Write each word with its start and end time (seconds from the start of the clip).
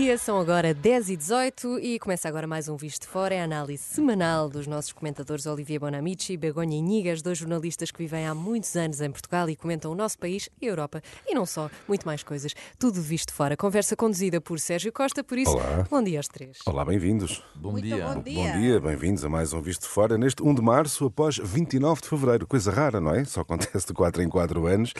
dia, 0.00 0.16
são 0.16 0.40
agora 0.40 0.72
10 0.72 1.10
e 1.10 1.16
18 1.16 1.78
e 1.80 1.98
começa 1.98 2.26
agora 2.26 2.46
mais 2.46 2.70
um 2.70 2.76
Visto 2.76 3.02
de 3.02 3.08
Fora, 3.08 3.34
é 3.34 3.42
a 3.42 3.44
análise 3.44 3.82
semanal 3.82 4.48
dos 4.48 4.66
nossos 4.66 4.94
comentadores 4.94 5.44
Olivier 5.44 5.78
Bonamici, 5.78 6.38
Begonha 6.38 6.74
Inigas, 6.74 7.20
dois 7.20 7.36
jornalistas 7.36 7.90
que 7.90 7.98
vivem 7.98 8.26
há 8.26 8.34
muitos 8.34 8.74
anos 8.76 9.02
em 9.02 9.10
Portugal 9.10 9.50
e 9.50 9.56
comentam 9.56 9.92
o 9.92 9.94
nosso 9.94 10.18
país 10.18 10.48
e 10.58 10.66
a 10.66 10.70
Europa 10.70 11.02
e 11.28 11.34
não 11.34 11.44
só, 11.44 11.68
muito 11.86 12.06
mais 12.06 12.22
coisas. 12.22 12.54
Tudo 12.78 13.02
Visto 13.02 13.28
de 13.28 13.34
Fora. 13.34 13.58
Conversa 13.58 13.94
conduzida 13.94 14.40
por 14.40 14.58
Sérgio 14.58 14.90
Costa, 14.90 15.22
por 15.22 15.36
isso, 15.36 15.50
Olá. 15.50 15.86
bom 15.90 16.02
dia 16.02 16.18
aos 16.18 16.28
três. 16.28 16.60
Olá, 16.64 16.82
bem-vindos. 16.82 17.42
Bom 17.54 17.72
bom 17.72 17.80
dia. 17.80 18.06
Bom 18.06 18.22
dia, 18.22 18.80
bem-vindos 18.80 19.22
a 19.22 19.28
mais 19.28 19.52
um 19.52 19.60
Visto 19.60 19.82
de 19.82 19.88
Fora 19.88 20.16
neste 20.16 20.42
1 20.42 20.54
de 20.54 20.62
março, 20.62 21.04
após 21.04 21.36
29 21.36 22.00
de 22.00 22.08
fevereiro. 22.08 22.46
Coisa 22.46 22.70
rara, 22.70 23.02
não 23.02 23.14
é? 23.14 23.22
Só 23.26 23.42
acontece 23.42 23.88
de 23.88 23.92
4 23.92 24.22
em 24.22 24.30
4 24.30 24.66
anos. 24.66 24.94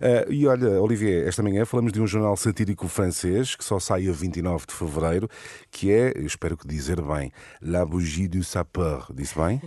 Ah, 0.00 0.24
e 0.30 0.46
olha, 0.46 0.80
Olivier, 0.80 1.28
esta 1.28 1.42
manhã 1.42 1.66
falamos 1.66 1.92
de 1.92 2.00
um 2.00 2.06
jornal 2.06 2.38
satírico 2.38 2.88
francês 2.88 3.54
que 3.54 3.62
só 3.62 3.78
sai 3.78 4.08
a 4.08 4.12
29 4.12 4.45
de 4.68 4.74
fevereiro, 4.74 5.28
que 5.70 5.90
é, 5.90 6.12
eu 6.16 6.26
espero 6.26 6.56
que 6.56 6.66
dizer 6.66 7.00
bem, 7.00 7.32
La 7.60 7.84
Bougie 7.84 8.28
du 8.28 8.42
Sapeur. 8.44 9.06
Disse 9.12 9.34
bem? 9.36 9.60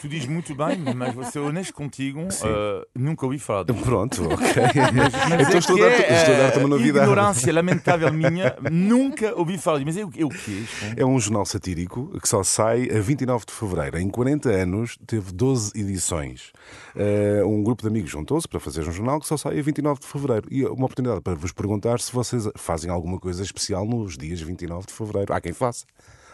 Tu 0.00 0.08
dizes 0.08 0.26
muito 0.26 0.54
bem, 0.54 0.78
mas 0.96 1.14
vou 1.14 1.24
ser 1.24 1.40
honesto 1.40 1.74
contigo, 1.74 2.20
eh, 2.20 2.86
nunca 2.94 3.26
ouvi 3.26 3.38
falar 3.38 3.64
disso. 3.64 3.82
Pronto, 3.82 4.24
ok. 4.24 4.62
Mas 5.28 5.40
então 5.40 5.54
é 5.54 5.58
estou 5.58 5.76
a 5.76 5.78
que 5.78 5.84
dar-te 5.84 6.02
é, 6.04 6.20
estou 6.20 6.34
a 6.34 6.38
dar-te 6.38 6.58
uma 6.58 6.64
eh, 6.64 6.70
novidade. 6.70 7.04
Ignorância 7.04 7.52
lamentável 7.52 8.12
minha, 8.12 8.56
nunca 8.70 9.38
ouvi 9.38 9.58
falar 9.58 9.78
disso. 9.78 9.86
Mas 9.86 9.96
é 9.98 10.04
o, 10.04 10.10
é 10.22 10.24
o 10.24 10.30
quê? 10.30 10.52
isto? 10.52 10.84
É 10.96 11.04
um 11.04 11.20
jornal 11.20 11.44
satírico 11.44 12.18
que 12.18 12.26
só 12.26 12.42
sai 12.42 12.88
a 12.90 13.00
29 13.00 13.44
de 13.44 13.52
fevereiro. 13.52 13.98
Em 13.98 14.08
40 14.08 14.48
anos 14.48 14.98
teve 15.06 15.32
12 15.32 15.78
edições. 15.78 16.50
Eh, 16.96 17.42
um 17.44 17.62
grupo 17.62 17.82
de 17.82 17.88
amigos 17.88 18.10
juntou-se 18.10 18.48
para 18.48 18.60
fazer 18.60 18.88
um 18.88 18.92
jornal 18.92 19.20
que 19.20 19.26
só 19.26 19.36
sai 19.36 19.58
a 19.58 19.62
29 19.62 20.00
de 20.00 20.06
fevereiro. 20.06 20.48
E 20.50 20.64
é 20.64 20.68
uma 20.68 20.86
oportunidade 20.86 21.20
para 21.20 21.34
vos 21.34 21.52
perguntar 21.52 22.00
se 22.00 22.10
vocês 22.10 22.48
fazem 22.56 22.90
alguma 22.90 23.20
coisa 23.20 23.42
especial 23.42 23.84
nos 23.84 24.16
dias 24.16 24.40
29 24.40 24.86
de 24.86 24.94
fevereiro. 24.94 25.34
Há 25.34 25.40
quem 25.42 25.52
faça. 25.52 25.84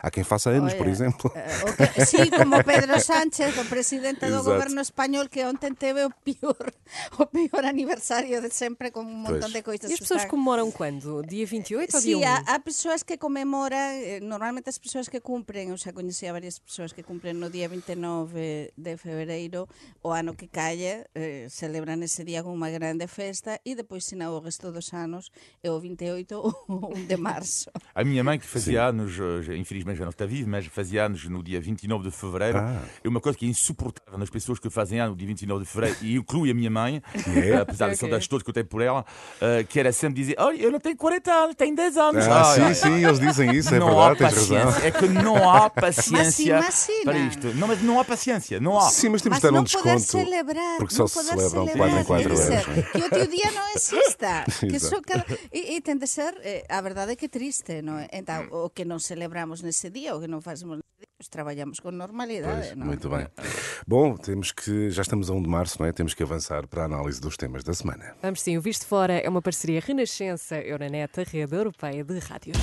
Há 0.04 0.10
quem 0.10 0.22
faça 0.22 0.50
anos, 0.50 0.74
por 0.74 0.84
Olha, 0.84 0.92
exemplo. 0.92 1.32
Eh, 1.34 1.88
que, 1.96 2.04
sí, 2.04 2.28
como 2.28 2.60
Pedro 2.62 3.00
Sánchez, 3.00 3.56
o 3.56 3.64
presidente 3.64 4.28
do 4.28 4.36
Exato. 4.36 4.52
goberno 4.52 4.84
español 4.84 5.32
que 5.32 5.40
ontem 5.48 5.72
teve 5.72 6.04
o 6.04 6.12
pior, 6.12 6.60
o 7.16 7.24
pior 7.24 7.64
aniversario 7.64 8.44
de 8.44 8.52
sempre 8.52 8.92
con 8.92 9.08
un 9.08 9.24
montón 9.24 9.48
Pois. 9.48 9.56
de 9.56 9.62
coisas. 9.64 9.88
E 9.88 9.96
as 9.96 10.00
pessoas 10.04 10.28
comemoram 10.28 10.68
quando? 10.68 11.24
Dia 11.24 11.48
28 11.48 11.96
ou 11.96 12.02
Sí, 12.04 12.20
dia 12.20 12.44
1? 12.44 12.52
há, 12.52 12.52
há 12.52 12.58
persoas 12.60 13.00
que 13.00 13.16
comemoran, 13.16 13.96
eh, 13.96 14.20
normalmente 14.20 14.68
as 14.68 14.76
persoas 14.76 15.08
que 15.08 15.24
cumpren, 15.24 15.72
eu 15.72 15.78
xa 15.80 15.96
coñecía 15.96 16.36
varias 16.36 16.60
persoas 16.60 16.92
que 16.92 17.00
cumpren 17.00 17.40
no 17.40 17.48
día 17.48 17.64
29 17.72 18.76
de 18.76 18.92
febreiro, 19.00 19.72
o 20.04 20.12
ano 20.12 20.36
que 20.36 20.52
calle, 20.52 21.08
eh, 21.16 21.48
celebran 21.48 22.04
ese 22.04 22.28
día 22.28 22.44
con 22.44 22.52
unha 22.60 22.68
grande 22.68 23.08
festa 23.08 23.56
e 23.64 23.72
depois, 23.72 24.04
se 24.04 24.20
não, 24.20 24.36
o 24.36 24.44
resto 24.44 24.68
dos 24.68 24.92
anos 24.92 25.32
é 25.64 25.72
o 25.72 25.80
28 25.80 26.36
ou 26.36 26.52
1 26.92 27.08
de 27.08 27.16
março. 27.16 27.72
A 27.96 28.04
minha 28.04 28.20
mãe, 28.20 28.36
que 28.36 28.44
fazia 28.44 28.92
anos, 28.92 29.16
eh, 29.16 29.56
já 29.96 30.04
não 30.04 30.10
está 30.10 30.26
viva, 30.26 30.48
mas 30.48 30.66
fazia 30.66 31.04
anos 31.06 31.24
no 31.28 31.42
dia 31.42 31.60
29 31.60 32.04
de 32.04 32.10
fevereiro, 32.16 32.58
Ah. 32.58 32.82
é 33.02 33.08
uma 33.08 33.20
coisa 33.20 33.36
que 33.38 33.44
é 33.46 33.48
insuportável 33.48 34.18
nas 34.18 34.30
pessoas 34.30 34.58
que 34.58 34.68
fazem 34.70 35.00
anos 35.00 35.12
no 35.12 35.16
dia 35.18 35.26
29 35.26 35.64
de 35.64 35.70
fevereiro, 35.70 35.98
e 36.02 36.14
inclui 36.16 36.50
a 36.50 36.54
minha 36.54 36.70
mãe, 36.70 37.02
É? 37.36 37.50
eh, 37.50 37.56
apesar 37.56 37.86
das 37.88 37.96
Ok. 37.98 38.08
saudades 38.08 38.28
todas 38.28 38.42
que 38.42 38.50
eu 38.50 38.54
tenho 38.54 38.66
por 38.66 38.82
ela, 38.82 39.04
eh, 39.40 39.64
que 39.68 39.78
era 39.80 39.92
sempre 39.92 40.14
dizer: 40.20 40.36
Olha, 40.38 40.56
eu 40.60 40.70
não 40.70 40.80
tenho 40.80 40.96
40 40.96 41.32
anos, 41.32 41.54
tenho 41.56 41.74
10 41.74 41.96
anos. 41.96 42.24
Ah, 42.26 42.42
Ai, 42.42 42.54
sim, 42.54 42.62
ai, 42.62 42.74
sim, 42.74 43.04
eles 43.04 43.20
dizem 43.20 43.54
isso, 43.54 43.74
é 43.74 43.78
não 43.78 44.00
há 44.00 44.08
verdade, 44.14 44.34
tens 44.34 44.48
razão. 44.50 44.64
paciência. 44.72 44.86
É 44.88 44.90
que 44.90 45.08
não 45.08 45.50
há 45.50 45.70
paciência 45.70 46.58
Mas 46.60 46.74
sim, 46.74 46.92
mas 46.94 47.04
para 47.04 47.14
sim, 47.18 47.28
isto. 47.28 47.46
Não, 47.54 47.68
mas 47.68 47.82
não 47.82 48.00
há 48.00 48.04
paciência. 48.04 48.60
Não 48.60 48.78
há. 48.78 48.88
Sim, 48.90 49.08
mas 49.10 49.22
temos 49.22 49.38
Mas 49.40 49.42
de 49.42 49.52
dar 49.54 49.60
um 49.60 49.64
desconto. 49.64 50.00
celebrar, 50.00 50.76
porque 50.78 50.94
só 50.94 51.02
não 51.02 51.08
se 51.08 51.14
poder 51.14 51.28
celebram 51.28 51.66
celebrar, 51.66 51.76
quatro 51.76 52.00
em 52.00 52.04
quatro 52.04 52.28
tem 52.28 52.34
de 52.36 52.42
anos, 52.54 52.64
ser 52.64 52.68
não 52.70 52.76
é? 52.78 52.82
Que 52.82 52.98
o 52.98 53.10
teu 53.10 53.26
dia 53.26 53.52
não 53.52 53.74
exista. 53.74 54.44
que 54.60 55.02
cada... 55.02 55.26
e, 55.52 55.76
e 55.76 55.80
tem 55.80 55.96
de 55.96 56.06
ser, 56.06 56.34
eh, 56.42 56.64
a 56.68 56.80
verdade 56.80 57.12
é 57.12 57.16
que 57.16 57.26
é 57.26 57.28
triste, 57.28 57.82
não 57.82 57.98
é? 57.98 58.08
Então, 58.12 58.46
o 58.50 58.70
que 58.70 58.84
não 58.84 58.98
celebramos 58.98 59.62
nesse 59.62 59.83
dia, 59.90 60.14
o 60.14 60.20
que 60.20 60.26
não 60.26 60.40
fazemos 60.40 60.80
trabalhamos 61.30 61.80
com 61.80 61.90
normalidade, 61.90 62.68
Pois, 62.68 62.76
não 62.76 62.86
muito 62.86 63.08
bem. 63.08 63.26
Bom, 63.86 64.16
temos 64.16 64.52
que. 64.52 64.90
Já 64.90 65.02
estamos 65.02 65.30
a 65.30 65.32
1 65.32 65.42
de 65.42 65.48
março, 65.48 65.80
não 65.80 65.86
é? 65.86 65.92
Temos 65.92 66.14
que 66.14 66.22
avançar 66.22 66.66
para 66.66 66.82
a 66.82 66.84
análise 66.84 67.20
dos 67.20 67.36
temas 67.36 67.64
da 67.64 67.72
semana. 67.72 68.14
Vamos 68.22 68.42
sim, 68.42 68.56
o 68.56 68.60
Visto 68.60 68.86
Fora 68.86 69.14
é 69.14 69.28
uma 69.28 69.42
parceria 69.42 69.80
Renascença 69.80 70.56
Euronet, 70.56 71.20
a 71.20 71.24
rede 71.24 71.54
europeia 71.54 72.04
de 72.04 72.18
rádios. 72.18 72.58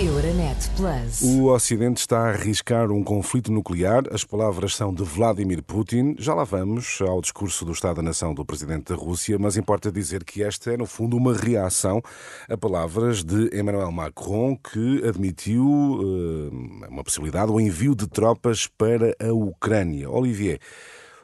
Euronet 0.00 0.70
Plus. 0.76 1.22
O 1.22 1.46
Ocidente 1.46 1.98
está 1.98 2.20
a 2.20 2.28
arriscar 2.28 2.92
um 2.92 3.02
conflito 3.02 3.50
nuclear. 3.50 4.04
As 4.12 4.22
palavras 4.22 4.76
são 4.76 4.94
de 4.94 5.02
Vladimir 5.02 5.60
Putin. 5.60 6.14
Já 6.16 6.34
lá 6.34 6.44
vamos 6.44 7.00
ao 7.00 7.20
discurso 7.20 7.64
do 7.64 7.72
Estado 7.72 7.96
da 7.96 8.02
Nação 8.02 8.32
do 8.32 8.44
presidente 8.44 8.92
da 8.92 8.94
Rússia, 8.94 9.36
mas 9.40 9.56
importa 9.56 9.90
dizer 9.90 10.22
que 10.22 10.40
esta 10.44 10.72
é, 10.72 10.76
no 10.76 10.86
fundo, 10.86 11.16
uma 11.16 11.34
reação 11.34 12.00
a 12.48 12.56
palavras 12.56 13.24
de 13.24 13.50
Emmanuel 13.52 13.90
Macron, 13.90 14.56
que 14.56 15.02
admitiu 15.04 15.98
eh, 16.00 16.86
uma 16.88 17.02
possibilidade, 17.02 17.50
o 17.50 17.60
envio 17.60 17.96
de 17.96 18.06
tropas 18.06 18.68
para 18.68 19.16
a 19.20 19.32
Ucrânia. 19.32 20.08
Olivier. 20.08 20.60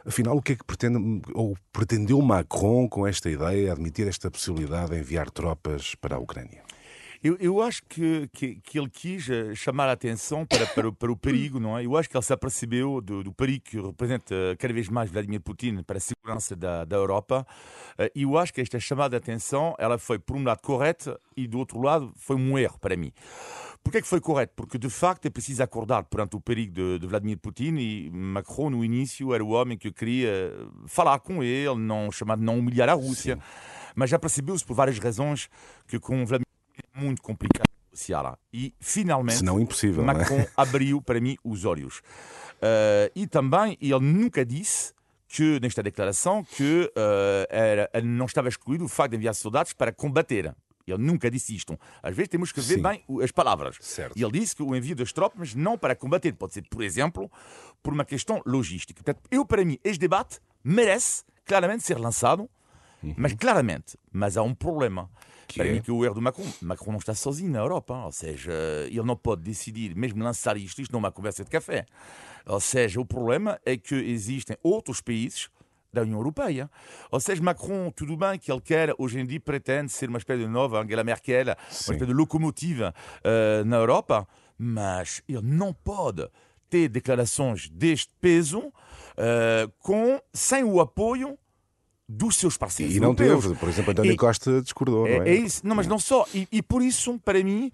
Afinal, 0.04 0.36
o 0.36 0.42
que 0.42 0.52
é 0.52 0.56
que 0.56 0.64
pretende, 0.64 1.22
ou 1.32 1.56
pretendeu 1.72 2.20
Macron 2.20 2.88
com 2.88 3.06
esta 3.06 3.30
ideia, 3.30 3.70
admitir 3.70 4.08
esta 4.08 4.30
possibilidade 4.30 4.90
de 4.90 4.98
enviar 4.98 5.30
tropas 5.30 5.94
para 5.94 6.16
a 6.16 6.18
Ucrânia? 6.18 6.73
Eu, 7.26 7.38
eu 7.40 7.62
acho 7.62 7.82
que, 7.88 8.28
que, 8.34 8.56
que 8.56 8.78
ele 8.78 8.90
quis 8.90 9.30
eh, 9.30 9.54
chamar 9.54 9.88
a 9.88 9.92
atenção 9.92 10.44
para, 10.44 10.66
para, 10.66 10.88
o- 10.88 10.92
para 10.92 11.10
o 11.10 11.16
perigo, 11.16 11.58
não 11.58 11.78
é? 11.78 11.86
Eu 11.86 11.96
acho 11.96 12.06
que 12.06 12.14
ele 12.14 12.22
se 12.22 12.34
apercebeu 12.34 13.00
do, 13.00 13.24
do 13.24 13.32
perigo 13.32 13.64
que 13.64 13.80
representa 13.80 14.34
eh, 14.34 14.56
cada 14.58 14.74
vez 14.74 14.90
mais 14.90 15.10
Vladimir 15.10 15.40
Putin 15.40 15.82
para 15.82 15.96
a 15.96 16.00
segurança 16.00 16.54
da, 16.54 16.84
da 16.84 16.96
Europa. 16.96 17.46
Eh, 17.96 18.12
E 18.14 18.22
eu 18.24 18.36
acho 18.36 18.52
que 18.52 18.60
esta 18.60 18.78
chamada 18.78 19.08
de 19.10 19.16
atenção, 19.16 19.74
ela 19.78 19.96
foi, 19.96 20.18
por 20.18 20.36
um 20.36 20.44
lado, 20.44 20.60
correta 20.60 21.18
e, 21.34 21.46
do 21.48 21.58
outro 21.58 21.80
lado, 21.80 22.12
foi 22.14 22.36
um 22.36 22.58
erro 22.58 22.78
para 22.78 22.94
mim. 22.94 23.10
Porquê 23.82 24.02
que 24.02 24.08
foi 24.08 24.20
correto? 24.20 24.52
Porque, 24.54 24.76
de 24.76 24.90
facto, 24.90 25.24
é 25.24 25.30
preciso 25.30 25.62
acordar 25.62 26.02
perante 26.04 26.36
o 26.36 26.40
perigo 26.40 26.74
de, 26.74 26.98
de 26.98 27.06
Vladimir 27.06 27.38
Putin 27.38 27.76
e 27.78 28.10
Macron, 28.12 28.68
no 28.68 28.84
início, 28.84 29.32
era 29.32 29.42
o 29.42 29.48
homem 29.48 29.78
que 29.78 29.90
queria 29.90 30.52
falar 30.86 31.18
com 31.20 31.42
ele, 31.42 31.74
não 31.76 32.12
chamar 32.12 32.36
de 32.36 32.42
não 32.44 32.58
humilhar 32.58 32.90
a 32.90 32.94
Rússia. 32.94 33.38
Mas 33.96 34.10
já 34.10 34.18
percebeu-se, 34.18 34.62
por 34.64 34.74
várias 34.74 34.98
razões, 34.98 35.48
que 35.88 35.98
com 35.98 36.16
Vladimir 36.26 36.44
muito 36.94 37.20
complicado 37.22 37.66
negociar. 37.90 38.38
E, 38.52 38.74
finalmente, 38.80 39.38
Se 39.38 39.44
não 39.44 39.60
impossível, 39.60 40.02
é? 40.02 40.06
Macron 40.06 40.44
abriu 40.56 41.00
para 41.02 41.20
mim 41.20 41.36
os 41.44 41.64
olhos. 41.64 42.02
Eh, 42.60 43.12
e 43.14 43.26
também 43.26 43.76
ele 43.80 44.00
nunca 44.00 44.44
disse 44.44 44.92
que 45.28 45.58
nesta 45.60 45.82
declaração 45.82 46.44
que 46.44 46.90
eh, 46.96 47.88
era, 47.92 48.02
não 48.02 48.26
estava 48.26 48.48
excluído 48.48 48.84
o 48.84 48.88
facto 48.88 49.10
de 49.12 49.16
enviar 49.16 49.34
soldados 49.34 49.72
para 49.72 49.92
combater. 49.92 50.54
Ele 50.86 50.98
nunca 51.02 51.30
disse 51.30 51.54
isto. 51.56 51.78
Às 52.02 52.14
vezes 52.14 52.28
temos 52.28 52.52
que 52.52 52.60
ver 52.60 52.74
Sim. 52.76 52.82
bem 52.82 53.02
o- 53.08 53.20
as 53.20 53.30
palavras. 53.32 53.76
Certo. 53.80 54.18
E 54.18 54.22
ele 54.22 54.38
disse 54.38 54.54
que 54.54 54.62
o 54.62 54.74
envio 54.76 54.94
das 54.94 55.12
tropas 55.12 55.54
não 55.54 55.78
para 55.78 55.96
combater, 55.96 56.32
pode 56.34 56.52
ser, 56.52 56.62
por 56.68 56.82
exemplo, 56.82 57.30
por 57.82 57.92
uma 57.94 58.04
questão 58.04 58.42
logística. 58.44 59.02
Portanto, 59.02 59.22
eu, 59.30 59.46
para 59.46 59.64
mim, 59.64 59.78
este 59.82 59.98
debate 60.00 60.40
merece 60.62 61.24
claramente 61.44 61.84
ser 61.84 61.98
lançado, 61.98 62.48
mas 63.16 63.32
claramente. 63.34 63.96
Mas 64.12 64.36
há 64.36 64.42
um 64.42 64.54
problema. 64.54 65.10
Que 65.46 65.58
para 65.58 65.68
é? 65.68 65.72
mim, 65.72 65.82
que 65.82 65.90
o 65.90 66.04
erro 66.04 66.14
do 66.14 66.22
Macron. 66.22 66.46
Macron 66.62 66.92
não 66.92 66.98
está 66.98 67.14
sozinho 67.14 67.50
na 67.50 67.58
Europa. 67.58 68.04
Ou 68.04 68.12
seja, 68.12 68.52
ele 68.86 69.02
não 69.02 69.16
pode 69.16 69.42
decidir, 69.42 69.94
mesmo 69.94 70.22
lançar 70.22 70.56
isto, 70.56 70.80
isto 70.80 70.92
não 70.92 70.98
é 70.98 71.02
uma 71.04 71.12
conversa 71.12 71.44
de 71.44 71.50
café. 71.50 71.86
Ou 72.46 72.60
seja, 72.60 73.00
o 73.00 73.06
problema 73.06 73.58
é 73.64 73.76
que 73.76 73.94
existem 73.94 74.56
outros 74.62 75.00
países 75.00 75.48
da 75.94 76.02
União 76.02 76.18
Europeia. 76.18 76.68
Ou 77.10 77.20
seja, 77.20 77.42
Macron, 77.42 77.90
tudo 77.90 78.16
bem 78.16 78.38
que 78.38 78.50
ele 78.50 78.60
quer, 78.60 78.92
hoje 78.98 79.20
em 79.20 79.24
dia, 79.24 79.40
pretende 79.40 79.92
ser 79.92 80.08
uma 80.08 80.18
espécie 80.18 80.42
de 80.42 80.48
nova 80.48 80.82
Angela 80.82 81.04
Merkel, 81.04 81.44
uma 81.44 81.56
espécie 81.70 82.06
de 82.06 82.12
locomotiva 82.12 82.92
eh, 83.22 83.62
na 83.64 83.76
Europa, 83.76 84.26
mas 84.58 85.22
ele 85.28 85.42
não 85.42 85.72
pode 85.72 86.28
ter 86.68 86.88
declarações 86.88 87.68
deste 87.70 88.12
peso 88.20 88.72
eh, 89.16 89.68
com, 89.78 90.20
sem 90.32 90.64
o 90.64 90.80
apoio 90.80 91.38
dos 92.08 92.36
seus 92.36 92.56
parceiros 92.56 92.94
E 92.94 93.00
não 93.00 93.08
europeus. 93.08 93.44
teve. 93.44 93.54
Por 93.56 93.68
exemplo, 93.68 93.90
António 93.92 94.12
E- 94.12 94.16
Costa 94.16 94.60
discordou, 94.62 95.06
não 95.08 95.22
É, 95.22 95.28
é? 95.28 95.30
é 95.30 95.34
isso. 95.34 95.66
Não, 95.66 95.74
mas 95.74 95.86
não 95.86 95.98
só. 95.98 96.26
E, 96.34 96.46
e 96.52 96.62
por 96.62 96.82
isso, 96.82 97.18
para 97.24 97.42
mim, 97.42 97.70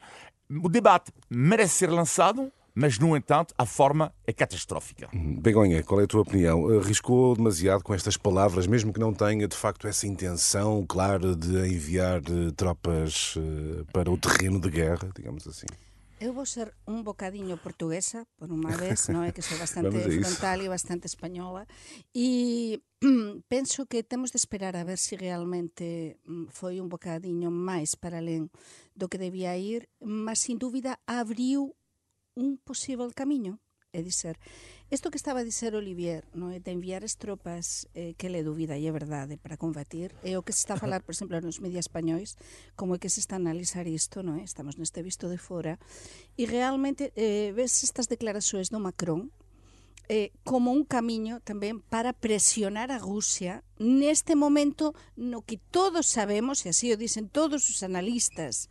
o 0.62 0.69
debate 0.69 1.12
merece 1.29 1.75
ser 1.75 1.91
lançado, 1.91 2.50
mas, 2.73 2.99
no 2.99 3.17
entanto, 3.17 3.53
a 3.59 3.67
forma 3.67 4.12
é 4.25 4.32
catastrófica. 4.32 5.09
Begonha, 5.12 5.82
qual 5.82 6.00
é 6.00 6.05
a 6.05 6.06
tua 6.06 6.23
opinião? 6.23 6.69
Arriscou 6.79 7.35
demasiado 7.35 7.82
com 7.82 7.93
estas 7.93 8.17
palavras, 8.17 8.67
mesmo 8.69 8.93
que 8.93 9.00
não 9.00 9.12
tenha 9.12 9.49
de 9.49 9.56
facto 9.56 9.88
essa 9.88 10.06
intenção 10.06 10.85
clara 10.88 11.35
de 11.35 11.56
enviar 11.69 12.19
eh, 12.21 12.53
tropas 12.56 13.35
eh, 13.37 13.83
para 13.93 14.09
o 14.11 14.17
terreno 14.17 14.61
de 14.61 14.71
guerra, 14.71 15.11
digamos 15.17 15.47
assim? 15.49 15.67
Eu 16.21 16.35
vou 16.35 16.45
ser 16.45 16.77
un 16.85 17.01
bocadiño 17.01 17.57
portuguesa, 17.57 18.29
por 18.37 18.53
unha 18.53 18.77
vez, 18.77 19.09
non? 19.09 19.25
É 19.25 19.33
que 19.33 19.41
sou 19.41 19.57
bastante 19.65 19.97
frontal 20.21 20.61
e 20.61 20.69
bastante 20.69 21.09
española, 21.09 21.65
e 22.13 22.77
penso 23.49 23.89
que 23.89 24.05
temos 24.05 24.29
de 24.29 24.37
esperar 24.37 24.77
a 24.77 24.85
ver 24.85 25.01
se 25.01 25.17
realmente 25.17 26.21
mm, 26.29 26.53
foi 26.53 26.77
un 26.77 26.93
bocadiño 26.93 27.49
máis 27.49 27.97
para 27.97 28.21
alén 28.21 28.53
do 28.93 29.09
que 29.09 29.17
debía 29.17 29.57
ir, 29.57 29.89
mas 30.05 30.45
sin 30.45 30.61
dúbida 30.61 31.01
abriu 31.09 31.73
un 32.37 32.61
posible 32.61 33.17
camiño 33.17 33.57
e 33.93 34.03
dizer 34.03 34.39
isto 34.91 35.11
que 35.11 35.19
estaba 35.19 35.41
a 35.41 35.45
dizer 35.45 35.75
Olivier 35.75 36.23
no? 36.35 36.51
Eh, 36.51 36.63
de 36.63 36.71
enviar 36.71 37.03
as 37.03 37.19
tropas 37.19 37.91
eh, 37.95 38.15
que 38.15 38.31
le 38.31 38.47
dúbida 38.47 38.79
e 38.79 38.87
é 38.87 38.93
verdade 38.95 39.35
eh, 39.35 39.41
para 39.43 39.59
combatir 39.59 40.15
é 40.23 40.39
o 40.39 40.47
que 40.47 40.55
se 40.55 40.63
está 40.63 40.75
a 40.75 40.83
falar, 40.83 41.03
por 41.03 41.11
exemplo, 41.11 41.39
nos 41.43 41.59
medios 41.59 41.91
españois 41.91 42.39
como 42.79 42.95
é 42.95 42.99
que 43.03 43.11
se 43.11 43.19
está 43.19 43.35
a 43.35 43.43
analizar 43.43 43.91
isto 43.91 44.23
non 44.23 44.39
é? 44.39 44.47
estamos 44.47 44.79
neste 44.79 45.03
visto 45.03 45.27
de 45.27 45.39
fora 45.43 45.75
e 46.39 46.47
realmente 46.47 47.11
eh, 47.19 47.51
ves 47.51 47.83
estas 47.83 48.07
declaracións 48.07 48.71
do 48.71 48.79
Macron 48.79 49.35
eh, 50.07 50.31
como 50.47 50.71
un 50.71 50.87
camiño 50.87 51.43
tamén 51.43 51.83
para 51.83 52.15
presionar 52.15 52.95
a 52.95 53.03
Rusia 53.03 53.67
neste 53.83 54.39
momento 54.39 54.95
no 55.19 55.43
que 55.43 55.59
todos 55.59 56.07
sabemos, 56.07 56.63
e 56.63 56.71
así 56.71 56.95
o 56.95 56.99
dicen 56.99 57.27
todos 57.27 57.67
os 57.67 57.83
analistas 57.83 58.71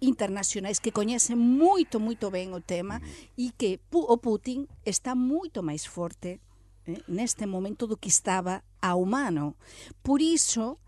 internacionais 0.00 0.78
que 0.78 0.94
coñecen 0.94 1.38
moito, 1.38 1.98
moito 1.98 2.30
ben 2.30 2.54
o 2.54 2.62
tema 2.62 3.02
e 3.34 3.50
que 3.58 3.82
o 3.90 4.16
Putin 4.22 4.70
está 4.86 5.18
moito 5.18 5.62
máis 5.66 5.90
forte 5.90 6.38
eh, 6.86 7.02
neste 7.10 7.50
momento 7.50 7.90
do 7.90 7.98
que 7.98 8.08
estaba 8.08 8.62
a 8.78 8.94
humano. 8.94 9.58
Por 10.06 10.22
iso, 10.22 10.78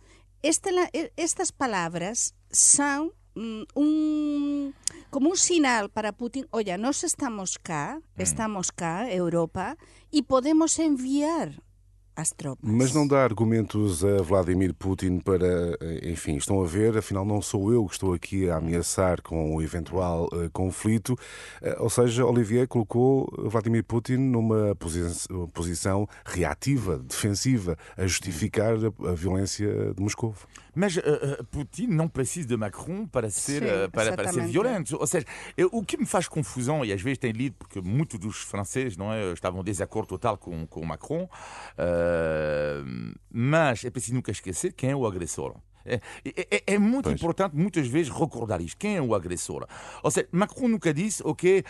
este, 0.42 0.70
estas 1.18 1.50
palabras 1.50 2.38
son 2.54 3.10
mm, 3.34 3.62
un 3.74 3.90
como 5.10 5.30
un 5.30 5.38
sinal 5.38 5.90
para 5.90 6.10
Putin, 6.10 6.46
oye, 6.50 6.76
nós 6.78 7.02
estamos 7.02 7.58
cá, 7.58 7.98
mm. 7.98 8.22
estamos 8.22 8.70
cá, 8.70 9.10
Europa, 9.10 9.78
e 10.10 10.22
podemos 10.22 10.78
enviar 10.78 11.62
às 12.16 12.30
tropas. 12.30 12.58
Mas 12.62 12.94
não 12.94 13.06
dá 13.06 13.22
argumentos 13.22 14.04
a 14.04 14.22
Vladimir 14.22 14.74
Putin 14.74 15.18
para, 15.18 15.76
eh, 15.80 16.10
enfim, 16.10 16.36
estão 16.36 16.62
a 16.62 16.66
ver, 16.66 16.96
afinal 16.96 17.24
não 17.24 17.42
sou 17.42 17.72
eu 17.72 17.86
que 17.86 17.92
estou 17.92 18.14
aqui 18.14 18.48
a 18.48 18.56
ameaçar 18.56 19.22
com 19.22 19.54
o 19.54 19.62
eventual 19.62 20.26
uh, 20.26 20.50
conflito. 20.52 21.14
Uh, 21.62 21.82
ou 21.82 21.90
seja, 21.90 22.24
Olivier 22.24 22.68
colocou 22.68 23.32
Vladimir 23.38 23.84
Putin 23.84 24.16
numa 24.16 24.74
posi 24.76 25.04
posição 25.52 26.08
reativa, 26.24 26.98
defensiva, 26.98 27.76
a 27.96 28.06
justificar 28.06 28.74
a, 28.74 29.10
a 29.10 29.14
violência 29.14 29.92
de 29.94 30.02
Moscou. 30.02 30.34
Mas 30.74 30.96
uh, 30.96 31.44
Putin 31.50 31.86
não 31.88 32.08
precisa 32.08 32.48
de 32.48 32.56
Macron 32.56 33.06
para 33.06 33.30
ser, 33.30 33.62
Sim, 33.62 33.68
uh, 33.68 33.90
para, 33.90 34.14
para, 34.14 34.32
ser 34.32 34.46
violento. 34.46 34.96
Ou 34.98 35.06
seja, 35.06 35.26
eu, 35.56 35.68
o 35.72 35.84
que 35.84 35.96
me 35.96 36.06
faz 36.06 36.28
confusão, 36.28 36.84
e 36.84 36.92
às 36.92 37.00
vezes 37.00 37.18
tem 37.18 37.32
lido, 37.32 37.56
porque 37.58 37.80
muitos 37.80 38.18
dos 38.18 38.38
franceses 38.38 38.96
não 38.96 39.12
é, 39.12 39.32
estavam 39.32 39.60
em 39.60 39.64
desacordo 39.64 40.08
total 40.08 40.36
com, 40.36 40.66
com 40.66 40.84
Macron, 40.84 41.24
uh, 41.24 43.14
mas 43.30 43.84
é 43.84 43.90
preciso 43.90 44.14
nunca 44.14 44.30
esquecer 44.30 44.72
quem 44.72 44.90
é 44.90 44.96
o 44.96 45.06
agressor. 45.06 45.54
É, 45.86 46.00
é, 46.24 46.62
é, 46.66 46.78
muito 46.78 47.04
pois. 47.04 47.16
importante, 47.16 47.54
muitas 47.54 47.86
vezes, 47.86 48.10
recordar 48.10 48.60
isto. 48.62 48.78
Quem 48.78 48.96
é 48.96 49.02
o 49.02 49.14
agressor? 49.14 49.66
Ou 50.02 50.10
seja, 50.10 50.26
Macron 50.32 50.68
nunca 50.68 50.94
disse, 50.94 51.22
ok, 51.22 51.62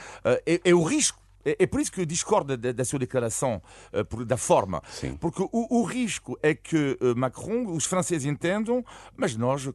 é, 0.47 0.61
é 0.65 0.73
o 0.73 0.85
risco 0.85 1.24
é, 1.45 1.67
por 1.67 1.81
isso 1.81 1.93
que 1.93 2.01
eu 2.01 2.07
discordo 2.07 2.57
da, 2.57 2.73
da 2.73 2.85
sua 2.85 2.99
declaração, 2.99 3.61
por, 4.09 4.25
da 4.25 4.37
forma. 4.37 4.83
Sim. 4.91 5.17
Porque 5.17 5.43
o, 5.43 5.81
o, 5.81 5.85
risco 5.85 6.39
é 6.43 6.55
que 6.55 6.99
uh, 7.01 7.17
Macron, 7.17 7.67
os 7.75 7.85
franceses 7.85 8.25
entendam, 8.25 8.85
mas 9.17 9.37
nós, 9.37 9.67
uh, 9.67 9.73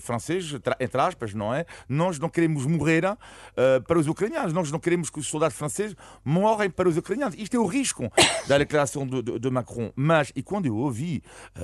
franceses, 0.00 0.58
entre 0.80 1.00
aspas, 1.00 1.34
não 1.34 1.52
é? 1.52 1.66
Nós 1.88 2.18
não 2.18 2.28
queremos 2.28 2.66
morrer 2.66 3.02
para 3.86 3.98
os 3.98 4.08
ucranianos, 4.08 4.52
nós 4.52 4.72
não 4.72 4.78
queremos 4.78 5.10
que 5.10 5.20
os 5.20 5.26
soldados 5.26 5.56
franceses 5.56 5.96
morrem 6.24 6.70
para 6.70 6.88
os 6.88 6.96
ucranianos. 6.96 7.36
Isto 7.38 7.56
é 7.56 7.60
o 7.60 7.66
risco 7.66 8.10
da 8.46 8.58
declaração 8.58 9.06
de, 9.06 9.22
de, 9.22 9.38
de 9.38 9.50
Macron. 9.50 9.92
Mas, 9.94 10.32
e 10.34 10.42
quando 10.42 10.66
eu 10.66 10.76
ouvi 10.76 11.22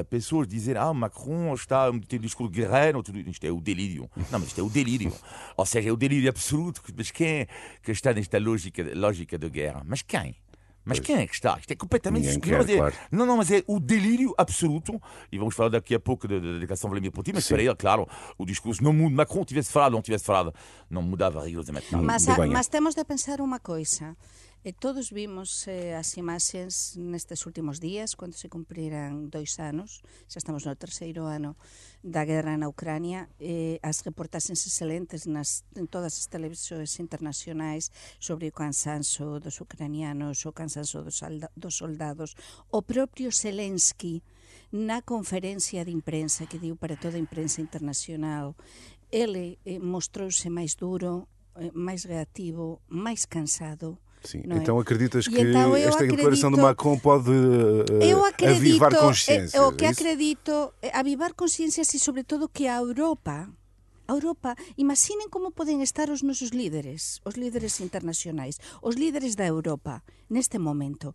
pessoas 0.09 0.47
dizer 0.47 0.77
ah, 0.77 0.93
Macron 0.93 1.55
está 1.55 1.89
a 1.89 1.93
ter 2.07 2.19
um 2.19 2.21
discurso 2.21 2.53
guerreiro, 2.53 3.03
isto 3.27 3.45
é 3.45 3.51
o 3.51 3.61
delírio. 3.61 4.11
Não, 4.31 4.39
mas 4.39 4.49
isto 4.49 4.61
é 4.61 4.65
o 4.65 4.69
delírio. 4.69 5.13
Ou 5.57 5.67
seja, 5.67 5.89
é 5.89 5.93
o 5.93 5.97
delírio 5.97 6.29
absoluto. 6.29 6.83
Mas 6.97 7.11
quem 7.11 7.29
é 7.29 7.49
que 7.83 7.93
está 7.93 8.13
nesta 8.13 8.39
lógica, 8.39 8.85
lógica 8.95 9.39
de 9.45 9.51
guerra. 9.51 9.83
Mas 9.85 10.03
quem? 10.03 10.37
Mas 10.85 10.99
pois. 10.99 11.07
quem 11.07 11.17
é 11.17 11.27
que 11.27 11.35
está? 11.35 11.57
Isto 11.59 11.71
é 11.73 11.77
completamente 11.77 12.39
quer, 12.41 12.69
é, 12.69 12.77
claro. 12.77 12.95
Não, 13.11 13.25
não, 13.25 13.39
mas 13.39 13.51
é 13.51 13.63
o 13.67 13.81
delírio 13.81 14.35
absoluto. 14.37 15.01
E 15.33 15.39
vamos 15.39 15.55
falar 15.55 15.71
daqui 15.71 15.95
a 15.95 16.01
pouco 16.01 16.29
da, 16.29 16.39
da 16.39 16.59
declaração 16.59 16.89
de 16.89 16.93
Vladimir 16.93 17.13
Putin. 17.13 17.33
Mas 17.35 17.49
para 17.49 17.63
ele, 17.63 17.75
claro, 17.75 18.07
o 18.37 18.45
discurso 18.45 18.85
não 18.85 18.93
muda. 18.93 19.15
Macron 19.15 19.45
tivesse 19.45 19.73
falado 19.73 19.93
não 19.93 20.03
tivesse 20.03 20.25
falado, 20.25 20.55
não 20.91 21.01
mudava 21.01 21.43
rigorosamente 21.43 21.91
nada. 21.91 22.05
Mas, 22.05 22.27
mas 22.27 22.69
temos 22.69 22.95
de 22.95 23.05
pensar 23.05 23.41
uma 23.41 23.59
coisa. 23.59 24.15
E 24.65 24.73
todos 24.73 25.13
vimos 25.13 25.69
eh, 25.69 25.93
as 25.93 26.17
imaxes 26.17 26.97
nestes 26.97 27.45
últimos 27.45 27.85
días, 27.85 28.17
cando 28.17 28.33
se 28.33 28.49
cumpriran 28.49 29.29
dois 29.29 29.61
anos, 29.61 30.01
xa 30.25 30.41
estamos 30.41 30.65
no 30.65 30.73
terceiro 30.73 31.29
ano 31.29 31.53
da 32.01 32.25
guerra 32.25 32.57
na 32.57 32.73
Ucrania, 32.73 33.29
eh, 33.37 33.77
as 33.85 34.01
reportaxes 34.09 34.65
excelentes 34.65 35.29
nas, 35.29 35.69
en 35.77 35.85
todas 35.85 36.17
as 36.17 36.33
televisións 36.33 36.97
internacionais 36.97 37.93
sobre 38.17 38.49
o 38.49 38.57
cansanzo 38.57 39.37
dos 39.37 39.61
ucranianos, 39.61 40.49
o 40.49 40.57
cansanzo 40.57 41.05
dos, 41.05 41.21
dos 41.53 41.77
soldados. 41.77 42.33
O 42.73 42.81
propio 42.81 43.29
Zelensky, 43.37 44.25
na 44.73 45.05
conferencia 45.05 45.85
de 45.85 45.93
imprensa 45.93 46.49
que 46.49 46.57
diu 46.57 46.73
para 46.73 46.97
toda 46.97 47.21
a 47.21 47.25
imprensa 47.27 47.61
internacional, 47.61 48.57
ele 49.13 49.61
eh, 49.69 49.77
mostrouse 49.77 50.49
máis 50.49 50.73
duro, 50.73 51.29
eh, 51.61 51.69
máis 51.77 52.09
reativo, 52.09 52.81
máis 52.89 53.29
cansado, 53.29 54.01
Sim. 54.25 54.43
Então 54.47 54.79
é? 54.79 54.81
acreditas 54.81 55.29
que 55.29 55.39
então 55.39 55.77
esta 55.77 56.03
acredito, 56.03 56.17
declaração 56.17 56.51
de 56.51 56.61
Macron 56.61 56.99
pode 56.99 57.31
uh, 57.31 58.25
acredito, 58.25 58.57
avivar 58.57 58.95
consciência? 58.97 59.63
O 59.63 59.73
que 59.73 59.85
é 59.85 59.89
acredito, 59.89 60.73
avivar 60.93 61.35
consciências 61.35 61.93
e 61.93 61.99
sobretudo 61.99 62.49
que 62.49 62.67
a 62.67 62.77
Europa 62.79 63.49
a 64.07 64.13
Europa, 64.13 64.55
imaginen 64.77 65.33
como 65.33 65.51
poden 65.51 65.81
estar 65.81 66.11
os 66.11 66.21
nosos 66.21 66.53
líderes, 66.53 67.25
os 67.25 67.41
líderes 67.41 67.81
internacionais, 67.81 68.61
os 68.83 68.97
líderes 68.97 69.35
da 69.35 69.47
Europa 69.47 70.05
neste 70.29 70.59
momento 70.59 71.15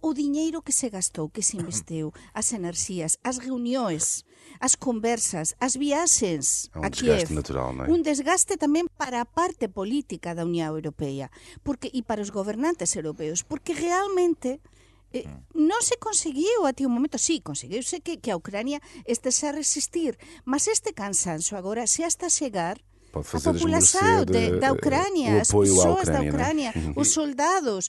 o 0.00 0.14
diñeiro 0.14 0.62
que 0.62 0.72
se 0.72 0.88
gastou, 0.88 1.28
que 1.28 1.42
se 1.42 1.56
investeu, 1.58 2.14
as 2.34 2.52
enerxías, 2.52 3.18
as 3.24 3.38
reunións, 3.38 4.24
as 4.60 4.74
conversas, 4.76 5.54
as 5.58 5.74
viaxes 5.74 6.70
a 6.74 6.88
Kiev. 6.90 7.30
Natural, 7.34 7.74
non 7.74 7.84
é? 7.84 7.90
Un 7.90 8.00
desgaste 8.06 8.54
tamén 8.56 8.86
para 8.94 9.20
a 9.20 9.28
parte 9.28 9.66
política 9.66 10.34
da 10.34 10.46
Unión 10.46 10.70
Europea 10.70 11.30
porque 11.66 11.90
e 11.90 12.06
para 12.06 12.22
os 12.22 12.30
gobernantes 12.30 12.94
europeos, 12.94 13.42
porque 13.42 13.74
realmente 13.74 14.62
Eh, 15.08 15.24
non 15.56 15.80
se 15.80 15.96
conseguiu 15.96 16.68
até 16.68 16.84
o 16.84 16.92
momento, 16.92 17.16
sí, 17.16 17.40
conseguiuse 17.40 18.04
que, 18.04 18.20
que 18.20 18.28
a 18.28 18.36
Ucrania 18.36 18.84
este 19.08 19.32
a 19.32 19.56
resistir, 19.56 20.20
mas 20.44 20.68
este 20.68 20.92
cansanzo 20.92 21.56
agora 21.56 21.88
se 21.88 22.04
hasta 22.04 22.28
chegar 22.28 22.84
Pode 23.22 23.28
fazer 23.28 23.50
a 23.50 23.52
população 23.54 24.24
de, 24.24 24.58
da 24.58 24.72
Ucrânia, 24.72 25.40
as 25.40 25.48
pessoas 25.48 26.08
da 26.08 26.20
Ucrânia, 26.20 26.72
né? 26.74 26.92
os 26.96 27.12
soldados, 27.12 27.88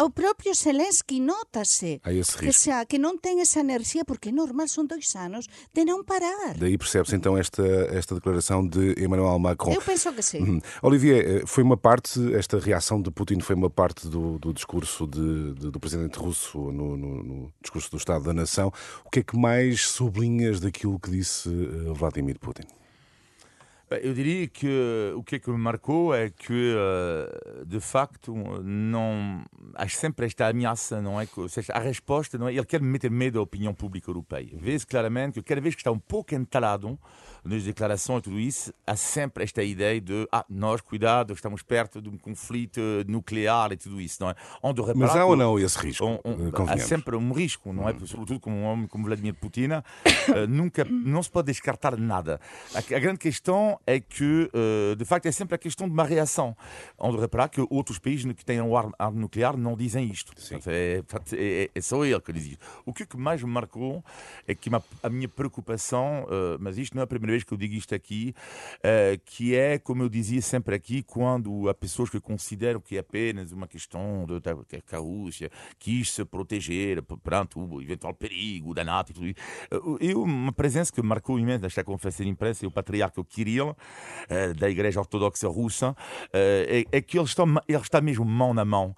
o 0.00 0.10
próprio 0.10 0.54
Zelensky 0.54 1.20
nota-se 1.20 2.00
que, 2.38 2.86
que 2.88 2.98
não 2.98 3.18
tem 3.18 3.40
essa 3.40 3.60
energia, 3.60 4.04
porque 4.04 4.28
é 4.28 4.32
normal, 4.32 4.68
são 4.68 4.86
dois 4.86 5.14
anos 5.16 5.46
de 5.72 5.84
não 5.84 6.02
parar. 6.04 6.54
Daí 6.58 6.76
percebe-se 6.78 7.16
então 7.16 7.36
esta, 7.36 7.62
esta 7.90 8.14
declaração 8.14 8.66
de 8.66 8.94
Emmanuel 9.02 9.38
Macron. 9.38 9.72
Eu 9.72 9.82
penso 9.82 10.12
que 10.12 10.22
sim. 10.22 10.38
Uhum. 10.38 10.60
Olivier, 10.82 11.42
eh, 11.42 11.46
foi 11.46 11.62
uma 11.62 11.76
parte, 11.76 12.20
esta 12.34 12.58
reação 12.58 13.00
de 13.00 13.10
Putin 13.10 13.40
foi 13.40 13.54
uma 13.54 13.70
parte 13.70 14.08
do, 14.08 14.38
do 14.38 14.52
discurso 14.52 15.06
de, 15.06 15.54
de, 15.54 15.70
do 15.70 15.80
presidente 15.80 16.18
russo 16.18 16.58
no, 16.58 16.96
no, 16.96 17.22
no, 17.22 17.52
discurso 17.60 17.90
do 17.90 17.96
Estado 17.96 18.24
da 18.24 18.32
Nação. 18.32 18.72
O 19.04 19.10
que 19.10 19.20
é 19.20 19.22
que 19.22 19.36
mais 19.36 19.86
sublinhas 19.86 20.60
daquilo 20.60 20.98
que 20.98 21.10
disse 21.10 21.48
eh, 21.48 21.92
Vladimir 21.92 22.38
Putin? 22.38 22.64
Eu 23.90 24.14
diria 24.14 24.48
que 24.48 25.12
o 25.14 25.22
que 25.22 25.36
é 25.36 25.38
que 25.38 25.50
me 25.50 25.58
marcou 25.58 26.14
é 26.14 26.30
que, 26.30 26.74
eh, 26.74 27.64
de 27.66 27.80
facto, 27.80 28.34
não 28.62 29.44
há 29.74 29.86
sempre 29.88 30.26
esta 30.26 30.48
ameaça, 30.48 31.02
não 31.02 31.20
é? 31.20 31.28
Ou 31.36 31.48
seja, 31.48 31.72
a 31.72 31.78
resposta, 31.78 32.38
não 32.38 32.48
é? 32.48 32.54
Ele 32.54 32.64
quer 32.64 32.80
meter 32.80 33.10
medo 33.10 33.38
à 33.38 33.42
opinião 33.42 33.74
pública 33.74 34.10
europeia. 34.10 34.56
Vê-se 34.58 34.86
claramente 34.86 35.34
que 35.34 35.42
cada 35.42 35.60
vez 35.60 35.74
que 35.74 35.80
está 35.80 35.90
um 35.90 35.98
pouco 35.98 36.34
entalado 36.34 36.98
nas 37.44 37.62
declarações 37.62 38.20
e 38.20 38.22
tudo 38.22 38.40
isso, 38.40 38.72
há 38.86 38.96
sempre 38.96 39.44
esta 39.44 39.62
ideia 39.62 40.00
de 40.00 40.26
ah, 40.32 40.44
nós, 40.48 40.80
cuidado, 40.80 41.32
estamos 41.32 41.62
perto 41.62 42.00
de 42.00 42.08
um 42.08 42.16
conflito 42.16 42.80
nuclear 43.06 43.72
e 43.72 43.76
tudo 43.76 44.00
isso, 44.00 44.22
não 44.22 44.30
é? 44.30 44.34
Onde 44.62 44.80
Mas 44.94 45.14
há 45.14 45.24
ou 45.26 45.36
não 45.36 45.58
esse 45.58 45.78
risco? 45.78 46.04
On, 46.04 46.18
on, 46.24 46.66
há 46.68 46.78
sempre 46.78 47.16
um 47.16 47.32
risco, 47.32 47.72
não 47.72 47.88
é? 47.88 47.92
Hum. 47.92 48.06
Sobretudo 48.06 48.40
com 48.40 48.50
um 48.50 48.64
homem 48.64 48.86
como 48.86 49.04
Vladimir 49.04 49.34
Putin, 49.34 49.68
uh, 49.72 49.82
nunca, 50.48 50.84
não 50.84 51.22
se 51.22 51.30
pode 51.30 51.46
descartar 51.46 51.96
nada. 51.98 52.40
A, 52.74 52.78
a 52.78 52.98
grande 52.98 53.18
questão 53.18 53.78
é 53.86 54.00
que, 54.00 54.50
uh, 54.54 54.96
de 54.96 55.04
facto, 55.04 55.26
é 55.26 55.32
sempre 55.32 55.54
a 55.54 55.58
questão 55.58 55.86
de 55.86 55.92
uma 55.92 56.04
reação. 56.04 56.56
Onde 56.98 57.18
reparar 57.18 57.48
que 57.48 57.60
outros 57.70 57.98
países 57.98 58.24
que 58.32 58.44
têm 58.44 58.60
um 58.60 58.76
arma, 58.76 58.94
nuclear 59.12 59.56
não 59.56 59.76
dizem 59.76 60.10
isto. 60.10 60.32
É, 60.66 61.02
é, 61.32 61.70
é, 61.74 61.80
só 61.80 62.04
ele 62.04 62.20
que 62.20 62.32
diz 62.32 62.46
isto. 62.46 62.64
O 62.86 62.92
que 62.92 63.16
mais 63.16 63.42
me 63.42 63.50
marcou 63.50 64.02
é 64.46 64.54
que 64.54 64.70
a 65.02 65.10
minha 65.10 65.28
preocupação, 65.28 66.24
uh, 66.24 66.58
mas 66.58 66.78
isto 66.78 66.94
não 66.94 67.02
é 67.02 67.04
a 67.04 67.06
primeira 67.06 67.33
vez 67.34 67.44
que 67.44 67.52
eu 67.52 67.58
digo 67.58 67.74
isto 67.74 67.94
aqui, 67.94 68.34
uh, 68.78 69.20
que 69.24 69.54
é, 69.54 69.78
como 69.78 70.02
eu 70.02 70.08
dizia 70.08 70.40
sempre 70.40 70.74
aqui, 70.74 71.02
quando 71.02 71.68
há 71.68 71.74
pessoas 71.74 72.08
que 72.08 72.20
consideram 72.20 72.80
que 72.80 72.96
é 72.96 73.00
apenas 73.00 73.52
uma 73.52 73.66
questão 73.66 74.24
de, 74.26 74.40
de, 74.40 74.82
que 74.82 74.94
a 74.94 74.98
Rússia 74.98 75.50
quis 75.78 76.12
se 76.12 76.24
proteger 76.24 77.02
perante 77.22 77.58
o 77.58 77.82
eventual 77.82 78.14
perigo 78.14 78.72
da 78.74 78.84
NATO 78.84 79.10
e 79.10 79.14
tudo 79.14 79.26
isso. 79.26 79.38
Eu, 80.00 80.22
uma 80.22 80.52
presença 80.52 80.92
que 80.92 81.02
marcou 81.02 81.38
imenso 81.38 81.62
nesta 81.62 81.82
conferência 81.82 82.24
de 82.24 82.30
imprensa, 82.30 82.66
o 82.66 82.70
patriarca 82.70 83.22
Kirill, 83.24 83.74
dele, 84.28 84.54
da 84.54 84.70
Igreja 84.70 85.00
Ortodoxa 85.00 85.48
Russa, 85.48 85.96
é, 86.32 86.84
é, 86.90 87.00
que 87.00 87.18
ele 87.18 87.26
está, 87.26 87.44
ele 87.68 87.78
está 87.78 88.00
mesmo 88.00 88.24
mão 88.24 88.54
na 88.54 88.64
mão 88.64 88.94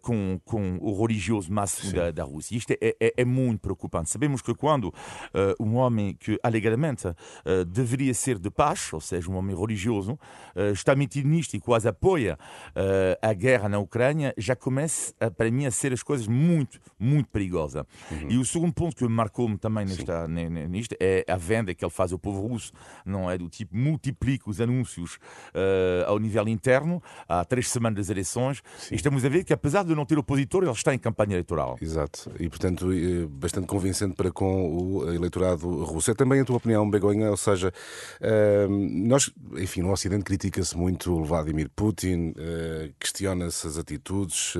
com, 0.00 0.40
com 0.44 0.78
o 0.80 1.00
religioso 1.00 1.52
máximo 1.52 1.92
da, 1.92 2.10
da, 2.10 2.24
Rússia. 2.24 2.56
Isto 2.56 2.72
é, 2.72 2.96
é, 3.00 3.14
é, 3.16 3.24
muito 3.24 3.60
preocupante. 3.60 4.10
Sabemos 4.10 4.42
que 4.42 4.54
quando 4.54 4.92
um 5.58 5.76
homem 5.76 6.14
que 6.14 6.38
alegadamente 6.42 7.08
deveria 7.72 8.14
ser 8.14 8.38
de 8.38 8.50
paz, 8.50 8.92
ou 8.92 9.00
seja, 9.00 9.30
um 9.30 9.36
homem 9.36 9.56
religioso, 9.56 10.18
está 10.72 10.94
metido 10.94 11.28
nisto 11.28 11.54
e 11.54 11.60
quase 11.60 11.88
apoia 11.88 12.38
a 13.20 13.32
guerra 13.32 13.68
na 13.68 13.78
Ucrânia, 13.78 14.34
já 14.36 14.54
começa, 14.54 15.14
para 15.36 15.50
mim, 15.50 15.66
a 15.66 15.70
ser 15.70 15.92
as 15.92 16.02
coisas 16.02 16.26
muito, 16.26 16.78
muito 16.98 17.28
perigosas. 17.30 17.84
Uhum. 18.10 18.30
E 18.30 18.38
o 18.38 18.44
segundo 18.44 18.72
ponto 18.72 18.96
que 18.96 19.06
marcou-me 19.06 19.56
também 19.56 19.86
nesta, 19.86 20.26
nisto 20.28 20.96
é 21.00 21.24
a 21.28 21.36
venda 21.36 21.74
que 21.74 21.84
ele 21.84 21.92
faz 21.92 22.12
ao 22.12 22.18
povo 22.18 22.46
russo, 22.46 22.72
não 23.06 23.30
é? 23.30 23.38
Do 23.38 23.48
tipo, 23.48 23.76
multiplica 23.76 24.50
os 24.50 24.60
anúncios 24.60 25.18
uh, 25.54 26.08
ao 26.08 26.18
nível 26.18 26.48
interno, 26.48 27.02
há 27.28 27.44
três 27.44 27.70
semanas 27.70 27.98
das 27.98 28.10
eleições, 28.10 28.62
Sim. 28.78 28.94
e 28.94 28.96
estamos 28.96 29.24
a 29.24 29.28
ver 29.28 29.44
que, 29.44 29.52
apesar 29.52 29.84
de 29.84 29.94
não 29.94 30.04
ter 30.04 30.18
opositor, 30.18 30.62
ele 30.62 30.72
está 30.72 30.94
em 30.94 30.98
campanha 30.98 31.34
eleitoral. 31.34 31.76
Exato, 31.80 32.30
e 32.40 32.48
portanto, 32.48 32.88
bastante 33.30 33.66
convincente 33.66 34.14
para 34.16 34.32
com 34.32 34.76
o 34.76 35.12
eleitorado 35.12 35.84
russo. 35.84 36.10
É 36.10 36.14
também 36.14 36.40
a 36.40 36.44
tua 36.44 36.56
opinião, 36.56 36.88
Begonha, 36.88 37.30
ou 37.30 37.36
seja, 37.36 37.61
uh, 37.68 38.68
nós, 38.68 39.30
enfim, 39.54 39.82
no 39.82 39.92
Ocidente 39.92 40.24
critica-se 40.24 40.76
muito 40.76 41.12
o 41.12 41.24
Vladimir 41.24 41.70
Putin, 41.74 42.30
uh, 42.30 42.92
questiona-se 42.98 43.66
as 43.66 43.76
atitudes, 43.76 44.54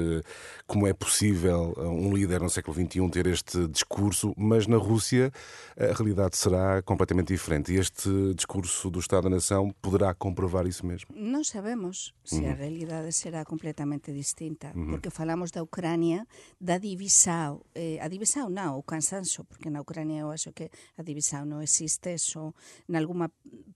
como 0.66 0.86
é 0.86 0.92
possível 0.92 1.74
um 1.78 2.14
líder 2.14 2.40
no 2.40 2.50
século 2.50 2.74
XXI 2.74 3.10
ter 3.10 3.26
este 3.26 3.66
discurso, 3.68 4.34
mas 4.36 4.66
na 4.66 4.76
Rússia 4.76 5.32
a 5.78 5.92
realidade 5.94 6.36
será 6.36 6.82
completamente 6.82 7.28
diferente. 7.28 7.72
E 7.72 7.76
este 7.76 8.34
discurso 8.34 8.90
do 8.90 8.98
Estado 8.98 9.24
da 9.24 9.30
Nação 9.30 9.74
poderá 9.80 10.14
comprovar 10.14 10.66
isso 10.66 10.84
mesmo? 10.84 11.08
Não 11.14 11.44
sabemos 11.44 12.14
se 12.24 12.40
uhum. 12.40 12.50
a 12.50 12.54
realidade 12.54 13.12
será 13.12 13.44
completamente 13.44 14.12
distinta, 14.12 14.72
uhum. 14.74 14.90
porque 14.90 15.10
falamos 15.10 15.50
da 15.50 15.62
Ucrânia, 15.62 16.26
da 16.60 16.78
divisão, 16.78 17.60
eh, 17.74 17.98
a 18.00 18.08
divisão 18.08 18.48
não, 18.48 18.78
o 18.78 18.82
cansanço, 18.82 19.44
porque 19.44 19.70
na 19.70 19.80
Ucrânia 19.80 20.20
eu 20.20 20.30
acho 20.30 20.52
que 20.52 20.70
a 20.96 21.02
divisão 21.02 21.44
não 21.44 21.62
existe, 21.62 22.16
só 22.18 22.52
nalguma 22.88 23.30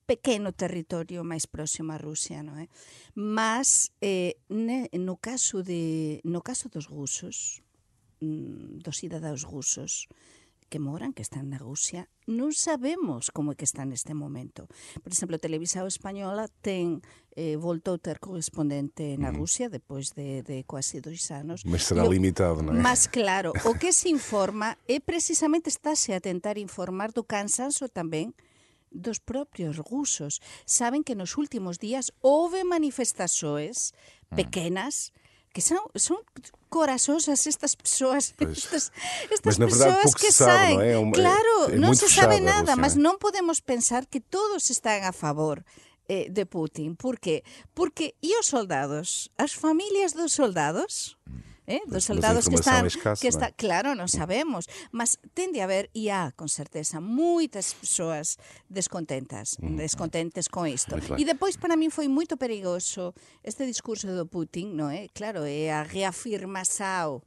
pequeno 0.07 0.55
territorio 0.55 1.27
máis 1.27 1.51
próximo 1.51 1.93
a 1.93 1.99
Rusia, 1.99 2.43
non 2.43 2.59
é? 2.63 2.67
Mas 3.15 3.93
eh, 4.01 4.39
ne, 4.49 4.87
no 4.97 5.19
caso 5.19 5.63
de 5.63 6.23
no 6.23 6.41
caso 6.41 6.71
dos 6.71 6.87
gusos, 6.87 7.63
mm, 8.23 8.83
dos 8.83 8.99
cidadãos 9.03 9.45
gusos 9.45 10.07
que 10.69 10.79
moran, 10.79 11.13
que 11.13 11.23
están 11.23 11.51
na 11.51 11.59
Rusia, 11.59 12.11
non 12.27 12.51
sabemos 12.51 13.31
como 13.31 13.55
é 13.55 13.57
que 13.59 13.63
está 13.63 13.87
neste 13.87 14.19
momento. 14.19 14.67
Por 14.99 15.15
exemplo, 15.15 15.39
Televisa 15.39 15.87
Española 15.87 16.51
ten 16.59 17.07
eh, 17.39 17.55
voltou 17.55 18.03
ter 18.03 18.19
correspondente 18.19 19.15
na 19.15 19.31
mm. 19.31 19.37
Rusia 19.39 19.67
depois 19.71 20.11
de, 20.11 20.43
de 20.43 20.67
quase 20.67 20.99
dois 20.99 21.23
anos. 21.31 21.63
Mas 21.63 21.87
será 21.87 22.03
o, 22.03 22.11
limitado, 22.11 22.67
non 22.67 22.75
é? 22.75 22.83
Mas 22.83 23.07
claro, 23.07 23.55
o 23.63 23.79
que 23.79 23.95
se 23.95 24.11
informa 24.17 24.75
é 24.91 24.99
precisamente 24.99 25.71
estáse 25.71 26.11
a 26.11 26.19
tentar 26.19 26.59
informar 26.59 27.15
do 27.15 27.23
cansanso 27.23 27.87
tamén 27.87 28.35
dos 28.97 29.19
propios 29.19 29.79
rusos. 29.79 30.41
Saben 30.65 31.03
que 31.03 31.15
nos 31.15 31.37
últimos 31.37 31.79
días 31.79 32.11
houve 32.23 32.65
manifestações 32.65 33.93
mm. 34.31 34.37
pequenas 34.37 35.13
que 35.57 35.63
são, 35.63 35.89
são 35.97 36.23
corajosas 36.69 37.47
estas 37.47 37.75
pessoas, 37.75 38.35
estas, 38.39 38.93
estas 39.31 39.57
mas, 39.57 39.57
pessoas 39.57 39.95
verdade, 39.95 40.15
que 40.17 40.33
sabe, 40.33 40.53
saem. 40.53 40.77
Não 40.77 40.83
é? 40.83 40.93
é 40.93 40.99
uma, 40.99 41.13
claro, 41.13 41.73
é 41.73 41.77
não 41.77 41.95
se 41.95 42.11
sabe 42.11 42.41
nada, 42.41 42.77
mas 42.77 42.95
não 42.95 43.19
podemos 43.19 43.59
pensar 43.61 44.05
que 44.05 44.21
todos 44.21 44.69
estão 44.69 45.03
a 45.03 45.13
favor 45.13 45.65
eh, 46.09 46.29
de 46.29 46.45
Putin. 46.45 46.95
Por 46.95 47.19
quê? 47.19 47.43
Porque 47.75 48.15
e 48.23 48.39
os 48.39 48.47
soldados, 48.47 49.31
as 49.39 49.53
famílias 49.53 50.13
dos 50.13 50.33
soldados, 50.33 51.17
eh? 51.67 51.83
dos 51.87 52.05
soldados 52.07 52.49
que 52.49 52.57
están 52.57 52.87
escasa, 52.87 53.21
que 53.21 53.29
está, 53.29 53.53
claro, 53.53 53.95
non 53.95 54.07
sabemos, 54.07 54.71
mas 54.95 55.19
tende 55.35 55.61
a 55.61 55.67
haber 55.67 55.91
e 55.93 56.09
há 56.09 56.31
con 56.33 56.47
certeza 56.49 57.03
moitas 57.03 57.75
persoas 57.75 58.39
descontentas, 58.71 59.59
mm. 59.59 59.77
descontentes 59.77 60.47
con 60.49 60.71
isto. 60.71 60.97
E 61.19 61.23
depois 61.27 61.59
para 61.59 61.75
min 61.75 61.91
foi 61.91 62.07
moito 62.07 62.39
perigoso 62.39 63.13
este 63.43 63.67
discurso 63.67 64.11
do 64.11 64.27
Putin, 64.31 64.79
non 64.79 64.95
é? 64.95 65.11
Claro, 65.11 65.45
é 65.45 65.75
a 65.75 65.83
reafirmação 65.83 67.23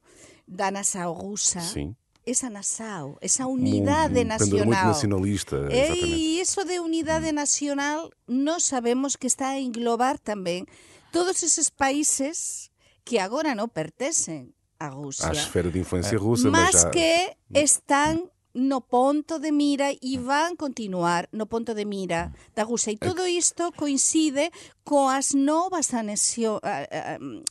da 0.48 0.72
nação 0.72 1.12
rusa. 1.12 1.60
Sim 1.60 1.94
esa 2.26 2.50
nação, 2.50 3.16
esa 3.20 3.46
unidade 3.46 4.24
nacional. 4.24 4.86
Nacionalista. 4.86 5.68
E 5.72 6.40
isso 6.40 6.64
de 6.64 6.78
unidade 6.78 7.32
nacional, 7.32 8.10
nós 8.28 8.64
sabemos 8.64 9.16
que 9.16 9.26
está 9.26 9.48
a 9.48 9.60
englobar 9.60 10.18
também 10.18 10.66
todos 11.10 11.42
esses 11.42 11.70
países 11.70 12.69
que 13.04 13.18
agora 13.18 13.54
non 13.54 13.68
pertencen 13.68 14.52
a 14.80 14.88
Rusia. 14.88 15.28
A 15.28 15.36
esfera 15.36 15.70
de 15.70 15.78
influencia 15.78 16.18
rusa, 16.18 16.50
mas, 16.50 16.72
mas 16.72 16.82
já... 16.82 16.90
que 16.90 17.36
están 17.52 18.30
no 18.54 18.80
ponto 18.80 19.38
de 19.38 19.52
mira 19.52 19.94
e 19.94 20.18
van 20.18 20.56
continuar 20.56 21.28
no 21.30 21.46
ponto 21.46 21.74
de 21.74 21.84
mira 21.84 22.34
da 22.54 22.64
Rusia. 22.64 22.92
E 22.92 22.98
todo 22.98 23.26
isto 23.26 23.70
coincide 23.76 24.50
coas 24.82 25.34
novas 25.34 25.94
anexio, 25.94 26.58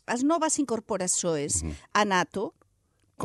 as 0.08 0.24
novas 0.24 0.60
incorporações 0.60 1.63
a 1.94 2.03
NATO, 2.03 2.53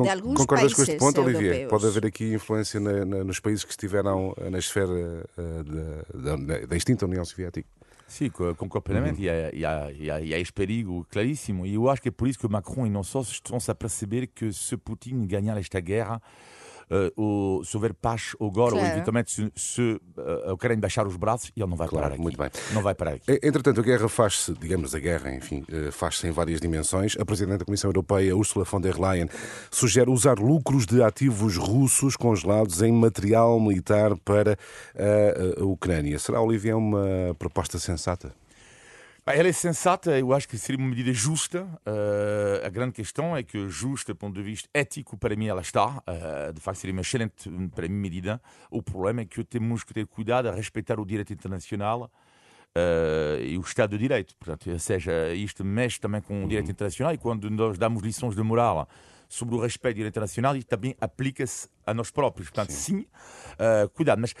de 0.03 0.09
alguns 0.09 0.37
Concordas 0.37 0.73
com 0.73 0.83
este 0.83 0.97
ponto, 0.97 1.19
europeus. 1.19 1.39
Olivier? 1.39 1.67
Pode 1.67 1.87
haver 1.87 2.05
aqui 2.05 2.33
influência 2.33 2.79
na, 2.79 3.05
na, 3.05 3.23
nos 3.23 3.39
países 3.39 3.63
que 3.63 3.71
estiveram 3.71 4.35
na 4.51 4.59
esfera 4.59 4.91
uh, 4.91 5.63
da, 5.63 6.35
da, 6.35 6.65
da 6.65 6.75
extinta 6.75 7.05
União 7.05 7.23
Soviética? 7.23 7.67
Sim, 8.07 8.29
concordo 8.29 8.81
plenamente. 8.81 9.19
Uhum. 9.19 9.25
E, 9.53 9.59
e, 9.59 9.65
há, 9.65 9.91
e 10.21 10.33
esse 10.39 10.53
perigo 10.53 11.05
claríssimo. 11.09 11.65
E 11.65 11.73
eu 11.75 11.89
acho 11.89 12.01
que 12.01 12.09
é 12.09 12.11
por 12.11 12.27
isso 12.27 12.37
que 12.37 12.47
Macron 12.47 12.85
e 12.85 12.89
não 12.89 13.03
só 13.03 13.21
estão-se 13.21 13.69
a 13.71 13.75
perceber 13.75 14.27
que 14.27 14.53
se 14.53 14.77
Putin 14.77 15.25
ganhar 15.25 15.57
esta 15.57 15.79
guerra, 15.79 16.21
uh, 16.89 17.21
o, 17.21 17.63
se 17.63 17.75
houver 17.75 17.93
paz 17.93 18.35
agora, 18.39 18.71
claro. 18.71 18.85
ou 18.85 18.93
eventualmente 18.93 19.31
se, 19.31 19.51
se 19.55 19.81
uh, 19.81 20.49
a 20.49 20.53
Ucrânia 20.53 20.81
baixar 20.81 21.07
os 21.07 21.15
braços, 21.15 21.51
ele 21.55 21.65
não 21.65 21.77
vai 21.77 21.87
claro, 21.87 22.03
parar 22.03 22.13
aqui. 22.15 22.23
Muito 22.23 22.37
bem. 22.37 22.49
Não 22.73 22.81
vai 22.81 22.95
parar 22.95 23.13
aqui. 23.13 23.39
Entretanto, 23.43 23.79
a 23.79 23.83
guerra 23.83 24.07
faz-se, 24.09 24.53
digamos, 24.53 24.93
a 24.95 24.99
guerra, 24.99 25.33
enfim, 25.33 25.65
uh, 25.69 25.91
faz-se 25.91 26.27
em 26.27 26.31
várias 26.31 26.59
dimensões. 26.59 27.15
A 27.19 27.25
Presidente 27.25 27.59
da 27.59 27.65
Comissão 27.65 27.89
Europeia, 27.89 28.35
Ursula 28.35 28.65
von 28.65 28.81
der 28.81 28.99
Leyen, 28.99 29.29
sugere 29.71 30.09
usar 30.09 30.39
lucros 30.39 30.85
de 30.85 31.01
ativos 31.01 31.57
russos 31.57 32.15
congelados 32.15 32.81
em 32.81 32.91
material 32.91 33.59
militar 33.59 34.15
para 34.17 34.57
a, 34.95 35.61
a 35.61 35.65
Ucrânia. 35.65 36.17
Será, 36.19 36.41
Olivia, 36.41 36.75
uma 36.77 37.35
proposta 37.37 37.79
sensata? 37.79 38.33
Ela 39.27 39.47
é 39.47 39.51
sensata, 39.51 40.19
eu 40.19 40.31
acho 40.33 40.47
que 40.47 40.55
seria 40.55 40.77
uma 40.77 40.87
medida 40.87 41.11
justa. 41.11 41.63
Uh, 41.63 42.63
a 42.63 42.69
grande 42.69 42.93
questão 42.93 43.35
é 43.35 43.41
que, 43.41 43.67
justa 43.67 44.13
do 44.13 44.17
ponto 44.17 44.35
de 44.35 44.43
vista 44.43 44.69
ético, 44.71 45.17
para 45.17 45.35
mim 45.35 45.47
ela 45.47 45.61
está. 45.61 45.97
Uh, 45.97 46.53
de 46.53 46.61
facto, 46.61 46.77
seria 46.77 46.93
uma 46.93 47.01
excelente, 47.01 47.49
para 47.73 47.87
mim, 47.87 47.95
medida. 47.95 48.39
O 48.69 48.83
problema 48.83 49.21
é 49.21 49.25
que 49.25 49.43
temos 49.43 49.83
que 49.83 49.95
ter 49.95 50.05
cuidado 50.05 50.47
a 50.47 50.51
respeitar 50.51 50.99
o 50.99 51.05
direito 51.05 51.33
internacional 51.33 52.11
Uh, 52.77 53.39
e 53.41 53.57
o 53.57 53.61
Estado 53.61 53.91
de 53.91 53.99
Direito. 53.99 54.35
Portanto, 54.35 54.69
ou 54.69 54.77
seja, 54.77 55.33
isto 55.33 55.63
mexe 55.63 55.97
também 55.97 56.19
com 56.19 56.43
o 56.43 56.45
direito 56.45 56.65
uhum. 56.65 56.71
internacional 56.71 57.13
e 57.13 57.17
quando 57.17 57.49
nós 57.49 57.77
damos 57.77 58.03
lições 58.03 58.35
de 58.35 58.43
moral 58.43 58.85
sobre 59.27 59.55
o 59.55 59.59
respeito 59.59 59.95
do 59.95 59.97
direito 59.97 60.13
internacional, 60.13 60.55
isto 60.55 60.67
também 60.67 60.95
aplica-se 60.99 61.67
a 61.85 61.93
nós 61.93 62.09
próprios. 62.11 62.49
Portanto, 62.49 62.71
sim, 62.71 62.99
sim 62.99 63.05
uh, 63.53 63.89
cuidado. 63.89 64.19
Mas 64.19 64.33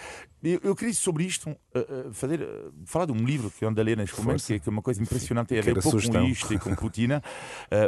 eu, 0.43 0.59
eu, 0.63 0.75
queria 0.75 0.93
sobre 0.93 1.23
isto 1.23 1.49
uh, 1.49 2.13
fazer, 2.13 2.47
falar 2.85 3.05
de 3.05 3.11
um 3.11 3.23
livro 3.23 3.51
que 3.51 3.63
eu 3.63 3.69
ando 3.69 3.79
a 3.79 3.83
ler 3.83 3.97
neste 3.97 4.19
momento, 4.19 4.45
que 4.45 4.53
é, 4.53 4.59
que 4.59 4.69
é 4.69 4.71
uma 4.71 4.81
coisa 4.81 5.01
impressionante, 5.01 5.49
tem 5.49 5.59
a 5.59 5.61
ver 5.61 5.79
pouco 5.81 6.01
com 6.01 6.21
isto 6.23 6.53
e 6.53 6.59
com 6.59 6.75
Putin. 6.75 7.21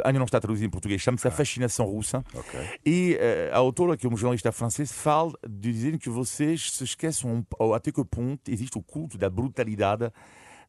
ainda 0.04 0.18
não 0.18 0.24
está 0.24 0.40
traduzido 0.40 0.66
em 0.66 0.70
português, 0.70 1.00
chama-se 1.00 1.26
A 1.26 1.30
Fascinação 1.30 1.86
Russa. 1.86 2.24
Okay. 2.32 2.78
E 2.84 3.18
a 3.52 3.58
autora, 3.58 3.96
que 3.96 4.06
é 4.06 4.08
um 4.08 4.16
jornalista 4.16 4.52
francês, 4.52 4.92
fala 4.92 5.32
de 5.48 5.72
dizer 5.72 5.98
que 5.98 6.08
vocês 6.08 6.72
se 6.72 6.84
esquecem 6.84 7.46
até 7.74 7.90
que 7.92 8.04
ponto 8.04 8.50
existe 8.50 8.78
o 8.78 8.82
culto 8.82 9.18
da 9.18 9.28
brutalidade 9.28 10.10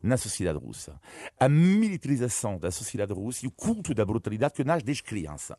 na 0.02 0.18
sociedade 0.18 0.58
russa. 0.58 1.00
A 1.40 1.50
militarização 1.50 2.58
da 2.58 2.72
sociedade 2.72 3.14
russa 3.14 3.46
e 3.46 3.48
o 3.48 3.52
culto 3.52 3.94
da 3.94 4.06
brutalidade 4.06 4.54
que 4.54 4.64
nasce 4.64 4.86
desde 4.86 5.04
criança. 5.04 5.58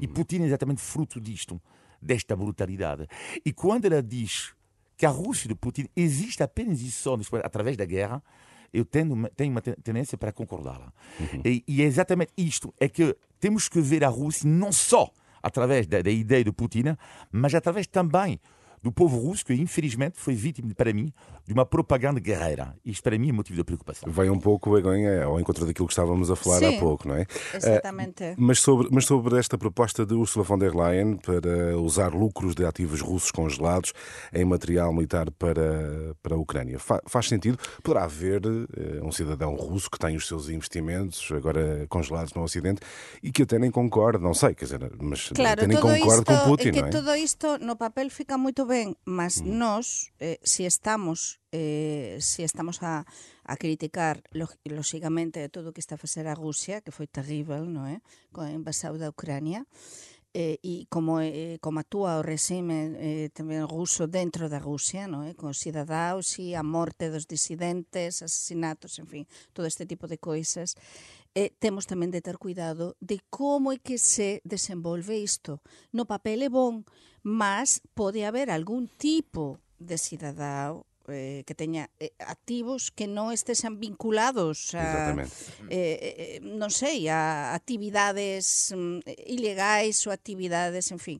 E 0.00 0.08
Putin 0.08 0.42
é 0.42 0.46
exatamente 0.46 0.80
fruto 0.80 1.20
disto, 1.20 1.60
desta 2.00 2.34
brutalidade. 2.34 3.06
E 3.44 3.52
quando 3.52 3.86
ela 3.86 4.02
diz 4.02 4.54
que 4.96 5.06
a 5.06 5.10
Rússia 5.10 5.48
de 5.48 5.54
Putin 5.54 5.86
existe 5.96 6.42
apenas 6.42 6.80
e 6.80 6.90
só 6.90 7.16
através 7.42 7.76
da 7.76 7.84
guerra, 7.84 8.22
eu 8.72 8.84
tenho 8.84 9.12
uma, 9.12 9.28
tenho 9.30 9.50
uma 9.50 9.60
tendência 9.60 10.16
para 10.16 10.32
concordá-la. 10.32 10.92
Uhum. 11.18 11.42
E, 11.44 11.64
e, 11.66 11.82
é 11.82 11.84
exatamente 11.84 12.32
isto: 12.36 12.72
é 12.78 12.88
que 12.88 13.16
temos 13.38 13.68
que 13.68 13.80
ver 13.80 14.04
a 14.04 14.08
Rússia 14.08 14.48
não 14.48 14.72
só 14.72 15.10
através 15.42 15.86
da, 15.86 16.02
da 16.02 16.10
ideia 16.10 16.44
de 16.44 16.52
Putin, 16.52 16.96
mas 17.32 17.54
através 17.54 17.86
também 17.86 18.38
do 18.82 18.90
povo 18.90 19.18
russo 19.18 19.44
que, 19.44 19.52
infelizmente, 19.54 20.18
foi 20.18 20.34
vítima, 20.34 20.72
para 20.74 20.92
mim, 20.92 21.12
de 21.46 21.52
uma 21.52 21.66
propaganda 21.66 22.20
guerreira. 22.20 22.74
Isto, 22.84 23.02
para 23.02 23.18
mim, 23.18 23.28
é 23.28 23.32
motivo 23.32 23.56
de 23.58 23.64
preocupação. 23.64 24.10
Vai 24.10 24.30
um 24.30 24.38
pouco 24.38 24.70
Begonha, 24.70 25.24
ao 25.24 25.40
encontro 25.40 25.66
daquilo 25.66 25.86
que 25.86 25.92
estávamos 25.92 26.30
a 26.30 26.36
falar 26.36 26.58
Sim, 26.58 26.76
há 26.76 26.80
pouco, 26.80 27.08
não 27.08 27.16
é? 27.16 27.26
Exatamente. 27.54 28.24
Uh, 28.24 28.34
mas, 28.38 28.60
sobre, 28.60 28.88
mas 28.90 29.04
sobre 29.04 29.38
esta 29.38 29.58
proposta 29.58 30.06
de 30.06 30.14
Ursula 30.14 30.44
von 30.44 30.58
der 30.58 30.74
Leyen 30.74 31.16
para 31.16 31.76
usar 31.78 32.14
lucros 32.14 32.54
de 32.54 32.64
ativos 32.64 33.00
russos 33.00 33.30
congelados 33.30 33.92
em 34.32 34.44
material 34.44 34.92
militar 34.92 35.30
para, 35.32 36.14
para 36.22 36.34
a 36.34 36.38
Ucrânia, 36.38 36.78
Fa, 36.78 37.00
faz 37.06 37.28
sentido? 37.28 37.58
Poderá 37.82 38.04
haver 38.04 38.46
uh, 38.46 39.04
um 39.04 39.12
cidadão 39.12 39.54
russo 39.54 39.90
que 39.90 39.98
tem 39.98 40.16
os 40.16 40.26
seus 40.26 40.48
investimentos 40.48 41.30
agora 41.32 41.86
congelados 41.88 42.32
no 42.32 42.42
Ocidente 42.42 42.80
e 43.22 43.30
que 43.30 43.42
até 43.42 43.58
nem 43.58 43.70
concorda, 43.70 44.18
não 44.18 44.34
sei, 44.34 44.54
quer 44.54 44.64
dizer, 44.64 44.92
mas 45.00 45.28
claro, 45.30 45.60
até 45.60 45.66
nem 45.66 45.78
concorda 45.78 46.24
com 46.24 46.38
Putin, 46.48 46.68
é 46.68 46.72
que 46.72 46.80
não 46.80 46.88
é? 46.88 46.90
todo 46.90 47.14
isto 47.16 47.58
no 47.58 47.76
papel 47.76 48.08
fica 48.08 48.38
muito 48.38 48.64
ben, 48.70 48.94
mas 49.02 49.42
mm. 49.42 49.50
nós 49.58 50.14
eh, 50.22 50.38
si 50.46 50.62
estamos 50.62 51.42
eh, 51.50 52.22
si 52.22 52.46
estamos 52.46 52.86
a, 52.86 53.02
a 53.42 53.54
criticar 53.58 54.22
lógicamente 54.64 55.50
todo 55.50 55.70
o 55.70 55.74
que 55.74 55.82
está 55.82 55.98
a 55.98 56.04
facer 56.04 56.30
a 56.30 56.38
Rusia, 56.38 56.78
que 56.78 56.94
foi 56.94 57.10
terrível, 57.10 57.66
non 57.66 57.90
é? 57.90 57.98
Eh, 57.98 58.00
con 58.30 58.46
a 58.46 58.54
invasão 58.54 58.94
da 58.94 59.10
Ucrania, 59.10 59.66
eh, 60.32 60.62
e 60.62 60.86
como, 60.86 61.18
eh, 61.20 61.58
como 61.60 61.82
actúa 61.82 62.22
o 62.22 62.22
regime 62.22 62.94
eh, 62.94 63.28
tamén 63.34 63.66
ruso 63.66 64.06
dentro 64.06 64.46
da 64.46 64.62
Rusia, 64.62 65.10
non 65.10 65.26
é? 65.26 65.34
Eh, 65.34 65.34
con 65.34 65.50
cidadaos 65.58 66.38
e 66.38 66.54
a 66.54 66.62
morte 66.62 67.10
dos 67.10 67.26
disidentes, 67.26 68.22
asesinatos, 68.22 69.02
en 69.02 69.10
fin, 69.10 69.24
todo 69.50 69.66
este 69.66 69.90
tipo 69.90 70.06
de 70.06 70.22
coisas. 70.22 70.78
Eh, 71.34 71.54
temos 71.62 71.86
tamén 71.86 72.10
de 72.10 72.18
ter 72.18 72.42
cuidado 72.42 72.98
de 72.98 73.22
como 73.30 73.70
é 73.70 73.78
que 73.78 74.02
se 74.02 74.42
desenvolve 74.42 75.14
isto. 75.14 75.62
No 75.94 76.02
papel 76.02 76.42
é 76.42 76.50
bon, 76.50 76.82
mas 77.22 77.78
pode 77.94 78.26
haber 78.26 78.50
algún 78.50 78.90
tipo 78.98 79.62
de 79.78 79.94
cidadão 79.94 80.82
eh, 81.06 81.42
que 81.46 81.54
teña 81.54 81.90
eh, 81.98 82.10
activos 82.18 82.90
que 82.90 83.06
non 83.06 83.30
estesen 83.30 83.78
vinculados 83.78 84.74
a, 84.74 85.14
eh, 85.14 85.22
eh, 85.70 86.38
non 86.42 86.70
sei, 86.70 87.06
a 87.06 87.54
actividades 87.54 88.74
mm, 88.74 89.06
ilegais 89.30 90.02
ou 90.06 90.14
actividades, 90.14 90.90
en 90.90 90.98
fin, 90.98 91.18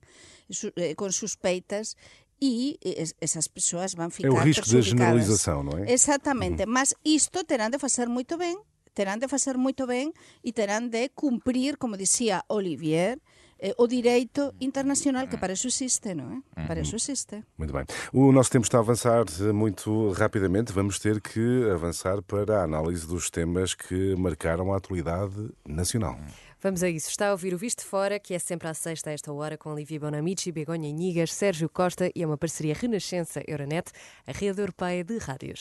su, 0.50 0.74
eh, 0.74 0.94
con 0.94 1.14
suspeitas 1.14 1.94
e 2.40 2.80
esas 3.20 3.52
persoas 3.52 3.94
van 3.94 4.10
ficar 4.10 4.32
É 4.32 4.32
o 4.32 4.40
risco 4.40 4.64
da 4.64 4.80
generalização, 4.80 5.60
non 5.62 5.76
é? 5.84 5.92
Exactamente, 5.92 6.64
uhum. 6.64 6.72
mas 6.72 6.96
isto 7.04 7.44
terán 7.44 7.70
de 7.70 7.78
facer 7.78 8.08
moito 8.08 8.40
ben, 8.40 8.56
terán 9.00 9.18
de 9.18 9.28
facer 9.32 9.56
moito 9.56 9.88
ben 9.88 10.12
e 10.44 10.52
terán 10.52 10.92
de 10.92 11.08
cumprir, 11.16 11.80
como 11.80 11.96
dicía 11.96 12.44
Olivier, 12.52 13.16
eh, 13.56 13.72
o 13.80 13.88
direito 13.88 14.52
internacional, 14.60 15.24
que 15.24 15.40
para 15.40 15.54
isso 15.54 15.68
existe, 15.68 16.12
não 16.14 16.44
é? 16.54 16.66
Para 16.68 16.82
isso 16.84 16.96
existe. 16.96 17.42
Muito 17.56 17.72
bem. 17.72 17.86
O 18.12 18.30
nosso 18.30 18.50
tempo 18.50 18.64
está 18.64 18.76
a 18.76 18.84
avançar 18.84 19.24
muito 19.54 20.12
rapidamente. 20.12 20.70
Vamos 20.70 20.98
ter 20.98 21.18
que 21.18 21.64
avançar 21.72 22.20
para 22.20 22.60
a 22.60 22.64
análise 22.64 23.06
dos 23.06 23.30
temas 23.30 23.72
que 23.72 24.14
marcaram 24.16 24.70
a 24.70 24.76
atualidade 24.76 25.48
nacional. 25.66 26.18
Vamos 26.60 26.82
a 26.82 26.90
isso. 26.90 27.08
Está 27.08 27.28
a 27.28 27.32
ouvir 27.32 27.54
o 27.54 27.58
Visto 27.58 27.82
Fora, 27.86 28.18
que 28.18 28.34
é 28.34 28.38
sempre 28.38 28.68
à 28.68 28.74
sexta 28.74 29.08
a 29.08 29.12
esta 29.14 29.32
hora, 29.32 29.56
com 29.56 29.72
Olivia 29.72 29.98
Bonamici, 29.98 30.52
Begonha 30.52 30.90
Inigas, 30.90 31.32
Sérgio 31.32 31.70
Costa 31.70 32.10
e 32.14 32.22
é 32.22 32.26
uma 32.26 32.36
parceria 32.36 32.74
Renascença 32.74 33.42
Euronet, 33.48 33.90
a 34.26 34.32
rede 34.32 34.60
europeia 34.60 35.02
de 35.02 35.16
rádios. 35.16 35.60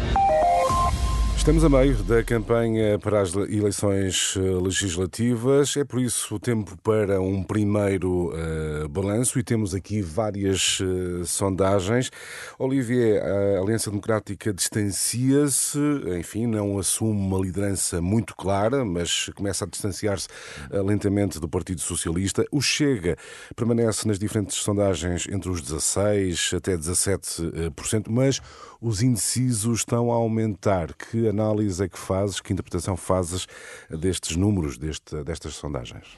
Estamos 1.41 1.63
a 1.63 1.69
meio 1.69 1.95
da 2.03 2.23
campanha 2.23 2.99
para 2.99 3.19
as 3.19 3.33
eleições 3.33 4.35
eh, 4.37 4.39
legislativas, 4.39 5.75
é 5.75 5.83
por 5.83 5.99
isso 5.99 6.35
o 6.35 6.39
tempo 6.39 6.77
para 6.77 7.19
um 7.19 7.43
primeiro 7.43 8.31
uh, 8.31 8.87
balanço 8.87 9.39
e 9.39 9.43
temos 9.43 9.73
aqui 9.73 10.03
várias 10.03 10.79
uh, 10.81 11.25
sondagens. 11.25 12.11
Olivier, 12.59 13.23
a 13.23 13.59
Aliança 13.59 13.89
Democrática 13.89 14.53
distancia-se, 14.53 15.79
enfim, 16.19 16.45
não 16.45 16.77
assume 16.77 17.19
uma 17.19 17.39
liderança 17.39 17.99
muito 17.99 18.35
clara, 18.35 18.85
mas 18.85 19.31
começa 19.35 19.65
a 19.65 19.67
distanciar-se 19.67 20.27
uh, 20.69 20.83
lentamente 20.83 21.39
do 21.39 21.49
Partido 21.49 21.81
Socialista. 21.81 22.45
O 22.51 22.61
Chega 22.61 23.17
permanece 23.55 24.07
nas 24.07 24.19
diferentes 24.19 24.57
sondagens 24.57 25.27
entre 25.27 25.49
os 25.49 25.59
16% 25.59 26.55
até 26.55 26.77
17%, 26.77 28.09
mas 28.09 28.39
os 28.81 29.03
indecisos 29.03 29.79
estão 29.79 30.11
a 30.11 30.15
aumentar. 30.15 30.93
Que 30.95 31.27
análise 31.27 31.83
é 31.83 31.87
que 31.87 31.99
fazes, 31.99 32.41
que 32.41 32.51
interpretação 32.51 32.97
fazes 32.97 33.47
destes 33.89 34.35
números, 34.35 34.77
deste, 34.77 35.23
destas 35.23 35.53
sondagens? 35.53 36.17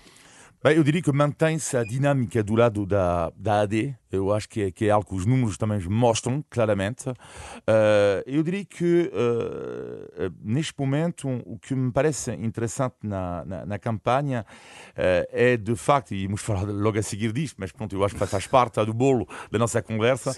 Bem, 0.63 0.78
eu 0.78 0.84
diria 0.86 1.02
que 1.02 1.12
mantém-se 1.12 1.76
a 1.76 1.84
dinâmica 1.84 2.41
do 2.41 2.56
lado 2.56 2.86
da, 2.86 3.34
da 3.36 3.60
AD. 3.63 3.93
Eu 4.10 4.32
acho 4.32 4.47
que 4.47 4.62
é, 4.62 4.71
que 4.71 4.86
é 4.86 4.91
algo 4.91 5.06
que 5.06 5.13
os 5.13 5.26
números 5.26 5.58
também 5.58 5.78
mostram 5.89 6.41
claramente. 6.49 7.10
Uh, 7.10 8.23
eu 8.26 8.41
diria 8.43 8.63
que 8.63 9.12
uh, 9.12 10.34
neste 10.41 10.73
momento 10.80 11.28
o 11.45 11.60
que 11.60 11.76
me 11.76 11.91
parece 11.91 12.32
interessante 12.32 12.95
na, 13.04 13.43
na, 13.43 13.65
na 13.65 13.78
campanha 13.78 14.45
uh, 14.91 15.28
é 15.34 15.58
de 15.58 15.76
facto, 15.76 16.13
e 16.13 16.28
vamos 16.28 16.39
falar 16.41 16.62
logo 16.62 16.97
a 16.97 17.04
seguir 17.04 17.34
disto, 17.34 17.58
mas 17.60 17.73
pronto, 17.73 17.93
eu 17.93 18.06
acho 18.06 18.15
que 18.15 18.26
faz 18.26 18.47
parte 18.47 18.82
do 18.86 18.93
bolo 18.93 19.28
da 19.52 19.60
nossa 19.60 19.82
conversa, 19.82 20.34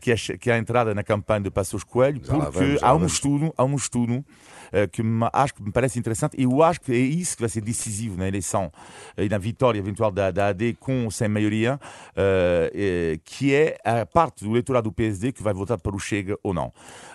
que, 0.00 0.10
é, 0.10 0.16
que 0.16 0.50
é 0.50 0.54
a 0.54 0.58
entrada 0.58 0.92
na 0.92 1.04
campanha 1.04 1.42
de 1.42 1.50
Passos 1.52 1.84
Coelho, 1.84 2.20
porque 2.20 2.78
há 2.82 2.96
um 2.96 3.06
estudo, 3.06 3.54
há 3.56 3.62
um 3.62 3.76
estudo 3.76 4.24
que 4.92 5.02
me, 5.02 5.28
acho 5.32 5.54
que 5.54 5.62
me 5.62 5.72
parece 5.72 5.98
interessante 5.98 6.36
e 6.38 6.44
eu 6.44 6.62
acho 6.62 6.80
que 6.80 6.92
é 6.92 6.96
isso 6.96 7.36
que 7.36 7.42
vai 7.42 7.48
ser 7.48 7.60
decisivo 7.60 8.16
na 8.16 8.26
eleição 8.26 8.70
e 9.16 9.28
na 9.28 9.38
vitória 9.38 9.78
eventual 9.78 10.10
da, 10.10 10.30
da 10.30 10.48
AD 10.48 10.74
com 10.80 11.04
ou 11.04 11.10
sem 11.10 11.28
maioria, 11.28 11.78
que 13.24 13.54
é 13.54 13.78
a 13.84 14.04
parte 14.06 14.44
do 14.44 14.50
eleitorado 14.50 14.88
do 14.88 14.92
PSD 14.92 15.32
que 15.32 15.42
vai 15.42 15.52
votar 15.52 15.78
para 15.78 15.94
o 15.94 15.98
Chega 15.98 16.38
ou 16.42 16.54
não. 16.54 16.72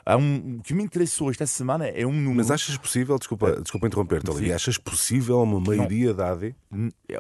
Um, 0.08 0.58
o 0.58 0.62
que 0.62 0.74
me 0.74 0.84
interessou 0.84 1.32
esta 1.32 1.46
semana 1.48 1.88
é 1.88 2.06
um 2.06 2.12
número. 2.12 2.36
Mas 2.36 2.52
achas 2.52 2.78
possível, 2.78 3.18
desculpa, 3.18 3.62
desculpa 3.62 3.88
interromper-te, 3.88 4.30
Olivia, 4.30 4.56
achas 4.56 4.78
possível 4.78 5.42
uma 5.42 5.60
maioria 5.60 6.10
não. 6.10 6.16
da 6.16 6.32
AD? 6.32 6.56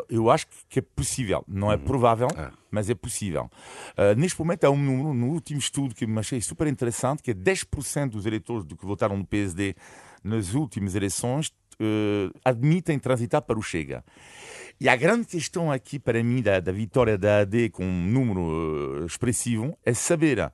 Eu 0.09 0.29
acho 0.29 0.47
que 0.69 0.79
é 0.79 0.81
possível, 0.81 1.43
não 1.47 1.71
é 1.71 1.75
hum. 1.75 1.79
provável. 1.79 2.27
Ah. 2.37 2.51
Mas 2.69 2.89
é 2.89 2.95
possível. 2.95 3.51
Uh, 3.91 4.19
neste 4.19 4.39
momento 4.39 4.63
há 4.63 4.69
um 4.71 4.77
número, 4.77 5.13
no 5.13 5.27
último 5.27 5.59
estudo 5.59 5.93
que 5.93 6.07
me 6.07 6.19
achei 6.19 6.41
super 6.41 6.65
interessante, 6.65 7.21
que 7.21 7.29
é 7.29 7.33
10% 7.33 8.09
dos 8.09 8.25
eleitores 8.25 8.65
do 8.65 8.75
que 8.75 8.83
votaram 8.83 9.15
no 9.15 9.23
PSD 9.23 9.75
nas 10.23 10.53
últimas 10.53 10.95
eleições 10.95 11.47
uh, 11.73 12.33
admitem 12.43 12.99
transitar 12.99 13.41
para 13.41 13.57
o 13.57 13.61
Chega. 13.61 14.03
E 14.79 14.89
a 14.89 14.95
grande 14.95 15.27
questão 15.27 15.71
aqui 15.71 15.99
para 15.99 16.23
mim 16.23 16.41
da, 16.41 16.59
da 16.59 16.71
vitória 16.71 17.17
da 17.17 17.39
AD 17.39 17.69
com 17.69 17.85
um 17.85 18.07
número 18.07 18.41
uh, 19.01 19.05
expressivo 19.05 19.77
é 19.85 19.93
saber 19.93 20.51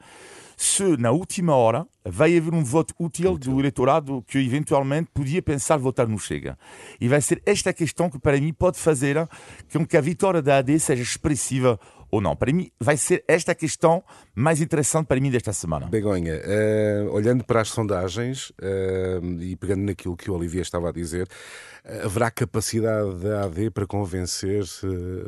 se 0.60 0.98
na 0.98 1.10
última 1.10 1.56
hora 1.56 1.88
vai 2.04 2.38
haver 2.38 2.54
um 2.54 2.64
voto 2.64 2.94
útil, 3.00 3.32
útil, 3.32 3.54
do 3.54 3.60
eleitorado 3.62 4.22
que 4.28 4.38
eventualmente 4.40 5.10
podia 5.14 5.42
pensar 5.42 5.78
votar 5.78 6.06
no 6.06 6.20
Chega. 6.20 6.60
E 7.00 7.08
vai 7.08 7.22
ser 7.22 7.42
esta 7.46 7.72
questão 7.72 8.10
que 8.10 8.20
para 8.20 8.40
mim 8.40 8.52
pode 8.52 8.78
fazer 8.78 9.26
com 9.72 9.88
que 9.88 9.96
a 9.96 10.02
vitória 10.02 10.42
da 10.42 10.58
AD 10.58 10.78
seja 10.80 11.02
expressiva 11.02 11.80
ou 12.12 12.22
não. 12.22 12.36
Para 12.36 12.52
mim, 12.52 12.72
vai 12.80 12.98
ser 12.98 13.24
esta 13.28 13.52
a 13.52 13.56
questão 13.56 14.04
mais 14.36 14.62
interessante 14.62 15.08
para 15.08 15.20
mim 15.20 15.32
desta 15.32 15.54
semana. 15.54 15.88
Begonha, 15.88 16.36
uh, 16.36 17.12
olhando 17.14 17.44
para 17.44 17.62
as 17.62 17.70
sondagens 17.70 18.50
uh, 18.52 19.42
e 19.42 19.56
pegando 19.56 19.84
naquilo 19.84 20.16
que 20.16 20.30
o 20.30 20.36
Olivier 20.36 20.62
estava 20.62 20.90
a 20.90 20.92
dizer, 20.92 21.28
uh, 21.28 22.06
haverá 22.06 22.32
capacidade 22.32 23.16
da 23.20 23.44
AD 23.44 23.72
para 23.72 23.86
convencer 23.88 24.64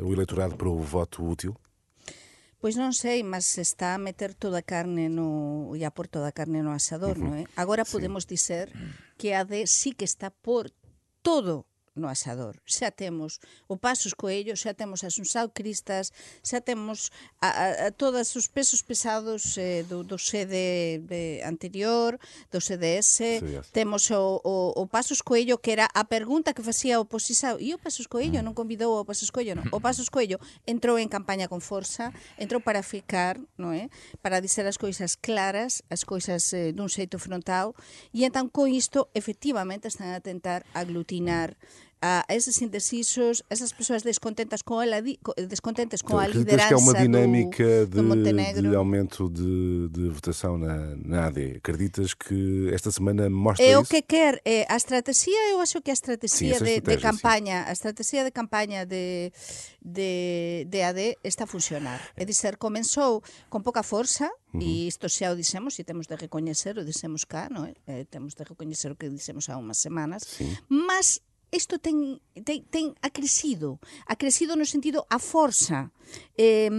o 0.02 0.12
eleitorado 0.12 0.56
para 0.56 0.68
o 0.68 0.80
voto 0.80 1.24
útil? 1.24 1.56
Pois 2.62 2.78
non 2.78 2.94
sei, 2.94 3.26
mas 3.26 3.42
se 3.42 3.58
está 3.58 3.90
a 3.90 3.98
meter 3.98 4.38
toda 4.38 4.62
a 4.62 4.62
carne 4.62 5.10
no 5.10 5.74
e 5.74 5.82
a 5.82 5.90
por 5.90 6.06
toda 6.06 6.30
a 6.30 6.36
carne 6.36 6.62
no 6.62 6.70
asador, 6.70 7.18
uh 7.18 7.26
-huh. 7.26 7.26
non 7.26 7.34
é? 7.34 7.44
Agora 7.58 7.82
podemos 7.82 8.22
sí. 8.22 8.38
dizer 8.38 8.70
que 9.18 9.34
a 9.34 9.42
AD 9.42 9.66
sí 9.66 9.98
que 9.98 10.06
está 10.06 10.30
por 10.30 10.70
todo 11.26 11.66
no 11.94 12.08
asador. 12.08 12.60
Xa 12.64 12.90
temos 12.90 13.40
o 13.68 13.76
Pasos 13.76 14.14
Coello, 14.16 14.56
xa 14.56 14.72
temos 14.72 15.04
as 15.04 15.18
Unsao 15.20 15.52
Cristas, 15.52 16.12
xa 16.40 16.60
temos 16.60 17.12
a, 17.40 17.48
a, 17.48 17.66
a 17.86 17.90
todos 17.90 18.32
os 18.36 18.48
pesos 18.48 18.80
pesados 18.80 19.56
eh, 19.60 19.84
do, 19.84 20.00
do 20.00 20.16
sede 20.16 21.04
de 21.04 21.44
anterior, 21.44 22.16
do 22.48 22.60
CDS, 22.60 23.06
sí, 23.06 23.38
temos 23.72 24.08
o, 24.10 24.40
o, 24.40 24.72
o 24.80 24.86
Pasos 24.88 25.20
Coello, 25.20 25.60
que 25.60 25.72
era 25.72 25.88
a 25.92 26.04
pergunta 26.08 26.56
que 26.56 26.64
facía 26.64 27.00
o 27.00 27.04
Posisao, 27.04 27.60
e 27.60 27.76
o 27.76 27.78
Pasos 27.78 28.08
Coello 28.08 28.40
mm. 28.40 28.44
non 28.44 28.56
convidou 28.56 28.96
o 28.96 29.04
Pasos 29.04 29.28
Coello, 29.28 29.52
non? 29.52 29.68
O 29.68 29.78
Pasos 29.84 30.08
Coello 30.08 30.40
entrou 30.64 30.96
en 30.96 31.12
campaña 31.12 31.44
con 31.48 31.60
forza, 31.60 32.08
entrou 32.40 32.64
para 32.64 32.80
ficar, 32.80 33.36
non 33.60 33.76
é? 33.76 33.84
Eh, 33.84 33.88
para 34.24 34.40
dizer 34.40 34.64
as 34.64 34.80
coisas 34.80 35.18
claras, 35.18 35.84
as 35.92 36.08
coisas 36.08 36.52
eh, 36.56 36.72
dun 36.72 36.88
xeito 36.88 37.20
frontal, 37.20 37.76
e 38.16 38.24
entón 38.24 38.48
con 38.48 38.72
isto 38.72 39.12
efectivamente 39.12 39.92
están 39.92 40.16
a 40.16 40.24
tentar 40.24 40.64
aglutinar 40.72 41.56
a 42.02 42.24
esses 42.28 42.60
indecisos, 42.60 43.42
essas 43.48 43.72
pessoas 43.72 44.02
descontentas 44.02 44.60
com 44.60 44.80
a, 44.80 44.84
descontentes 45.46 46.02
com 46.02 46.18
a 46.18 46.24
Acreditas 46.24 46.52
liderança 46.52 46.68
que 46.68 46.74
é 46.74 46.76
uma 46.76 46.94
dinâmica 46.94 47.86
do, 47.86 48.02
de, 48.02 48.52
do 48.60 48.70
de 48.70 48.76
aumento 48.76 49.30
de, 49.30 49.88
de 49.88 50.08
votação 50.08 50.58
na, 50.58 50.96
na 50.96 51.26
AD? 51.26 51.58
Acreditas 51.58 52.12
que 52.12 52.68
esta 52.72 52.90
semana 52.90 53.30
mostra 53.30 53.64
É 53.64 53.78
o 53.78 53.82
isso? 53.82 53.90
que 53.90 54.02
quer, 54.02 54.42
é, 54.44 54.66
a 54.68 54.76
estrategia, 54.76 55.50
eu 55.50 55.60
acho 55.60 55.80
que 55.80 55.90
a 55.90 55.94
estrategia 55.94 56.56
essa 56.56 56.64
de, 56.64 56.70
de 56.72 56.76
estratégia, 56.78 57.12
sim. 57.12 57.16
campanha, 57.16 57.64
a 57.68 57.72
estrategia 57.72 58.24
de 58.24 58.30
campanha 58.32 58.84
de, 58.84 59.32
de, 59.80 60.66
de 60.68 60.82
AD 60.82 61.18
está 61.22 61.44
a 61.44 61.46
funcionar. 61.46 62.00
É 62.16 62.24
dizer, 62.24 62.56
comenzou 62.56 63.22
con 63.48 63.62
pouca 63.62 63.82
forza, 63.82 64.28
e 64.58 64.86
isto 64.88 65.08
xa 65.08 65.32
o 65.32 65.36
dixemos, 65.36 65.78
e 65.78 65.84
temos 65.84 66.06
de 66.06 66.16
recoñecer, 66.16 66.76
o 66.76 66.84
dixemos 66.84 67.24
cá, 67.24 67.48
non 67.48 67.64
é? 67.64 67.72
Eh, 67.86 68.04
temos 68.10 68.34
de 68.34 68.42
recoñecer 68.44 68.92
o 68.92 68.98
que 68.98 69.08
dixemos 69.08 69.48
há 69.48 69.56
unhas 69.56 69.78
semanas, 69.78 70.26
mas 70.68 71.22
isto 71.52 71.78
ten, 71.78 72.18
ten, 72.42 72.64
ten 72.72 72.96
acrecido, 73.04 73.78
acrecido 74.08 74.56
no 74.56 74.64
sentido 74.64 75.04
a 75.12 75.20
forza, 75.20 75.92
eh, 76.40 76.72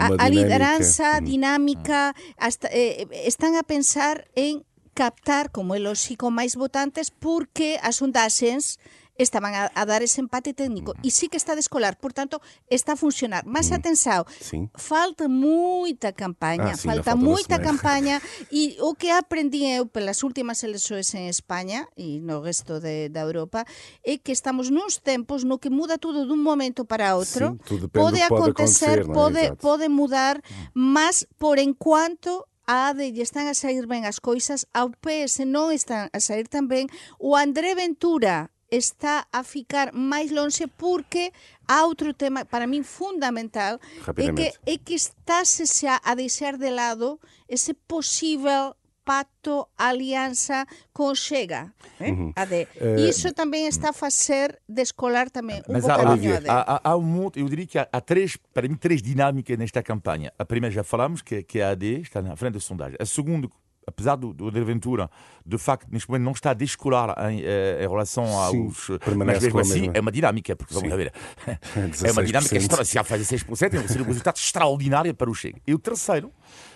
a, 0.00 0.06
a 0.18 0.26
lideranza 0.32 1.20
dinámica, 1.20 2.16
hasta, 2.40 2.66
eh, 2.72 3.06
están 3.28 3.54
a 3.54 3.62
pensar 3.62 4.26
en 4.34 4.64
captar, 4.96 5.52
como 5.52 5.76
é 5.76 5.78
lógico, 5.78 6.32
máis 6.32 6.56
votantes 6.56 7.12
porque 7.12 7.76
as 7.84 8.00
sondaxens 8.00 8.80
estaban 9.18 9.54
a, 9.54 9.70
a 9.74 9.82
dar 9.86 10.02
ese 10.02 10.20
empate 10.20 10.52
técnico 10.54 10.92
Mm. 10.96 11.06
e 11.06 11.10
sí 11.10 11.28
que 11.28 11.36
está 11.36 11.52
a 11.52 11.60
descolar, 11.60 11.96
por 11.98 12.12
tanto, 12.12 12.40
está 12.68 12.94
a 12.94 12.96
funcionar. 13.00 13.44
Mas 13.46 13.72
atenção, 13.72 14.24
Sim. 14.40 14.68
falta 14.76 15.28
moita 15.28 16.12
campaña, 16.12 16.72
Ah, 16.72 16.76
sim, 16.76 16.88
falta 16.88 17.16
moita 17.16 17.56
semana. 17.56 17.64
campaña 17.64 18.16
e 18.52 18.76
o 18.80 18.94
que 18.94 19.10
aprendi 19.10 19.64
eu 19.66 19.86
pelas 19.86 20.22
últimas 20.22 20.62
eleições 20.62 21.12
en 21.14 21.28
España 21.28 21.88
e 21.96 22.20
no 22.20 22.40
resto 22.42 22.80
de, 22.80 23.08
da 23.08 23.20
Europa 23.22 23.64
é 24.04 24.18
que 24.18 24.32
estamos 24.32 24.70
nuns 24.70 24.98
tempos 25.00 25.44
no 25.44 25.58
que 25.58 25.70
muda 25.70 25.96
tudo 25.98 26.26
dun 26.26 26.42
momento 26.42 26.84
para 26.84 27.16
outro. 27.16 27.56
Depende 27.64 27.90
pode 27.92 28.20
acontecer, 28.22 29.06
é? 29.06 29.54
pode, 29.56 29.88
mudar, 29.88 30.40
mas 30.74 31.26
por 31.38 31.58
enquanto 31.58 32.44
a 32.66 32.88
ADE 32.90 33.12
lle 33.14 33.22
están 33.22 33.46
a 33.46 33.54
sair 33.54 33.86
ben 33.86 34.04
as 34.04 34.18
coisas, 34.18 34.66
ao 34.74 34.90
PS 34.90 35.46
non 35.46 35.70
están 35.70 36.10
a 36.10 36.18
sair 36.18 36.50
tan 36.50 36.66
ben, 36.66 36.90
o 37.22 37.38
André 37.38 37.74
Ventura 37.78 38.50
está 38.70 39.26
a 39.32 39.42
ficar 39.42 39.92
máis 39.92 40.30
lonxe 40.30 40.66
porque 40.66 41.32
há 41.68 41.86
outro 41.86 42.14
tema 42.14 42.44
para 42.44 42.66
min 42.66 42.82
fundamental 42.82 43.78
é 44.16 44.32
que, 44.32 44.46
é 44.66 44.74
que 44.78 44.94
estáse 44.94 45.66
xa 45.66 46.00
a 46.02 46.14
deixar 46.14 46.58
de 46.58 46.70
lado 46.70 47.20
ese 47.48 47.74
posible 47.74 48.74
pacto, 49.06 49.68
alianza 49.78 50.66
con 50.92 51.14
Chega, 51.14 51.72
eh? 52.00 52.10
AD. 52.34 52.66
Eh, 52.74 53.06
Iso 53.06 53.30
tamén 53.30 53.70
está 53.70 53.94
a 53.94 53.96
facer 53.96 54.58
descolar 54.66 55.30
tamén 55.30 55.62
un 55.70 55.78
Mas 55.78 55.86
bocadinho 55.86 56.34
há, 56.34 56.42
AD. 56.42 56.46
há, 56.50 56.76
há 56.82 56.92
um 56.98 57.06
monte, 57.06 57.38
eu 57.38 57.46
diria 57.46 57.70
que 57.70 57.78
há, 57.78 57.86
há 57.86 58.00
três, 58.02 58.34
para 58.50 58.66
mim, 58.66 58.74
três 58.74 58.98
dinâmicas 58.98 59.54
nesta 59.54 59.78
campanha. 59.78 60.34
A 60.34 60.42
primeira 60.42 60.74
já 60.74 60.82
falamos, 60.82 61.22
que, 61.22 61.46
que 61.46 61.62
a 61.62 61.70
AD 61.70 62.02
está 62.02 62.18
na 62.18 62.34
frente 62.34 62.58
da 62.58 62.60
sondagem. 62.60 62.98
A 62.98 63.06
segunda, 63.06 63.46
apesar 63.86 64.16
do, 64.16 64.32
do 64.32 64.48
André 64.48 64.62
Ventura, 64.64 65.10
de 65.44 65.58
facto, 65.58 65.88
neste 65.90 66.08
momento 66.08 66.24
não 66.24 66.32
está 66.32 66.50
a 66.50 66.54
descolar 66.54 67.14
em, 67.30 67.42
eh, 67.42 67.84
em 67.84 67.88
relação 67.88 68.26
Sim, 68.26 68.66
aos... 68.66 68.86
permanece 68.98 69.46
mas 69.46 69.54
mesmo 69.54 69.60
assim, 69.60 69.90
é 69.94 70.00
uma 70.00 70.12
dinâmica, 70.12 70.56
porque 70.56 70.74
vamos 70.74 70.90
Sim. 70.90 70.96
ver. 70.96 71.12
É 72.06 72.12
uma 72.12 72.24
dinâmica 72.24 72.56
16%. 72.56 72.58
extraordinária. 72.58 72.84
Se 72.84 73.44
faz 73.44 73.62
6%, 73.62 73.74
é 73.74 74.02
um 74.02 74.06
resultado 74.06 74.36
extraordinário 74.36 75.14
para 75.14 75.30
o 75.30 75.34
Chega. 75.34 75.60
E 75.66 75.74
o 75.74 75.78
terceiro, 75.78 76.32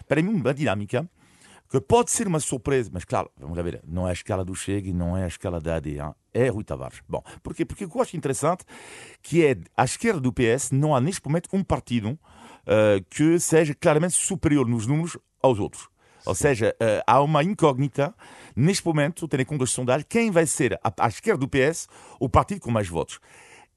para 0.09 0.23
mim, 0.23 0.35
uma 0.35 0.55
dinâmica 0.55 1.09
que 1.71 1.81
pode 1.81 2.11
ser 2.11 2.27
uma 2.27 2.41
surpresa, 2.41 2.91
mas 2.93 3.05
claro, 3.05 3.31
vamos 3.39 3.57
lá 3.57 3.63
ver, 3.63 3.81
não 3.87 4.07
é 4.07 4.11
a 4.11 4.13
escala 4.13 4.45
do 4.45 4.55
Chega 4.55 4.89
e 4.89 4.93
não 4.93 5.17
é 5.17 5.25
a 5.25 5.29
escala 5.29 5.61
da 5.61 5.77
AD, 5.77 5.99
hein? 5.99 6.15
é 6.35 6.49
Rui 6.49 6.65
Tavares. 6.65 7.01
Bom, 7.09 7.23
porquê? 7.43 7.65
Porque 7.65 7.85
o 7.85 7.91
que 7.91 7.97
eu 7.97 8.03
acho 8.03 8.17
interessante 8.17 8.65
que 9.23 9.45
é, 9.45 9.57
à 9.77 9.85
esquerda 9.85 10.21
do 10.21 10.33
PS, 10.33 10.71
não 10.73 10.95
há 10.95 11.01
neste 11.01 11.25
momento 11.25 11.49
um 11.53 11.63
partido 11.63 12.19
eh, 12.67 13.03
que 13.09 13.39
seja 13.39 13.75
claramente 13.75 14.15
superior 14.15 14.69
nos 14.69 14.87
números 14.87 15.17
aos 15.43 15.59
outros. 15.59 15.89
Ou 16.27 16.35
seja, 16.35 16.75
eh, 16.79 17.03
há 17.07 17.21
uma 17.23 17.43
incógnita, 17.43 18.15
neste 18.55 18.85
momento, 18.85 19.27
tendo 19.27 19.41
em 19.41 19.45
conta 19.45 19.65
as 19.65 19.71
sondagens, 19.71 20.07
quem 20.09 20.31
vai 20.31 20.47
ser, 20.47 20.79
à, 20.83 20.93
à 20.99 21.09
esquerda 21.09 21.41
do 21.41 21.49
PS, 21.49 21.89
o 22.19 22.29
partido 22.29 22.61
com 22.61 22.71
mais 22.71 22.89
votos. 22.89 23.19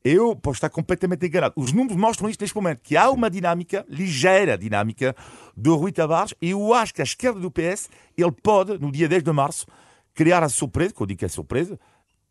Eu 0.03 0.36
posso 0.36 0.58
estar 0.58 0.69
completamente 0.69 1.25
enganado. 1.25 1.53
Os 1.56 1.71
números 1.71 1.95
mostram 1.95 2.29
isto 2.29 2.41
neste 2.41 2.56
momento, 2.56 2.82
que 2.82 2.97
há 2.97 3.10
uma 3.10 3.29
dinâmica, 3.29 3.86
ligeira 3.88 4.58
dinâmica, 4.58 5.15
do 5.56 5.75
Rui 5.75 5.93
Tavares, 5.93 6.34
e 6.41 6.49
eu 6.49 6.73
acho 6.73 6.93
que 6.93 7.01
a 7.01 7.06
esquerda 7.06 7.39
do 7.39 7.49
PS, 7.49 7.89
ele 8.17 8.32
pode, 8.32 8.77
no 8.79 8.91
dia 8.91 9.08
10 9.08 9.23
de 9.23 9.32
março, 9.32 9.65
criar 10.13 10.43
a 10.43 10.49
surpresa, 10.49 10.93
que 10.93 11.01
eu 11.01 11.08
digo 11.08 11.19
que 11.19 11.25
é 11.25 11.29
surpresa, 11.29 11.79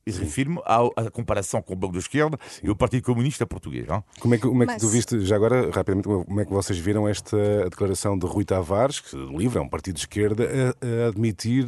e 0.06 0.10
refiro-me 0.10 0.58
à, 0.64 0.80
à 0.96 1.10
comparação 1.10 1.62
com 1.62 1.74
o 1.74 1.76
Bloco 1.76 1.94
da 1.94 2.00
Esquerda 2.00 2.38
e 2.62 2.68
o 2.70 2.74
Partido 2.76 3.04
Comunista 3.04 3.46
Português. 3.46 3.86
Não? 3.86 4.02
Como 4.20 4.34
é 4.34 4.38
que, 4.38 4.46
como 4.46 4.62
é 4.62 4.66
que 4.66 4.76
tu 4.78 4.84
Mas- 4.84 4.92
viste, 4.92 5.20
já 5.20 5.36
agora, 5.36 5.70
rapidamente, 5.70 6.06
como 6.08 6.40
é 6.40 6.44
que 6.44 6.52
vocês 6.52 6.78
viram 6.78 7.08
esta 7.08 7.36
declaração 7.70 8.18
de 8.18 8.26
Rui 8.26 8.44
Tavares, 8.44 9.00
que 9.00 9.16
LIVRE 9.16 9.58
é 9.58 9.60
um 9.60 9.68
partido 9.68 9.94
de 9.94 10.00
esquerda, 10.00 10.44
a, 10.80 11.04
a 11.04 11.08
admitir 11.08 11.66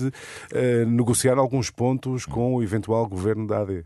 a 0.53 0.85
negociar 0.87 1.39
alguns 1.39 1.71
pontos 1.71 2.27
com 2.27 2.55
o 2.57 2.63
eventual 2.63 3.07
governo 3.07 3.47
da 3.47 3.61
AD? 3.61 3.85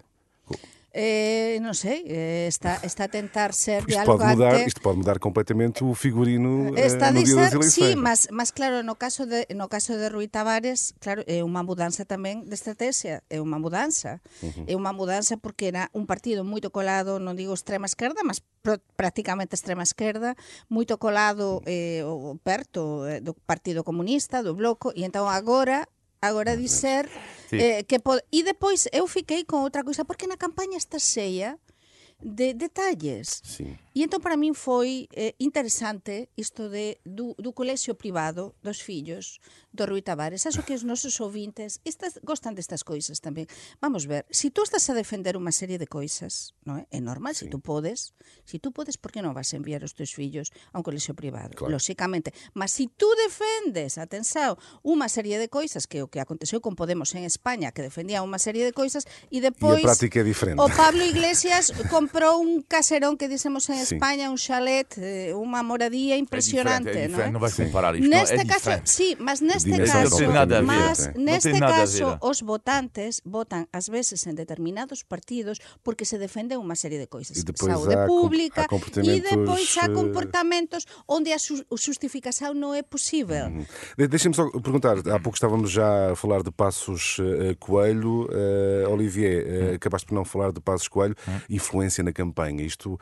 Eh, 0.91 1.61
non 1.61 1.77
sei, 1.77 2.01
eh, 2.09 2.49
está, 2.49 2.81
está 2.81 3.07
a 3.07 3.13
tentar 3.13 3.53
ser 3.53 3.85
Isto 3.85 4.09
pode, 4.09 4.25
dialogante. 4.25 4.33
mudar, 4.41 4.57
isto 4.65 4.81
pode 4.81 4.97
mudar 4.97 5.19
completamente 5.21 5.85
o 5.85 5.93
figurino 5.93 6.73
eh, 6.81 6.89
Está 6.89 7.09
a 7.09 7.13
no 7.13 7.21
dia 7.21 7.37
das 7.37 7.53
eleições. 7.53 7.77
sí, 7.77 7.89
mas, 7.93 8.25
mas 8.33 8.57
claro, 8.57 8.81
no 8.81 8.97
caso 8.97 9.29
de 9.29 9.45
no 9.53 9.69
caso 9.69 10.01
de 10.01 10.09
Rui 10.09 10.33
Tavares, 10.33 10.97
claro, 10.97 11.21
é 11.29 11.45
unha 11.45 11.61
mudanza 11.61 12.09
tamén 12.09 12.49
de 12.49 12.57
estrategia, 12.57 13.21
é 13.29 13.37
unha 13.37 13.61
mudanza. 13.61 14.25
É 14.65 14.73
unha 14.73 14.97
mudanza 14.97 15.37
porque 15.37 15.69
era 15.69 15.93
un 15.93 16.09
partido 16.09 16.41
moito 16.41 16.73
colado, 16.73 17.21
non 17.21 17.37
digo 17.37 17.53
extrema 17.53 17.85
esquerda, 17.85 18.25
mas 18.25 18.41
pr- 18.65 18.81
prácticamente 18.97 19.53
extrema 19.61 19.85
esquerda, 19.85 20.41
moito 20.73 20.97
colado 20.97 21.61
eh, 21.69 22.01
perto 22.41 23.05
eh, 23.05 23.21
do 23.21 23.37
Partido 23.37 23.85
Comunista, 23.85 24.41
do 24.41 24.57
Bloco, 24.57 24.89
e 24.97 25.05
entón 25.05 25.29
agora 25.29 25.85
Agora 26.21 26.57
dizer 26.57 27.09
sí. 27.49 27.57
eh, 27.57 27.85
que 27.85 28.03
e 28.33 28.43
depois 28.43 28.89
eu 28.93 29.07
fiquei 29.07 29.45
con 29.45 29.63
outra 29.63 29.85
cousa 29.87 30.05
porque 30.05 30.27
na 30.27 30.37
campaña 30.37 30.77
esta 30.77 30.99
cheia 30.99 31.59
de 32.21 32.55
detalles. 32.55 33.41
Sí. 33.45 33.79
E 33.99 34.07
entón 34.07 34.23
para 34.23 34.39
min 34.39 34.55
foi 34.55 35.11
eh, 35.11 35.35
interesante 35.43 36.31
isto 36.39 36.71
de 36.71 37.03
do, 37.03 37.35
do 37.35 37.51
colexio 37.51 37.99
privado 37.99 38.55
dos 38.63 38.79
fillos 38.79 39.43
do 39.75 39.91
Rui 39.91 40.07
Tavares. 40.07 40.47
Acho 40.47 40.63
que 40.63 40.71
os 40.71 40.87
nosos 40.87 41.19
ouvintes 41.19 41.83
estas, 41.83 42.23
gostan 42.23 42.55
destas 42.55 42.87
coisas 42.87 43.19
tamén. 43.19 43.51
Vamos 43.83 44.07
ver, 44.07 44.23
si 44.31 44.55
tú 44.55 44.63
estás 44.63 44.87
a 44.87 44.95
defender 44.95 45.35
unha 45.35 45.51
serie 45.51 45.83
de 45.83 45.91
coisas, 45.91 46.55
non 46.63 46.79
é? 46.79 46.87
É 46.95 47.03
normal, 47.03 47.35
si 47.35 47.51
tú 47.51 47.59
podes, 47.59 48.15
si 48.47 48.63
tú 48.63 48.71
podes, 48.71 49.03
por 49.03 49.11
que 49.11 49.19
non 49.19 49.35
vas 49.35 49.51
a 49.51 49.59
enviar 49.59 49.83
os 49.83 49.99
teus 49.99 50.15
fillos 50.15 50.55
a 50.71 50.79
un 50.79 50.87
colexio 50.87 51.19
privado? 51.19 51.59
Claro. 51.59 51.75
Lóxicamente. 51.75 52.31
Mas 52.55 52.71
si 52.71 52.87
tú 52.87 53.11
defendes, 53.19 53.99
atenção, 53.99 54.55
unha 54.87 55.11
serie 55.11 55.43
de 55.43 55.51
coisas 55.51 55.91
que 55.91 56.07
o 56.07 56.09
que 56.11 56.23
aconteceu 56.23 56.63
con 56.63 56.79
Podemos 56.79 57.19
en 57.19 57.27
España, 57.27 57.75
que 57.75 57.83
defendía 57.83 58.23
unha 58.23 58.39
serie 58.39 58.63
de 58.63 58.71
coisas 58.71 59.11
e 59.35 59.43
depois 59.43 59.83
práctica 59.83 60.23
é 60.23 60.27
diferente. 60.27 60.63
O 60.63 60.71
Pablo 60.71 61.03
Iglesias 61.03 61.75
comprou 61.91 62.39
un 62.39 62.63
caserón 62.63 63.19
que 63.19 63.27
dicemos 63.27 63.67
en 63.67 63.83
Sí. 63.89 63.97
España, 63.97 64.29
un 64.29 64.37
chalet, 64.37 64.93
eh, 65.01 65.33
unha 65.33 65.65
moradía 65.65 66.21
impresionante, 66.21 66.93
é 66.93 67.09
diferente, 67.09 67.17
non 67.17 67.25
é? 67.25 67.33
não 67.33 67.41
vai 67.41 67.49
comparar 67.49 67.97
isto. 67.97 68.05
Neste 68.05 68.37
não, 68.37 68.45
é 68.45 68.47
caso, 68.47 68.69
diferente. 68.69 68.91
sí, 68.93 69.09
mas 69.17 69.41
neste 69.41 69.73
Dimensão 69.73 70.05
caso, 70.05 70.13
Não 70.13 70.19
tem 70.21 70.29
nada 70.29 70.55
a 70.59 70.61
ver. 70.61 70.67
mas 70.69 70.97
Não 71.09 71.13
tem 71.15 71.25
neste 71.25 71.57
caso 71.59 72.07
ver. 72.13 72.19
os 72.21 72.39
votantes 72.45 73.13
votan 73.25 73.65
ás 73.73 73.89
veces 73.89 74.21
en 74.29 74.37
determinados 74.37 75.01
partidos 75.09 75.57
porque 75.81 76.05
se 76.05 76.21
defende 76.21 76.55
unha 76.61 76.77
serie 76.77 77.01
de 77.01 77.09
coisas, 77.09 77.41
E 77.41 77.43
saúde 77.57 77.97
há 77.97 78.05
pública 78.05 78.69
há 78.69 78.77
e 79.01 79.21
depois 79.25 79.73
há 79.81 79.89
eh, 79.89 79.95
comportamentos 79.97 80.85
onde 81.09 81.33
a 81.33 81.39
justificação 81.73 82.53
non 82.53 82.75
é 82.77 82.83
possível. 82.85 83.49
De- 83.97 84.09
Deixem-me 84.09 84.35
só 84.35 84.51
perguntar, 84.61 84.99
há 85.09 85.19
pouco 85.23 85.37
estávamos 85.39 85.71
já 85.71 86.13
a 86.13 86.17
falar 86.17 86.43
de 86.43 86.51
Passos 86.51 87.17
eh, 87.21 87.55
Coelho. 87.57 88.29
Eh, 88.33 88.85
Olivier, 88.89 89.45
eh, 89.47 89.75
acabaste 89.77 90.07
por 90.09 90.15
não 90.15 90.25
falar 90.25 90.51
de 90.53 90.61
Passos 90.61 90.89
Coelho, 90.89 91.15
influência 91.49 92.03
na 92.03 92.13
campanha. 92.13 92.63
Isto, 92.65 92.99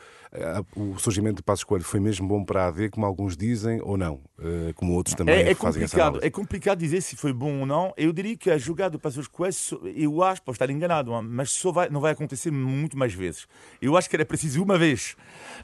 o 0.77 0.99
surgimento 0.99 1.37
de 1.37 1.43
Passos 1.43 1.63
Coelho 1.63 1.83
foi 1.83 1.99
mesmo 1.99 2.27
bom 2.27 2.45
para 2.45 2.65
a 2.65 2.67
AD, 2.67 2.89
como 2.91 3.03
alguns 3.03 3.35
dizem, 3.35 3.81
ou 3.81 3.97
não? 3.97 4.21
Eh, 4.39 4.73
como 4.75 4.93
outros 4.93 5.15
também 5.15 5.33
É, 5.33 5.51
é 5.51 5.55
fazem 5.55 5.81
complicado, 5.81 6.19
é 6.21 6.29
complicado 6.29 6.77
dizer 6.77 7.01
se 7.01 7.15
foi 7.15 7.33
bom 7.33 7.61
ou 7.61 7.65
não. 7.65 7.91
Eu 7.97 8.13
diria 8.13 8.37
que 8.37 8.51
a 8.51 8.57
jogada 8.59 8.91
do 8.91 8.99
Passos 8.99 9.27
Coelho, 9.27 9.55
eu 9.95 10.21
acho, 10.21 10.43
posso 10.43 10.55
estar 10.55 10.69
enganado, 10.69 11.11
mas 11.23 11.49
só 11.49 11.71
vai, 11.71 11.89
não 11.89 11.99
vai 11.99 12.11
acontecer 12.11 12.51
muito 12.51 12.95
mais 12.95 13.11
vezes. 13.11 13.47
Eu 13.81 13.97
acho 13.97 14.07
que 14.07 14.15
era 14.15 14.25
preciso 14.25 14.61
uma 14.61 14.77
vez, 14.77 15.15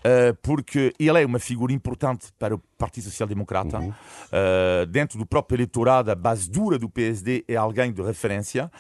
eh, 0.04 0.34
porque 0.42 0.92
ele 0.98 1.22
é 1.22 1.26
uma 1.26 1.40
figura 1.40 1.72
importante 1.72 2.34
para 2.40 2.56
o 2.56 2.60
Partido 2.78 3.04
Social 3.04 3.30
Democrata. 3.30 3.96
Eh, 4.32 4.88
dentro 4.88 5.20
do 5.20 5.28
próprio 5.28 5.58
eleitorado, 5.58 6.10
a 6.10 6.16
base 6.16 6.50
dura 6.50 6.80
do 6.80 6.90
PSD 6.90 7.46
é 7.48 7.56
alguém 7.56 7.94
de 7.94 8.02
referência. 8.02 8.72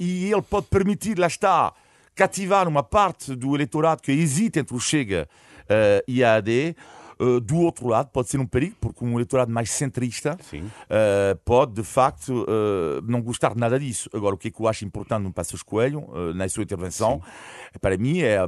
E 0.00 0.32
ele 0.32 0.42
pode 0.42 0.66
permitir, 0.66 1.16
lá 1.16 1.28
está, 1.28 1.72
cativar 2.18 2.66
uma 2.66 2.82
parte 2.82 3.36
do 3.36 3.54
eleitorado 3.54 4.02
que 4.02 4.10
hesita 4.10 4.58
entre 4.58 4.74
o 4.74 4.80
Chega 4.80 5.28
eh, 5.68 6.02
e 6.08 6.24
a 6.24 6.34
AD. 6.34 6.74
Uh, 7.20 7.40
do 7.40 7.56
outro 7.58 7.88
lado, 7.88 8.10
pode 8.12 8.28
ser 8.28 8.38
um 8.38 8.46
perigo, 8.46 8.76
porque 8.80 9.04
um 9.04 9.12
eleitorado 9.14 9.50
mais 9.50 9.70
centrista 9.70 10.38
Sim. 10.48 10.62
uh, 10.62 11.36
pode, 11.44 11.72
de 11.72 11.82
facto, 11.82 12.44
uh, 12.44 13.02
não 13.02 13.20
gostar 13.20 13.54
de 13.54 13.60
nada 13.60 13.78
disso. 13.78 14.08
Agora, 14.12 14.34
o 14.34 14.38
que 14.38 14.48
é 14.48 14.50
que 14.50 14.60
eu 14.60 14.68
acho 14.68 14.84
importante 14.84 15.22
no 15.22 15.32
Passos 15.32 15.62
Coelho, 15.62 16.06
na 16.34 16.48
sua 16.48 16.62
intervenção, 16.62 17.20
para 17.80 17.96
mim, 17.96 18.20
é 18.20 18.38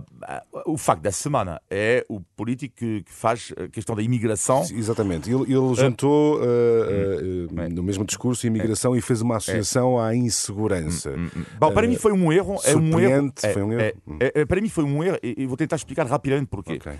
o 0.66 0.78
facto 0.78 1.02
da 1.02 1.12
semana. 1.12 1.61
É 1.70 2.04
o 2.09 2.20
político 2.20 2.76
que, 2.76 3.02
que 3.02 3.12
faz 3.12 3.52
a 3.56 3.68
questão 3.68 3.94
da 3.94 4.02
imigração. 4.02 4.62
Exatamente. 4.70 5.30
Ele, 5.30 5.42
ele 5.42 5.74
juntou 5.74 6.40
uh, 6.40 7.70
no 7.70 7.83
mesmo 7.83 8.04
discurso 8.04 8.46
imigração 8.46 8.96
e 8.96 9.00
fez 9.00 9.20
uma 9.20 9.37
associação 9.37 10.00
à 10.00 10.14
insegurança. 10.14 11.12
Bom, 11.59 11.72
para 11.72 11.87
mim 11.87 11.96
foi 11.96 12.12
um 12.12 12.33
erro. 12.33 12.56
É 12.64 12.76
um 12.76 12.98
erro. 13.00 13.33
foi 13.52 13.62
um 13.62 13.72
erro. 13.72 13.83
é- 13.83 13.94
é- 14.20 14.40
é- 14.40 14.44
para 14.44 14.61
mim 14.61 14.68
foi 14.68 14.85
um 14.85 15.02
erro 15.02 15.18
e 15.22 15.46
vou 15.46 15.56
tentar 15.56 15.76
explicar 15.76 16.06
rapidamente 16.06 16.48
porquê. 16.48 16.74
Ok. 16.74 16.92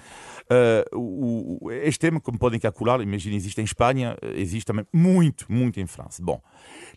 Uh, 0.52 0.98
o- 0.98 1.58
o- 1.66 1.70
este 1.70 2.00
tema, 2.00 2.20
como 2.20 2.36
podem 2.36 2.58
calcular, 2.58 3.00
imagina, 3.00 3.36
existe 3.36 3.60
em 3.60 3.64
Espanha, 3.64 4.16
uh, 4.20 4.26
existe 4.34 4.66
também 4.66 4.84
muito, 4.92 5.46
muito 5.48 5.78
em 5.78 5.86
França. 5.86 6.20
Bom, 6.20 6.42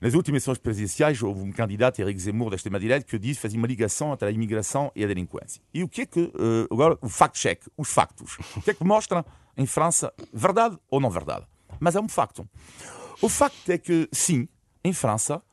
nas 0.01 0.15
últimas 0.15 0.41
eleições 0.41 0.57
presidenciais, 0.57 1.21
houve 1.21 1.41
um 1.41 1.51
candidato, 1.51 1.99
Eric 2.01 2.19
Zemmour, 2.19 2.49
da 2.49 2.55
extrema-direita, 2.55 3.05
que 3.05 3.19
disse 3.19 3.39
fazia 3.39 3.59
uma 3.59 3.67
ligação 3.67 4.11
entre 4.11 4.27
a 4.27 4.31
imigração 4.31 4.91
e 4.95 5.03
a 5.03 5.07
delinquência. 5.07 5.61
E 5.71 5.83
o 5.83 5.87
que 5.87 6.01
é 6.01 6.05
que, 6.07 6.19
uh, 6.21 6.67
agora, 6.71 6.97
o 6.99 7.07
fact-check, 7.07 7.61
os 7.77 7.89
factos. 7.93 8.37
O 8.57 8.61
que 8.61 8.71
é 8.71 8.73
que 8.73 8.83
mostra 8.83 9.23
em 9.55 9.67
França, 9.67 10.11
verdade 10.33 10.75
ou 10.89 10.99
não 10.99 11.11
verdade? 11.11 11.45
Mas 11.79 11.95
é 11.95 12.01
um 12.01 12.09
facto. 12.09 12.49
O 13.21 13.29
facto 13.29 13.69
é 13.69 13.77
que, 13.77 14.09
sim, 14.11 14.47
em 14.83 14.93
França, 14.93 15.43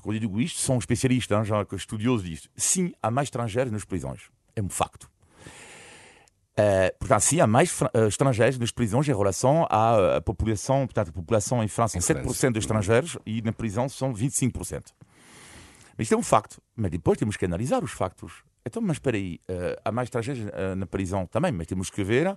quando 0.00 0.16
eu 0.16 0.20
digo 0.20 0.40
isto, 0.40 0.58
são 0.60 0.78
especialistas, 0.78 1.38
hein, 1.38 1.44
já 1.44 1.66
estudiosos 1.76 2.26
disto, 2.26 2.48
sim, 2.56 2.92
há 3.02 3.10
mais 3.10 3.26
estrangeiros 3.26 3.70
nas 3.70 3.84
prisões. 3.84 4.22
É 4.56 4.62
um 4.62 4.68
facto. 4.70 5.10
Eh, 6.62 6.94
portanto, 6.98 7.20
sim, 7.22 7.40
há 7.40 7.46
mais 7.46 7.74
eh, 7.94 8.06
estrangeiros 8.08 8.58
nas 8.58 8.70
prisões 8.70 9.08
em 9.08 9.12
relação 9.16 9.66
à, 9.70 10.16
à 10.16 10.20
população. 10.20 10.86
Portanto, 10.86 11.08
a 11.08 11.12
população 11.12 11.62
em 11.62 11.68
França 11.68 12.00
França. 12.00 12.48
7% 12.48 12.52
de 12.52 12.58
estrangeiros 12.58 13.16
e 13.24 13.40
na 13.42 13.52
prisão 13.52 13.88
são 13.88 14.12
25%. 14.12 14.82
Mas 15.96 16.04
isto 16.06 16.14
é 16.14 16.16
um 16.16 16.22
facto. 16.22 16.60
Mas 16.76 16.90
depois 16.90 17.18
temos 17.18 17.36
que 17.36 17.44
analisar 17.44 17.82
os 17.82 17.92
factos. 17.92 18.42
Então, 18.66 18.82
mas 18.82 18.96
espera 18.96 19.16
aí, 19.16 19.40
eh, 19.48 19.80
há 19.84 19.90
mais 19.92 20.06
estrangeiros 20.06 20.46
eh, 20.52 20.74
na 20.74 20.86
prisão 20.86 21.24
também, 21.26 21.50
mas 21.52 21.66
temos 21.66 21.88
que 21.90 22.04
ver 22.04 22.36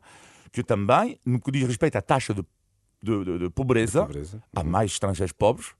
que 0.52 0.64
também, 0.64 1.20
no 1.26 1.40
que 1.42 1.52
diz 1.52 1.68
respeito 1.68 1.98
à 1.98 2.02
taxa 2.02 2.34
de, 2.34 2.44
de- 3.02 3.26
de- 3.26 3.40
de 3.40 3.50
pobreza, 3.50 4.06
pobreza. 4.06 4.42
há 4.56 4.64
mais 4.64 4.92
estrangeiros 4.92 5.34
pobres 5.34 5.72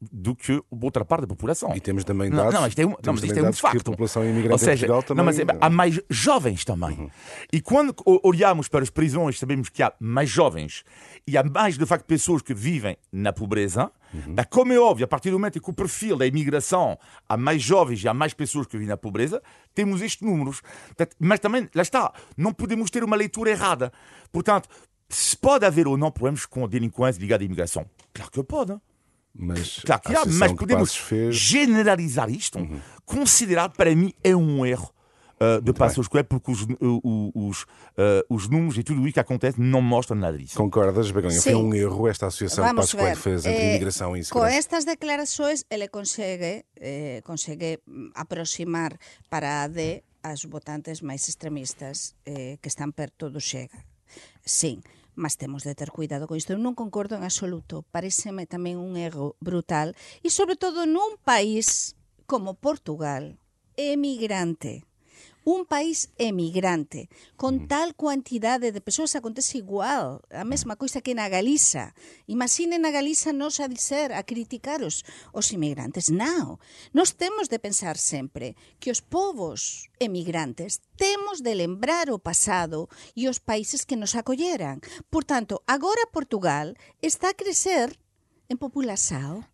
do 0.00 0.34
que 0.34 0.62
outra 0.70 1.04
parte 1.04 1.22
da 1.22 1.26
população. 1.26 1.74
E 1.74 1.80
temos 1.80 2.04
também 2.04 2.30
Não, 2.30 2.36
dados, 2.36 2.54
não, 2.54 2.66
isto 2.66 2.78
é 2.78 2.86
um, 2.86 2.90
não, 2.90 3.14
isto 3.14 3.26
é 3.26 3.30
um 3.30 3.32
que 3.32 3.48
a 3.48 3.52
facto. 3.52 3.84
população 3.84 4.24
imigrante 4.24 4.52
Ou 4.52 4.58
seja, 4.58 4.86
Portugal 4.86 5.02
também... 5.02 5.16
não, 5.18 5.24
mas 5.24 5.38
é- 5.38 5.58
há 5.60 5.70
mais 5.70 6.00
jovens 6.08 6.64
também. 6.64 6.98
Uhum. 6.98 7.10
E 7.52 7.60
quando 7.60 7.94
olhamos 8.22 8.68
para 8.68 8.82
as 8.82 8.90
prisões, 8.90 9.38
sabemos 9.38 9.68
que 9.68 9.82
há 9.82 9.92
mais 9.98 10.28
jovens 10.30 10.84
e 11.26 11.36
há 11.36 11.42
mais, 11.42 11.76
de 11.76 11.84
facto, 11.84 12.04
pessoas 12.06 12.42
que 12.42 12.54
vivem 12.54 12.96
na 13.12 13.32
pobreza. 13.32 13.90
Uhum. 14.14 14.34
Mas, 14.36 14.46
Como 14.50 14.72
é 14.72 14.78
óbvio, 14.78 15.04
a 15.04 15.08
partir 15.08 15.30
do 15.30 15.38
momento 15.38 15.60
que 15.60 15.70
o 15.70 15.72
perfil 15.72 16.16
da 16.16 16.26
imigração 16.26 16.98
há 17.28 17.36
mais 17.36 17.62
jovens 17.62 18.02
e 18.04 18.08
há 18.08 18.14
mais 18.14 18.34
pessoas 18.34 18.66
que 18.66 18.72
vivem 18.72 18.88
na 18.88 18.96
pobreza, 18.96 19.42
temos 19.74 20.00
estes 20.00 20.20
números. 20.26 20.62
Mas 21.18 21.40
também, 21.40 21.68
lá 21.74 21.82
está, 21.82 22.12
não 22.36 22.52
podemos 22.52 22.90
ter 22.90 23.02
uma 23.02 23.16
leitura 23.16 23.50
errada. 23.50 23.92
Portanto, 24.30 24.68
se 25.08 25.36
pode 25.36 25.66
haver 25.66 25.86
ou 25.86 25.96
não 25.96 26.10
problemas 26.10 26.46
com 26.46 26.64
a 26.64 26.68
delinquência 26.68 27.20
ligada 27.20 27.42
à 27.42 27.46
imigração? 27.46 27.84
Claro 28.14 28.30
que 28.30 28.42
pode. 28.44 28.76
Mas, 29.34 29.80
Claro 29.80 30.02
que 30.02 30.14
há, 30.14 30.24
mas 30.26 30.52
que 30.52 30.58
podemos 30.58 30.94
fez... 30.94 31.34
generalizar 31.34 32.28
isto, 32.30 32.58
considerar 33.04 33.70
para 33.70 33.94
mim 33.94 34.12
é 34.22 34.36
um 34.36 34.64
erro. 34.64 34.92
uh, 35.42 35.60
de 35.60 35.72
Passos 35.72 36.08
Coelho, 36.08 36.26
porque 36.26 36.50
os, 36.50 36.62
uh, 36.62 37.32
os, 37.34 37.62
uh, 37.62 38.24
os 38.28 38.48
números 38.48 38.78
e 38.78 38.82
tudo 38.82 39.02
isso 39.02 39.14
que 39.14 39.20
acontece 39.20 39.60
não 39.60 39.82
mostram 39.82 40.16
nada 40.16 40.38
disso. 40.38 40.56
Concordas, 40.56 41.10
Begonha? 41.10 41.40
Foi 41.40 41.54
um 41.54 41.74
erro 41.74 42.08
esta 42.08 42.26
associação 42.26 42.64
que 42.64 42.70
Vamos 42.70 42.82
Passos 42.82 43.00
Coelho 43.00 43.16
fez 43.16 43.46
entre 43.46 43.60
eh, 43.60 43.70
imigração 43.70 44.16
e 44.16 44.20
insegurança. 44.20 44.56
estas 44.56 44.84
declarações 44.84 45.64
ele 45.68 45.88
consegue 45.88 46.64
eh, 46.76 47.20
consegue 47.24 47.80
mm, 47.86 48.10
aproximar 48.14 48.96
para 49.28 49.48
a 49.48 49.64
AD 49.64 50.04
as 50.22 50.44
votantes 50.44 51.02
máis 51.02 51.26
extremistas 51.28 52.14
eh, 52.24 52.56
que 52.62 52.68
están 52.68 52.92
perto 52.92 53.30
do 53.30 53.40
Xega. 53.40 53.84
Sim, 54.44 54.82
mas 55.14 55.36
temos 55.36 55.64
de 55.64 55.74
ter 55.74 55.90
cuidado 55.90 56.26
con 56.26 56.36
isto. 56.36 56.52
Eu 56.52 56.60
non 56.60 56.78
concordo 56.78 57.16
en 57.16 57.24
absoluto, 57.24 57.84
pareceme 57.92 58.48
tamén 58.48 58.80
un 58.80 58.96
erro 58.96 59.36
brutal, 59.42 59.92
e 60.24 60.28
sobre 60.32 60.56
todo 60.56 60.88
nun 60.88 61.20
país 61.22 61.96
como 62.24 62.56
Portugal, 62.56 63.36
emigrante, 63.76 64.84
un 65.44 65.66
país 65.66 66.10
emigrante 66.18 67.10
con 67.36 67.66
tal 67.66 67.94
cuantidade 67.94 68.70
de 68.70 68.80
persoas 68.80 69.14
acontece 69.14 69.58
igual, 69.58 70.22
a 70.30 70.44
mesma 70.44 70.76
coisa 70.76 71.02
que 71.02 71.14
na 71.14 71.28
Galiza. 71.28 71.94
Imaginen 72.26 72.86
a 72.86 72.90
Galiza 72.90 73.32
nos 73.34 73.58
a 73.58 73.66
dizer, 73.66 74.12
a 74.14 74.22
criticar 74.22 74.82
os, 74.82 75.02
os 75.34 75.50
imigrantes. 75.50 76.10
Non, 76.10 76.62
Nós 76.92 77.14
temos 77.18 77.48
de 77.48 77.58
pensar 77.58 77.96
sempre 77.96 78.54
que 78.78 78.90
os 78.90 79.00
povos 79.00 79.90
emigrantes 79.98 80.80
temos 80.96 81.42
de 81.42 81.54
lembrar 81.54 82.10
o 82.10 82.18
pasado 82.18 82.88
e 83.14 83.28
os 83.28 83.38
países 83.38 83.84
que 83.84 83.98
nos 83.98 84.14
acolleran. 84.14 84.78
Por 85.10 85.24
tanto, 85.24 85.62
agora 85.66 86.10
Portugal 86.12 86.74
está 87.02 87.30
a 87.30 87.38
crecer 87.38 87.98
en 88.48 88.58
população 88.58 89.51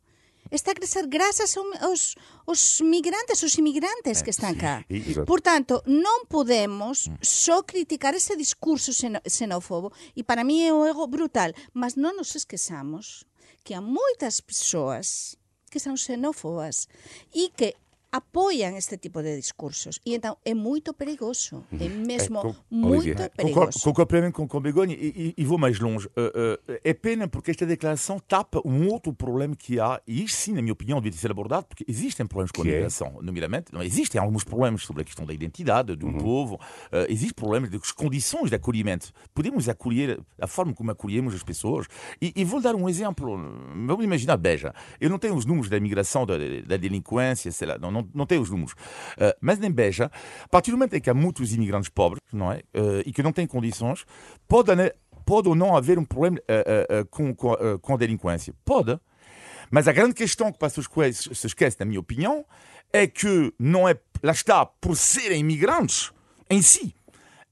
Está 0.51 0.73
a 0.73 0.79
crecer 0.79 1.07
grazas 1.07 1.57
ao- 1.57 1.67
aos, 1.85 2.15
aos 2.47 2.81
migrantes, 2.81 3.43
os 3.43 3.55
imigrantes 3.59 4.23
que 4.23 4.31
están 4.31 4.55
cá. 4.57 4.85
Exato. 4.89 5.27
Por 5.29 5.41
tanto, 5.41 5.83
non 5.87 6.25
podemos 6.29 7.11
só 7.21 7.63
criticar 7.65 8.15
ese 8.17 8.37
discurso 8.37 8.91
xenófobo 9.27 9.93
e 10.17 10.25
para 10.25 10.45
mí 10.45 10.65
é 10.65 10.73
un 10.73 10.89
erro 10.89 11.07
brutal, 11.07 11.53
mas 11.77 11.97
non 12.01 12.17
nos 12.17 12.33
esquezamos 12.37 13.29
que 13.65 13.77
há 13.77 13.83
moitas 13.85 14.41
persoas 14.41 15.37
que 15.69 15.77
son 15.81 16.01
xenófobas 16.01 16.89
e 17.37 17.53
que 17.53 17.77
apoian 18.11 18.77
este 18.77 18.97
tipo 18.99 19.23
de 19.23 19.37
discursos. 19.37 20.01
E 20.05 20.15
então 20.15 20.37
é 20.45 20.55
moito 20.55 20.95
perigoso, 20.95 21.65
é 21.79 21.89
mesmo 21.89 22.41
com- 22.41 22.55
moito 22.71 22.95
Olivia. 23.03 23.15
Concordo, 23.15 23.37
perigoso. 23.37 23.81
concordo 23.85 24.07
plenamente 24.09 24.35
com, 24.35 24.49
com 24.49 24.61
Begonha 24.61 24.95
e, 24.95 25.35
e- 25.37 25.43
e 25.43 25.45
vou 25.45 25.59
mais 25.59 25.79
longe. 25.79 26.07
Uh, 26.09 26.11
uh, 26.73 26.79
é 26.83 26.95
pena 26.95 27.29
porque 27.29 27.51
esta 27.51 27.67
declaração 27.67 28.19
tapa 28.19 28.61
um 28.65 28.89
outro 28.89 29.13
problema 29.13 29.55
que 29.55 29.79
há, 29.79 30.01
e 30.07 30.25
isto 30.25 30.37
sim, 30.39 30.53
na 30.53 30.63
minha 30.63 30.73
opinião, 30.73 31.01
devia 31.01 31.19
ser 31.19 31.31
abordado, 31.31 31.67
porque 31.67 31.85
existem 31.87 32.27
problemas 32.27 32.51
com 32.51 32.63
a 32.63 32.65
Que 32.65 32.71
é? 32.71 32.75
migração, 32.77 33.19
nomeadamente. 33.23 33.73
Não, 33.73 33.83
existem 33.83 34.21
alguns 34.21 34.45
problemas 34.45 34.83
sobre 34.83 35.03
a 35.03 35.05
questão 35.05 35.27
da 35.27 35.33
identidade 35.35 35.95
do 35.95 36.11
povo, 36.15 36.55
uh, 36.55 37.05
existem 37.09 37.35
problemas 37.35 37.71
das 37.71 37.93
condições 37.93 38.49
de 38.51 38.57
acolhimento. 38.57 39.13
Podemos 39.35 39.69
acolher 39.69 40.21
a 40.41 40.47
forma 40.47 40.73
como 40.73 40.91
acolhemos 40.91 41.35
as 41.35 41.43
pessoas. 41.43 41.87
E, 42.23 42.33
e 42.35 42.45
vou 42.45 42.61
dar 42.61 42.75
um 42.75 42.89
exemplo. 42.89 43.37
Vamos 43.87 44.05
imaginar 44.05 44.37
Beja. 44.37 44.73
Eu 45.01 45.11
não 45.11 45.19
tenho 45.19 45.35
os 45.35 45.45
números 45.45 45.69
da 45.69 45.77
imigração, 45.77 46.25
da, 46.25 46.35
da 46.67 46.77
delinquência, 46.77 47.53
sei 47.53 47.69
lá, 47.69 47.77
não, 47.79 47.98
não, 48.03 48.09
não 48.15 48.27
tenho 48.27 48.43
os 48.43 48.51
números. 48.51 48.73
Uh, 48.73 49.35
mas 49.41 49.63
em 49.63 49.71
Beja, 49.71 50.11
a 50.45 50.49
partir 50.49 50.71
do 50.71 50.77
momento 50.77 50.95
em 50.95 51.01
que 51.01 51.11
há 51.11 51.15
muitos 51.15 51.53
imigrantes 51.53 51.89
pobres, 51.89 52.23
não 52.33 52.53
é? 52.53 52.59
Uh, 52.75 53.03
e 53.05 53.13
que 53.13 53.23
não 53.23 53.33
têm 53.33 53.47
condições, 53.47 54.05
pode, 54.47 54.75
né, 54.75 54.91
pode 55.25 55.49
ou 55.49 55.55
não 55.55 55.77
haver 55.77 55.99
um 55.99 56.05
problema 56.05 56.39
uh, 56.39 57.07
com, 57.07 57.35
com, 57.35 57.57
com 57.81 57.95
a 57.95 57.97
delinquência. 57.97 58.55
Pode. 58.65 58.99
Mas 59.71 59.87
a 59.87 59.93
grande 59.93 60.15
questão 60.15 60.51
que 60.51 60.59
Passos 60.59 60.87
Coelho 60.87 61.15
se 61.15 61.47
esquece, 61.47 61.77
na 61.79 61.87
minha 61.87 62.01
opinião, 62.01 62.45
é 62.93 63.07
que 63.07 63.53
não 63.59 63.89
é, 63.89 63.99
lá 64.23 64.33
está, 64.33 64.65
por 64.65 64.97
serem 64.97 65.41
imigrantes 65.41 66.11
em 66.49 66.63
si, 66.63 66.95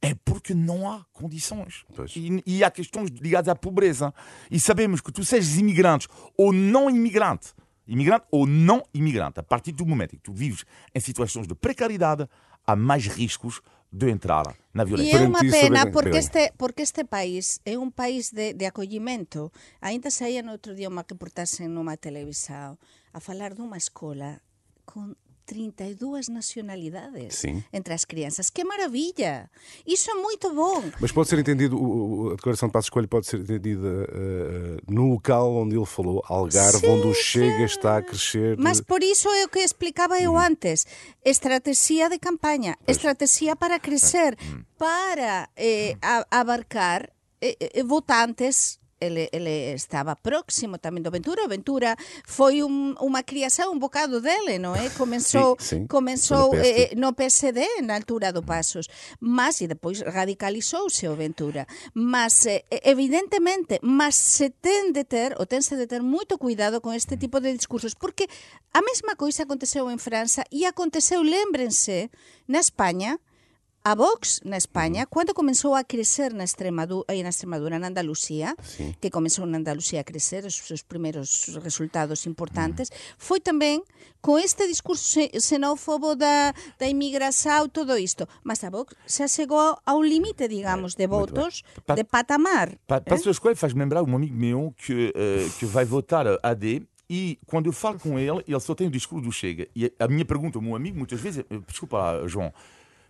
é 0.01 0.15
porque 0.25 0.55
não 0.55 0.91
há 0.91 1.05
condições. 1.13 1.85
E, 2.15 2.43
e 2.47 2.65
há 2.65 2.71
questões 2.71 3.11
ligadas 3.11 3.49
à 3.49 3.55
pobreza. 3.55 4.15
E 4.51 4.59
sabemos 4.59 5.01
que 5.01 5.13
tu 5.13 5.25
sejas 5.25 5.57
imigrante 5.57 6.09
ou 6.37 6.53
não 6.53 6.89
imigrante, 6.89 7.53
imigrante 7.87 8.27
ou 8.31 8.47
não 8.47 8.83
imigrante, 8.93 9.41
a 9.41 9.43
partir 9.43 9.73
do 9.73 9.87
momento 9.87 10.15
em 10.15 10.19
que 10.19 10.25
tu 10.25 10.33
vives 10.33 10.65
em 10.95 11.01
situações 11.01 11.47
de 11.47 11.55
precariedade, 11.55 12.29
há 12.67 12.75
mais 12.75 13.07
riscos 13.07 13.61
de 13.93 14.11
entrar 14.11 14.57
na 14.75 14.83
E 14.83 14.87
violência. 14.87 15.15
é 15.15 15.19
Perante 15.19 15.37
unha 15.39 15.45
iso, 15.47 15.57
pena 15.57 15.81
porque 15.91 16.19
este, 16.19 16.53
porque 16.59 16.83
este 16.83 17.05
país 17.07 17.63
é 17.65 17.79
un 17.79 17.95
país 17.95 18.35
de, 18.35 18.53
de 18.53 18.67
acollimento. 18.67 19.53
Ainda 19.81 20.11
saía 20.11 20.43
no 20.43 20.53
outro 20.53 20.75
día 20.75 20.91
unha 20.91 21.07
reportaxe 21.07 21.65
nunha 21.71 21.97
televisão 21.97 22.77
a 23.15 23.19
falar 23.23 23.55
dunha 23.55 23.79
escola 23.79 24.43
con 24.85 25.15
32 25.47 26.29
nacionalidades 26.29 27.37
Sim. 27.37 27.63
entre 27.73 27.95
as 27.95 28.05
crianças. 28.05 28.51
Que 28.51 28.65
maravilla! 28.65 29.49
Iso 29.87 30.11
é 30.11 30.15
muito 30.15 30.53
bom. 30.53 30.83
Mas 31.01 31.13
pode 31.13 31.29
ser 31.29 31.39
entendido, 31.39 32.31
a 32.33 32.37
declaração 32.37 32.69
de 32.69 32.73
Passos 32.73 32.91
Coelho 32.91 33.09
pode 33.09 33.27
ser 33.27 33.41
entendida 33.41 34.07
eh, 34.11 34.77
no 34.89 35.11
local 35.13 35.55
onde 35.55 35.77
ele 35.77 35.87
falou, 35.87 36.23
Algarve, 36.27 36.81
Sim, 36.81 36.89
onde 36.89 37.07
o 37.07 37.15
Chega 37.15 37.65
está 37.65 37.99
a 37.99 38.03
crescer. 38.03 38.59
Mas 38.59 38.81
por 38.81 39.03
iso 39.03 39.29
é 39.29 39.45
o 39.45 39.49
que 39.49 39.61
explicaba 39.61 40.21
eu 40.21 40.37
antes. 40.37 40.85
Estrategia 41.25 42.11
de 42.11 42.19
campaña, 42.19 42.77
estrategia 42.87 43.55
para 43.55 43.79
crecer, 43.79 44.37
para 44.77 45.49
eh, 45.57 45.97
abarcar 46.31 47.13
eh, 47.41 47.57
eh, 47.61 47.83
votantes 47.83 48.81
ele, 49.07 49.31
ele 49.33 49.73
estaba 49.73 50.19
próximo 50.19 50.77
tamén 50.77 51.03
do 51.03 51.15
Ventura, 51.15 51.47
o 51.47 51.51
Ventura 51.51 51.95
foi 52.27 52.61
un, 52.61 52.99
unha 52.99 53.23
criação 53.23 53.71
un 53.73 53.79
bocado 53.79 54.21
dele, 54.21 54.59
non 54.59 54.75
é? 54.75 54.91
Comenzou, 54.95 55.57
sí, 55.63 55.81
sí, 55.83 55.87
comenzou 55.87 56.53
no, 56.53 56.61
eh, 56.61 56.91
eh, 56.91 56.99
no 56.99 57.15
PSD, 57.15 57.87
na 57.87 57.95
altura 57.95 58.35
do 58.35 58.43
Pasos, 58.43 58.91
mas, 59.21 59.63
e 59.63 59.67
depois 59.71 60.03
radicalizouse 60.03 61.07
o 61.09 61.15
Ventura, 61.15 61.65
mas, 61.95 62.47
eh, 62.47 62.67
evidentemente, 62.85 63.79
mas 63.83 64.19
se 64.19 64.51
ten 64.51 64.93
de 64.93 65.07
ter, 65.07 65.39
ou 65.39 65.47
tense 65.47 65.79
de 65.79 65.87
ter 65.87 66.03
moito 66.03 66.37
cuidado 66.37 66.83
con 66.83 66.93
este 66.93 67.17
tipo 67.17 67.41
de 67.41 67.55
discursos, 67.55 67.95
porque 67.95 68.29
a 68.75 68.83
mesma 68.83 69.17
coisa 69.17 69.47
aconteceu 69.47 69.89
en 69.89 69.99
França 70.03 70.45
e 70.51 70.67
aconteceu, 70.67 71.23
lembrense, 71.23 72.11
na 72.47 72.61
España, 72.61 73.19
a 73.87 73.95
Vox 73.95 74.41
na 74.43 74.57
España, 74.59 75.07
cando 75.07 75.31
comenzou 75.31 75.79
a 75.79 75.85
crecer 75.87 76.35
na 76.35 76.43
Extremadura, 76.43 77.07
na 77.23 77.31
Extremadura, 77.31 77.79
na 77.79 77.87
Andalucía, 77.87 78.57
que 78.99 79.11
comenzou 79.15 79.47
na 79.47 79.59
Andalucía 79.63 80.01
a 80.03 80.05
crecer 80.05 80.43
os 80.43 80.59
seus 80.59 80.83
primeiros 80.83 81.55
resultados 81.63 82.27
importantes, 82.27 82.91
foi 83.15 83.39
tamén 83.39 83.87
con 84.19 84.43
este 84.43 84.67
discurso 84.67 85.07
xe- 85.07 85.31
xenófobo 85.39 86.19
da, 86.19 86.51
da 86.83 86.87
imigração, 86.91 87.71
todo 87.71 87.95
isto. 87.95 88.27
Mas 88.43 88.67
a 88.67 88.75
Vox 88.75 88.99
xa 89.07 89.31
chegou 89.31 89.79
a 89.79 89.91
un 89.95 90.03
limite, 90.03 90.51
digamos, 90.51 90.99
de 90.99 91.07
votos, 91.07 91.63
de 91.95 92.03
patamar. 92.03 92.75
Pa- 92.91 92.99
eh? 92.99 93.07
Pastor 93.07 93.31
Escolho 93.31 93.55
faz-me 93.55 93.79
lembrar 93.87 94.03
um 94.03 94.17
amigo 94.19 94.35
meu 94.35 94.75
que, 94.83 95.15
eh, 95.15 95.47
que 95.63 95.65
vai 95.65 95.85
votar 95.87 96.27
a 96.27 96.35
AD 96.43 96.83
e 97.09 97.39
quando 97.47 97.67
eu 97.71 97.73
falo 97.73 98.01
com 98.03 98.19
ele, 98.19 98.43
ele 98.49 98.59
só 98.59 98.75
tem 98.75 98.89
o 98.89 98.91
discurso 98.91 99.23
do 99.23 99.31
Chega. 99.31 99.69
E 99.79 99.95
a 99.95 100.09
minha 100.11 100.25
pergunta 100.27 100.59
ao 100.59 100.63
meu 100.63 100.75
amigo, 100.75 100.99
muitas 100.99 101.21
vezes, 101.21 101.45
desculpa 101.71 102.27
João, 102.27 102.51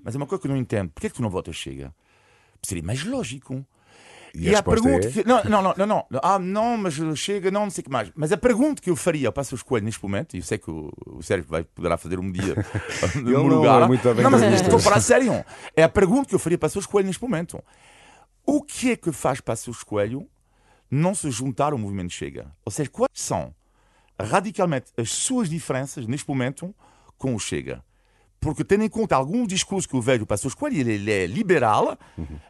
mas 0.06 0.14
é 0.14 0.18
uma 0.18 0.26
coisa 0.26 0.40
que 0.40 0.46
eu 0.46 0.52
não 0.52 0.56
entendo. 0.56 0.88
Porquê 0.90 1.08
é 1.08 1.10
que 1.10 1.16
tu 1.16 1.22
não 1.22 1.28
votas 1.28 1.56
Chega? 1.56 1.92
Seria 2.62 2.84
mais 2.84 3.04
lógico. 3.04 3.66
E 4.32 4.50
a 4.50 4.52
a 4.52 4.54
resposta 4.60 4.82
pergunta 4.82 5.08
é? 5.08 5.10
que. 5.10 5.26
Não, 5.26 5.42
não, 5.42 5.62
não, 5.62 5.74
não, 5.76 5.86
não. 5.86 6.20
Ah, 6.22 6.38
não, 6.38 6.76
mas 6.76 6.94
chega, 7.18 7.50
não, 7.50 7.62
não 7.64 7.70
sei 7.70 7.82
o 7.82 7.84
que 7.86 7.90
mais. 7.90 8.12
Mas 8.14 8.30
a 8.30 8.36
pergunta 8.36 8.80
que 8.80 8.88
eu 8.88 8.94
faria 8.94 9.26
ao 9.26 9.32
Pastor 9.32 9.56
Escolho 9.56 9.84
neste 9.84 10.00
momento, 10.00 10.36
e 10.36 10.38
eu 10.38 10.44
sei 10.44 10.58
que 10.58 10.70
o, 10.70 10.92
o 11.06 11.22
Sérgio 11.24 11.48
vai, 11.48 11.64
poderá 11.64 11.96
fazer 11.96 12.20
um 12.20 12.30
dia 12.30 12.54
no 13.16 13.20
Ele 13.20 13.30
meu 13.30 13.48
não 13.48 13.56
lugar. 13.56 13.82
é 13.82 14.22
não, 14.22 14.30
mas 14.30 14.42
estou 14.60 14.76
a 14.76 14.80
falar 14.80 15.00
sério. 15.00 15.44
É 15.74 15.82
a 15.82 15.88
pergunta 15.88 16.28
que 16.28 16.36
eu 16.36 16.38
faria 16.38 16.54
ao 16.54 16.60
Pastor 16.60 16.82
Escolho 16.82 17.04
neste 17.04 17.20
momento. 17.20 17.60
O 18.44 18.62
que 18.62 18.92
é 18.92 18.96
que 18.96 19.10
faz 19.10 19.40
Pastor 19.40 19.74
Escolho 19.74 20.28
não 20.88 21.16
se 21.16 21.28
juntar 21.32 21.72
ao 21.72 21.78
movimento 21.78 22.12
Chega? 22.12 22.52
Ou 22.64 22.70
seja, 22.70 22.88
quais 22.90 23.10
são 23.12 23.52
radicalmente 24.20 24.92
as 24.96 25.10
suas 25.10 25.48
diferenças 25.50 26.06
neste 26.06 26.28
momento 26.28 26.72
com 27.18 27.34
o 27.34 27.40
Chega? 27.40 27.82
Porque 28.40 28.62
tendo 28.62 28.84
em 28.84 28.88
conta 28.88 29.16
alguns 29.16 29.48
discursos 29.48 29.86
que 29.86 29.94
eu 29.94 30.00
vejo 30.00 30.20
do 30.20 30.26
Pastor 30.26 30.48
Escolho, 30.50 30.76
ele, 30.78 30.92
ele 30.92 31.10
é 31.10 31.26
liberal, 31.26 31.98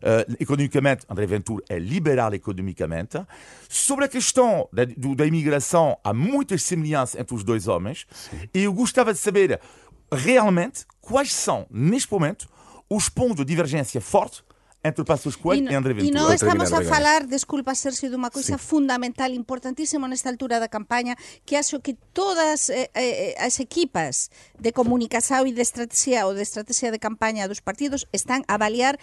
eh, 0.02 0.26
economicamente, 0.40 1.04
André 1.08 1.26
Ventura 1.26 1.64
é 1.68 1.78
liberal 1.78 2.34
economicamente. 2.34 3.18
Sobre 3.68 4.04
a 4.04 4.08
questão 4.08 4.68
da, 4.72 4.84
do- 4.84 5.14
da 5.14 5.24
imigração, 5.26 5.96
há 6.04 6.12
muitas 6.12 6.62
semelhanças 6.62 7.18
entre 7.20 7.34
os 7.34 7.42
dois 7.44 7.66
homens. 7.68 8.06
E 8.52 8.64
eu 8.64 8.72
gostava 8.72 9.12
de 9.12 9.18
saber 9.18 9.60
realmente 10.12 10.84
quais 11.00 11.32
são, 11.32 11.66
neste 11.70 12.10
momento, 12.12 12.48
os 12.88 13.08
pontos 13.08 13.36
de 13.36 13.44
divergência 13.44 14.00
fortes 14.00 14.42
entre 14.86 15.02
o 15.02 15.04
Pasos 15.04 15.36
Coelho 15.36 15.62
e, 15.62 15.64
no, 15.66 15.72
e 15.72 15.74
André 15.74 15.92
Ventura. 15.94 16.10
E 16.10 16.14
non 16.14 16.30
estamos 16.32 16.72
a, 16.72 16.80
falar, 16.86 17.26
desculpa 17.26 17.74
Sergio, 17.74 18.10
dunha 18.10 18.30
coisa 18.30 18.56
sí. 18.56 18.62
fundamental, 18.62 19.34
importantísima 19.34 20.06
nesta 20.06 20.30
altura 20.30 20.62
da 20.62 20.70
campaña, 20.70 21.18
que 21.44 21.58
acho 21.58 21.82
que 21.82 21.98
todas 22.14 22.70
eh, 22.70 22.90
eh, 22.94 23.34
as 23.38 23.58
equipas 23.58 24.30
de 24.58 24.70
comunicación 24.70 25.46
e 25.46 25.52
de 25.52 25.62
estrategia 25.62 26.24
ou 26.26 26.32
de 26.32 26.42
estrategia 26.46 26.94
de 26.94 27.00
campaña 27.02 27.50
dos 27.50 27.60
partidos 27.60 28.06
están 28.14 28.46
a 28.46 28.56
avaliar 28.56 28.98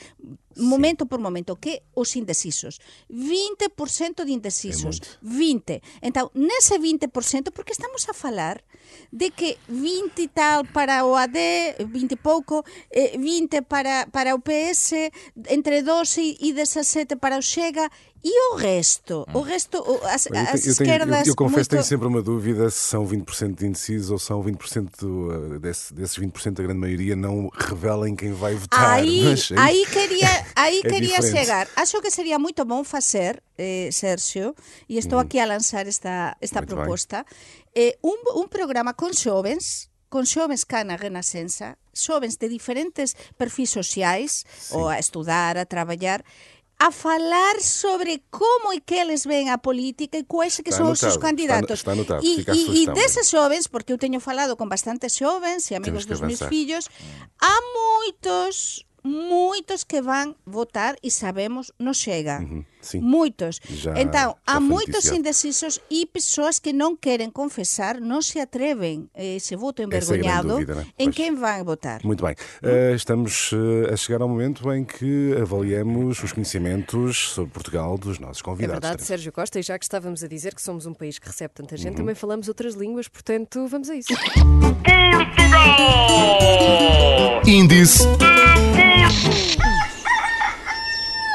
momento 0.57 1.05
por 1.05 1.19
momento 1.19 1.55
que 1.55 1.83
os 1.93 2.15
indecisos. 2.15 2.79
20% 3.09 4.25
de 4.25 4.31
indecisos. 4.31 5.01
20. 5.21 5.81
Entón, 6.01 6.29
nese 6.33 6.79
20%, 6.79 7.51
porque 7.51 7.73
estamos 7.73 8.07
a 8.09 8.13
falar 8.13 8.63
de 9.11 9.31
que 9.31 9.57
20 9.67 10.21
e 10.21 10.27
tal 10.27 10.65
para 10.65 11.05
o 11.05 11.15
AD, 11.15 11.37
20 11.85 12.11
e 12.11 12.17
pouco, 12.17 12.65
eh, 12.91 13.17
20 13.17 13.61
para, 13.63 14.07
para 14.07 14.35
o 14.35 14.39
PS, 14.39 15.11
entre 15.49 15.81
12 15.81 16.37
e 16.39 16.53
17 16.53 17.15
para 17.15 17.37
o 17.37 17.41
Chega, 17.41 17.89
e 18.23 18.53
o 18.53 18.55
resto? 18.55 19.25
O 19.33 19.41
resto, 19.41 19.83
as, 20.03 20.25
Eu, 20.27 20.37
as 20.37 20.65
eu, 20.65 20.75
tenho- 20.75 20.89
eu- 20.89 20.95
esquerdas... 20.95 21.27
eu 21.27 21.35
confesso 21.35 21.63
que 21.63 21.69
tenho 21.71 21.79
muito- 21.81 21.89
sempre 21.89 22.07
uma 22.07 22.21
dúvida 22.21 22.69
se 22.69 22.79
são 22.79 23.05
20% 23.05 23.55
de 23.59 23.65
indecisos 23.67 24.09
ou 24.11 24.17
são 24.19 24.41
20% 24.41 24.89
do, 24.99 25.55
eh, 25.55 25.59
desse, 25.59 25.93
desses 25.93 26.17
20%, 26.17 26.59
a 26.59 26.63
grande 26.63 26.79
maioria, 26.79 27.15
não 27.15 27.49
revelem 27.53 28.15
quem 28.15 28.31
vai 28.31 28.55
votar. 28.55 28.93
Aí, 28.99 29.21
Mas, 29.25 29.51
aí 29.57 29.85
quería, 29.87 30.45
aí 30.55 30.81
É 30.85 30.99
diferente. 30.99 31.31
chegar. 31.37 31.67
Acho 31.75 32.01
que 32.01 32.09
sería 32.09 32.39
moito 32.39 32.63
bom 32.65 32.83
facer, 32.83 33.43
eh, 33.57 33.89
Sergio, 33.91 34.55
e 34.87 34.97
estou 34.97 35.19
aquí 35.19 35.39
a 35.39 35.45
lanzar 35.45 35.87
esta, 35.87 36.37
esta 36.39 36.61
Muito 36.61 36.75
proposta, 36.75 37.25
eh, 37.75 37.97
un, 38.01 38.15
un 38.35 38.47
programa 38.47 38.93
con 38.93 39.11
xovens, 39.13 39.89
con 40.09 40.25
xovens 40.25 40.63
cá 40.63 40.83
na 40.85 40.95
Renascença, 40.95 41.75
xovens 41.91 42.37
de 42.37 42.47
diferentes 42.47 43.15
perfis 43.35 43.69
sociais, 43.69 44.45
ou 44.71 44.87
a 44.87 44.97
estudar, 44.99 45.57
a 45.57 45.65
traballar, 45.65 46.23
a 46.79 46.91
falar 46.91 47.61
sobre 47.61 48.23
como 48.29 48.73
e 48.73 48.81
que 48.81 48.99
eles 48.99 49.25
ven 49.25 49.49
a 49.49 49.57
política 49.57 50.17
e 50.17 50.23
quais 50.23 50.59
que 50.59 50.69
está 50.69 50.83
son 50.83 50.91
os 50.91 50.99
seus 50.99 51.17
candidatos. 51.17 51.79
Está, 51.79 51.93
está 51.93 52.19
notado, 52.19 52.21
e, 52.25 52.43
e, 52.43 52.83
e 52.83 52.91
deses 52.91 53.29
xovens, 53.29 53.67
porque 53.67 53.93
eu 53.93 53.97
teño 53.97 54.19
falado 54.19 54.57
con 54.59 54.67
bastantes 54.67 55.15
xovens 55.15 55.71
e 55.71 55.75
amigos 55.75 56.03
dos 56.05 56.19
meus 56.19 56.43
fillos, 56.43 56.89
mm. 56.89 57.39
há 57.39 57.55
moitos 57.71 58.83
moitos 59.03 59.83
que 59.83 60.01
van 60.01 60.35
votar 60.47 60.95
e 61.03 61.11
sabemos 61.11 61.71
non 61.79 61.93
chega. 61.93 62.39
Uhum. 62.39 62.63
Já- 62.83 63.95
então, 63.95 64.35
já 64.35 64.35
há 64.45 64.59
noticiado. 64.59 65.15
indecisos 65.19 65.79
e 65.89 66.05
pessoas 66.05 66.59
que 66.59 66.73
non 66.75 66.99
queren 66.99 67.31
confesar, 67.31 67.99
non 68.03 68.19
se 68.19 68.39
atreven 68.43 69.07
eh, 69.15 69.39
ese 69.39 69.55
voto 69.55 69.79
é 69.79 69.85
envergonhado 69.87 70.59
dúvida, 70.59 70.75
né? 70.75 70.83
em 70.99 71.07
Pois. 71.07 71.15
quem 71.15 71.31
vai 71.35 71.63
votar. 71.63 72.03
Muito 72.03 72.23
bem. 72.23 72.35
Eh, 72.61 72.91
estamos 72.95 73.51
eh, 73.55 73.87
a 73.87 73.95
chegar 73.95 74.19
ao 74.21 74.27
momento 74.27 74.67
em 74.71 74.83
que 74.83 75.31
avaliamos 75.39 76.19
os 76.23 76.31
conhecimentos 76.35 77.31
sobre 77.31 77.51
Portugal 77.55 77.95
dos 77.97 78.19
nossos 78.19 78.43
É 78.43 78.43
convidados. 78.43 78.73
verdade, 78.83 78.97
Teresa. 78.99 79.07
Sérgio 79.07 79.31
Costa, 79.31 79.59
e 79.59 79.63
já 79.63 79.79
que 79.79 79.85
estávamos 79.85 80.23
a 80.23 80.27
dizer 80.27 80.51
que 80.53 80.61
somos 80.61 80.85
um 80.85 80.93
país 80.93 81.19
que 81.19 81.27
recebe 81.27 81.53
tanta 81.55 81.75
Uhum. 81.75 81.81
gente, 81.81 81.95
também 81.95 82.15
falamos 82.15 82.47
outras 82.51 82.75
línguas, 82.75 83.07
portanto, 83.07 83.65
vamos 83.67 83.89
a 83.89 83.95
isso. 83.95 84.11
Índice 87.47 88.03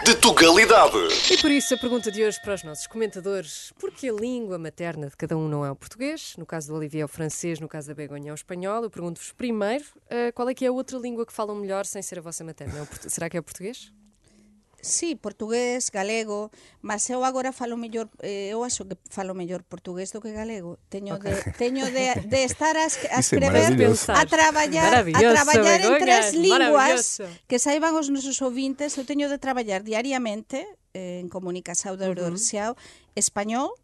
de 0.08 0.14
Tugalidade. 0.14 0.96
E 1.30 1.36
por 1.36 1.50
isso 1.50 1.74
a 1.74 1.76
pergunta 1.76 2.10
de 2.10 2.24
hoje 2.24 2.40
para 2.40 2.54
os 2.54 2.62
nossos 2.62 2.86
comentadores: 2.86 3.74
por 3.78 3.90
que 3.90 4.08
a 4.08 4.12
língua 4.12 4.58
materna 4.58 5.08
de 5.08 5.16
cada 5.16 5.36
um 5.36 5.46
não 5.46 5.66
é 5.66 5.70
o 5.70 5.76
português? 5.76 6.34
No 6.38 6.46
caso 6.46 6.68
do 6.68 6.74
Olivier 6.74 7.02
é 7.02 7.04
o 7.04 7.08
francês, 7.08 7.60
no 7.60 7.68
caso 7.68 7.88
da 7.88 7.94
Begonha 7.94 8.30
é 8.30 8.32
o 8.32 8.34
espanhol. 8.34 8.82
Eu 8.82 8.88
pergunto-vos 8.88 9.32
primeiro 9.32 9.84
eh, 10.08 10.32
qual 10.32 10.48
é 10.48 10.54
que 10.54 10.64
é 10.64 10.68
a 10.68 10.72
outra 10.72 10.96
língua 10.98 11.26
que 11.26 11.32
falam 11.32 11.54
melhor 11.56 11.84
sem 11.84 12.00
ser 12.00 12.18
a 12.18 12.22
vossa 12.22 12.42
materna? 12.42 12.88
É 13.04 13.08
Será 13.08 13.28
que 13.28 13.36
é 13.36 13.40
o 13.40 13.42
português? 13.42 13.92
Sí, 14.80 15.16
portugués, 15.16 15.90
galego, 15.90 16.50
mas 16.82 17.10
eu 17.10 17.24
agora 17.24 17.50
falo 17.50 17.76
mellor, 17.76 18.06
eh, 18.22 18.54
eu 18.54 18.62
acho 18.62 18.86
que 18.86 18.94
falo 19.10 19.34
mellor 19.34 19.66
portugués 19.66 20.14
do 20.14 20.22
que 20.22 20.30
galego. 20.30 20.78
Teño 20.88 21.18
okay. 21.18 21.34
de 21.34 21.52
teño 21.58 21.84
de, 21.90 22.14
de 22.30 22.44
estar 22.44 22.76
a, 22.78 22.86
a 22.86 23.18
escrever, 23.18 23.74
a 23.74 24.24
traballar, 24.26 25.02
a 25.02 25.18
traballar 25.18 25.80
en 25.82 25.98
tres 25.98 26.34
linguas 26.34 27.18
que 27.50 27.58
saiban 27.58 27.98
os 27.98 28.06
nosos 28.06 28.38
ouvintes. 28.38 28.94
Eu 28.94 29.02
teño 29.02 29.26
de 29.26 29.42
traballar 29.42 29.82
diariamente 29.82 30.62
eh, 30.94 31.18
en 31.18 31.26
comunicación 31.26 31.98
do 31.98 32.06
uh 32.06 32.30
-huh. 32.30 32.76
español, 33.18 33.74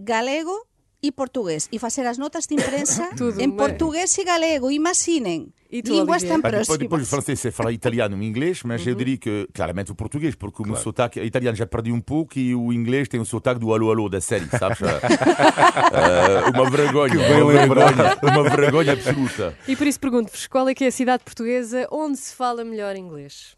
galego 0.00 0.56
e 1.06 1.12
portugués 1.12 1.68
e 1.70 1.78
facer 1.78 2.06
as 2.06 2.16
notas 2.16 2.46
de 2.46 2.54
imprensa 2.54 3.10
Tudo 3.16 3.36
bem. 3.36 3.50
portugués 3.50 4.16
e 4.16 4.24
galego, 4.24 4.70
imaginem. 4.70 5.52
E 5.70 5.80
Línguas 5.80 6.22
tão 6.22 6.36
depois, 6.36 6.54
próximas. 6.54 6.78
depois 6.78 7.02
o 7.02 7.06
francês 7.06 7.40
sei 7.40 7.50
falar 7.50 7.72
italiano 7.72 8.22
e 8.22 8.26
inglês, 8.26 8.62
mas 8.62 8.86
eu 8.86 8.94
diria 8.94 9.16
que 9.18 9.48
claramente 9.52 9.90
o 9.90 9.94
português, 9.94 10.34
porque 10.36 10.62
o 10.62 10.66
meu 10.66 10.76
sotaque 10.76 11.18
o 11.18 11.24
italiano 11.24 11.56
já 11.56 11.66
perdi 11.66 11.90
um 11.90 12.00
pouco 12.00 12.38
e 12.38 12.54
o 12.54 12.72
inglês 12.72 13.08
tem 13.08 13.18
o 13.20 13.24
sotaque 13.24 13.58
do 13.58 13.74
alô 13.74 13.90
alô 13.90 14.08
da 14.08 14.20
série, 14.20 14.46
sabes? 14.46 14.78
Ah, 15.64 16.50
uma 16.54 16.70
vergonha, 16.70 17.14
uma 17.14 17.52
vergonha, 17.52 18.18
uma 18.22 18.50
vergonha 18.50 18.92
absoluta. 18.92 19.56
E 19.66 19.76
por 19.76 19.86
isso 19.86 19.98
pergunto-vos 20.00 20.46
qual 20.46 20.68
é 20.68 20.74
que 20.74 20.84
é 20.84 20.88
a 20.88 20.92
cidade 20.92 21.24
portuguesa 21.24 21.86
onde 21.90 22.16
se 22.18 22.34
fala 22.34 22.64
melhor 22.64 22.96
inglês? 22.96 23.56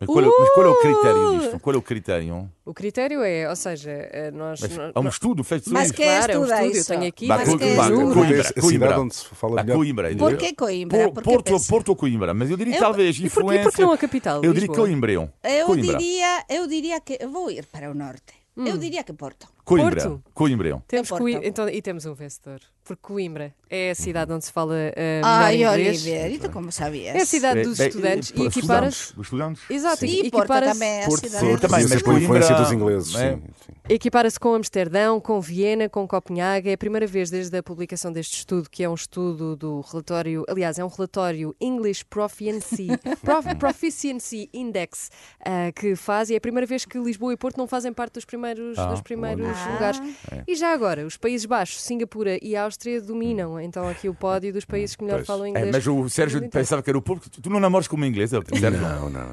Mas 0.00 0.06
qual, 0.08 0.24
é, 0.24 0.28
mas 0.38 0.50
qual 0.50 0.66
é 0.66 0.68
o 0.68 0.80
critério 0.80 1.38
disto? 1.38 1.60
Qual 1.60 1.74
é 1.74 1.78
o 1.78 1.82
critério? 1.82 2.50
O 2.64 2.74
critério 2.74 3.22
é, 3.22 3.48
ou 3.48 3.54
seja, 3.54 3.90
eh, 3.92 4.30
nós. 4.32 4.60
Mas 4.60 4.76
nós- 4.76 4.92
há 4.94 5.00
um 5.00 5.08
estudo 5.08 5.44
feito 5.44 5.64
sobre 5.64 5.78
Mas 5.78 5.86
isso. 5.86 5.94
que 5.94 6.02
Claro, 6.02 6.32
é 6.32 6.38
um 6.38 6.44
estudo, 6.44 6.60
eu 6.62 6.70
isso? 6.72 6.88
tenho 6.88 7.06
aqui, 7.08 7.26
Bah, 7.28 7.36
Mas 7.38 7.48
Co- 7.48 7.58
que 7.58 7.74
bah, 7.76 7.86
juro. 7.88 8.12
Coimbra, 8.14 8.52
Coimbra. 8.60 9.00
onde 9.00 9.14
se 9.14 9.24
fala 9.26 9.62
melhor. 9.62 9.76
Coimbra. 9.76 10.08
Por 10.08 10.14
entendeu? 10.14 10.36
que 10.38 10.54
Coimbra? 10.54 11.10
Por- 11.12 11.22
Porto, 11.22 11.52
pensa? 11.52 11.68
Porto 11.68 11.88
ou 11.90 11.96
Coimbra, 11.96 12.34
mas 12.34 12.50
eu 12.50 12.56
diria 12.56 12.74
Eu- 12.74 12.80
talvez 12.80 13.16
E 13.16 13.20
por- 13.20 13.26
e 13.26 13.30
por 13.30 13.44
que 13.44 13.52
influência. 13.54 13.86
não 13.86 13.92
a 13.92 13.98
capital, 13.98 14.44
Eu 14.44 14.52
diria? 14.52 14.68
Coimbrão. 14.68 15.32
Eu 15.44 15.66
Coimbra. 15.66 15.96
diría, 15.98 16.44
eu 16.48 16.66
diría 16.66 17.00
que 17.00 17.16
eu 17.20 17.30
vou 17.30 17.50
ir 17.50 17.64
para 17.66 17.88
o 17.90 17.94
norte. 17.94 18.34
Eu 18.56 18.76
diria 18.76 19.02
que 19.04 19.12
Porto. 19.12 19.46
Coimbra. 19.64 20.00
Porto. 20.02 20.22
Coimbrão. 20.34 20.82
Temos 20.88 21.10
É 21.10 21.16
que 21.16 21.22
ir- 21.28 21.32
Porto. 21.34 21.46
então, 21.46 21.68
e 21.68 21.80
temos 21.82 22.04
um 22.04 22.14
vencedor. 22.14 22.60
Porque 22.84 23.00
Coimbra 23.00 23.54
é 23.70 23.90
a 23.90 23.94
cidade 23.94 24.30
onde 24.32 24.44
se 24.44 24.52
fala 24.52 24.74
uh, 24.74 24.76
melhor 25.00 25.24
Ai, 25.24 25.54
inglês. 25.56 26.02
Olivier, 26.02 26.32
e 26.32 26.38
tu 26.38 26.50
como 26.50 26.70
sabias? 26.70 27.16
É 27.16 27.22
a 27.22 27.26
cidade 27.26 27.62
dos 27.62 27.78
Bem, 27.78 27.88
estudantes 27.88 28.32
e 28.36 28.42
equiparas. 28.44 29.12
Dos 29.16 29.26
estudantes. 29.26 29.62
Exato, 29.70 30.04
E 30.04 30.30
Porto 30.30 30.36
equipara-se 30.42 30.72
também 30.74 30.88
é 30.90 31.02
a 31.04 31.08
Porto, 31.08 31.26
cidade. 31.26 31.46
Porto 31.46 31.60
também, 31.62 31.86
mas 31.88 32.02
pela 32.02 32.20
influência 32.20 32.54
dos 32.56 32.72
ingleses. 32.72 33.14
é. 33.14 33.32
Sim, 33.36 33.42
sim. 33.66 33.72
Equipara-se 33.88 34.38
com 34.40 34.54
Amsterdão, 34.54 35.20
com 35.20 35.40
Viena, 35.40 35.88
com 35.88 36.06
Copenhague. 36.08 36.70
É 36.70 36.72
a 36.74 36.78
primeira 36.78 37.06
vez 37.06 37.30
desde 37.30 37.56
a 37.56 37.62
publicação 37.62 38.12
deste 38.12 38.36
estudo, 38.38 38.68
que 38.70 38.82
é 38.84 38.88
um 38.88 38.94
estudo 38.94 39.56
do 39.56 39.80
relatório, 39.80 40.44
aliás, 40.48 40.78
é 40.78 40.84
um 40.84 40.88
relatório 40.88 41.54
English 41.60 42.04
Proficiency, 42.04 42.88
Prof- 43.22 43.54
Proficiency 43.58 44.48
Index, 44.54 45.10
ah, 45.44 45.70
que 45.74 45.96
faz, 45.96 46.30
e 46.30 46.34
é 46.34 46.36
a 46.36 46.40
primeira 46.40 46.66
vez 46.66 46.84
que 46.84 46.98
Lisboa 46.98 47.32
e 47.32 47.36
Porto 47.36 47.56
não 47.58 47.66
fazem 47.66 47.92
parte 47.92 48.14
dos 48.14 48.24
primeiros, 48.24 48.78
Ah, 48.78 48.86
dos 48.86 49.00
primeiros 49.00 49.46
lugares. 49.72 50.00
É. 50.30 50.44
E 50.46 50.54
já 50.54 50.72
agora, 50.72 51.04
os 51.06 51.16
Países 51.16 51.44
Baixos, 51.46 51.82
Singapura 51.82 52.38
e 52.42 52.56
Áustria 52.56 52.73
dominam 53.06 53.60
então 53.60 53.88
aqui 53.88 54.08
o 54.08 54.14
pódio 54.14 54.52
dos 54.52 54.64
países 54.64 54.96
que 54.96 55.04
melhor 55.04 55.18
Pois. 55.18 55.26
falam 55.26 55.46
É, 55.46 55.50
inglês. 55.50 55.70
mas 55.72 55.86
o 55.86 56.08
Sérgio 56.08 56.48
pensava 56.50 56.82
que 56.82 56.90
era 56.90 56.98
o 56.98 57.02
público. 57.02 57.28
Tu 57.30 57.50
não 57.50 57.60
namoras 57.60 57.88
como 57.88 58.04
inglês, 58.04 58.30
Sérgio? 58.30 58.54
Não, 58.60 58.70
não, 58.70 59.10
não. 59.10 59.10
Não. 59.10 59.32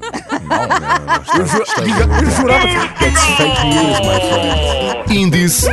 Eu, 1.38 1.46
ju- 1.46 1.64
eu 2.24 2.30
jurava 2.30 2.66
que. 2.66 3.04
That's 3.04 3.24
fake 3.36 3.64
news, 3.66 4.00
my 4.00 4.18
friend. 4.28 5.12
Índice 5.12 5.66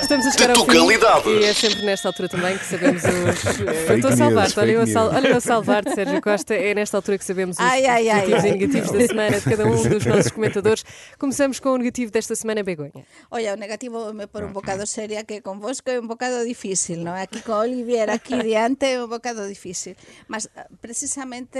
Estamos 0.00 0.26
a 0.26 0.30
chegar 0.30 0.52
de 0.52 0.58
ao 1.06 1.22
fim 1.22 1.30
e 1.40 1.44
é 1.44 1.52
sempre 1.52 1.84
nesta 1.84 2.08
altura 2.08 2.28
também 2.28 2.56
que 2.56 2.64
sabemos 2.64 3.02
os. 3.02 3.58
Eu 3.60 3.66
Fake 3.74 3.94
estou 3.96 4.10
a 4.12 4.16
salvar-te, 4.16 4.60
olha 4.60 4.72
eu 4.72 4.80
a 4.82 4.86
sal- 4.86 5.10
olha 5.12 5.28
eu 5.28 5.36
a 5.36 5.40
salvar-te, 5.40 5.94
Sérgio 5.94 6.20
Costa. 6.22 6.54
É 6.54 6.74
nesta 6.74 6.96
altura 6.96 7.18
que 7.18 7.24
sabemos 7.24 7.56
os 7.58 7.64
Ai, 7.64 7.84
ai, 7.86 8.08
ai, 8.08 8.20
positivos 8.22 8.44
ai. 8.44 8.48
e 8.48 8.52
negativos 8.52 8.90
da 8.92 9.06
semana 9.06 9.40
de 9.40 9.44
cada 9.50 9.66
um 9.66 9.82
dos 9.88 10.06
nossos 10.06 10.30
comentadores. 10.32 10.84
Começamos 11.18 11.58
com 11.60 11.70
o 11.70 11.78
negativo 11.78 12.12
desta 12.12 12.34
semana, 12.36 12.62
Begonha. 12.62 12.92
Oye, 13.30 13.52
o 13.52 13.56
negativo 13.56 14.12
me 14.14 14.26
por 14.28 14.44
un 14.44 14.52
bocado 14.52 14.86
seria 14.86 15.24
que 15.24 15.40
con 15.42 15.58
vosco 15.60 15.90
é 15.90 15.98
un 15.98 16.06
bocado 16.06 16.44
difícil, 16.44 17.02
non? 17.02 17.14
Aquí 17.18 17.40
con 17.42 17.58
Olivier 17.66 18.10
aquí 18.10 18.38
diante 18.42 18.94
é 18.94 19.02
un 19.02 19.10
bocado 19.10 19.46
difícil. 19.48 19.96
Mas 20.28 20.48
ah, 20.56 20.66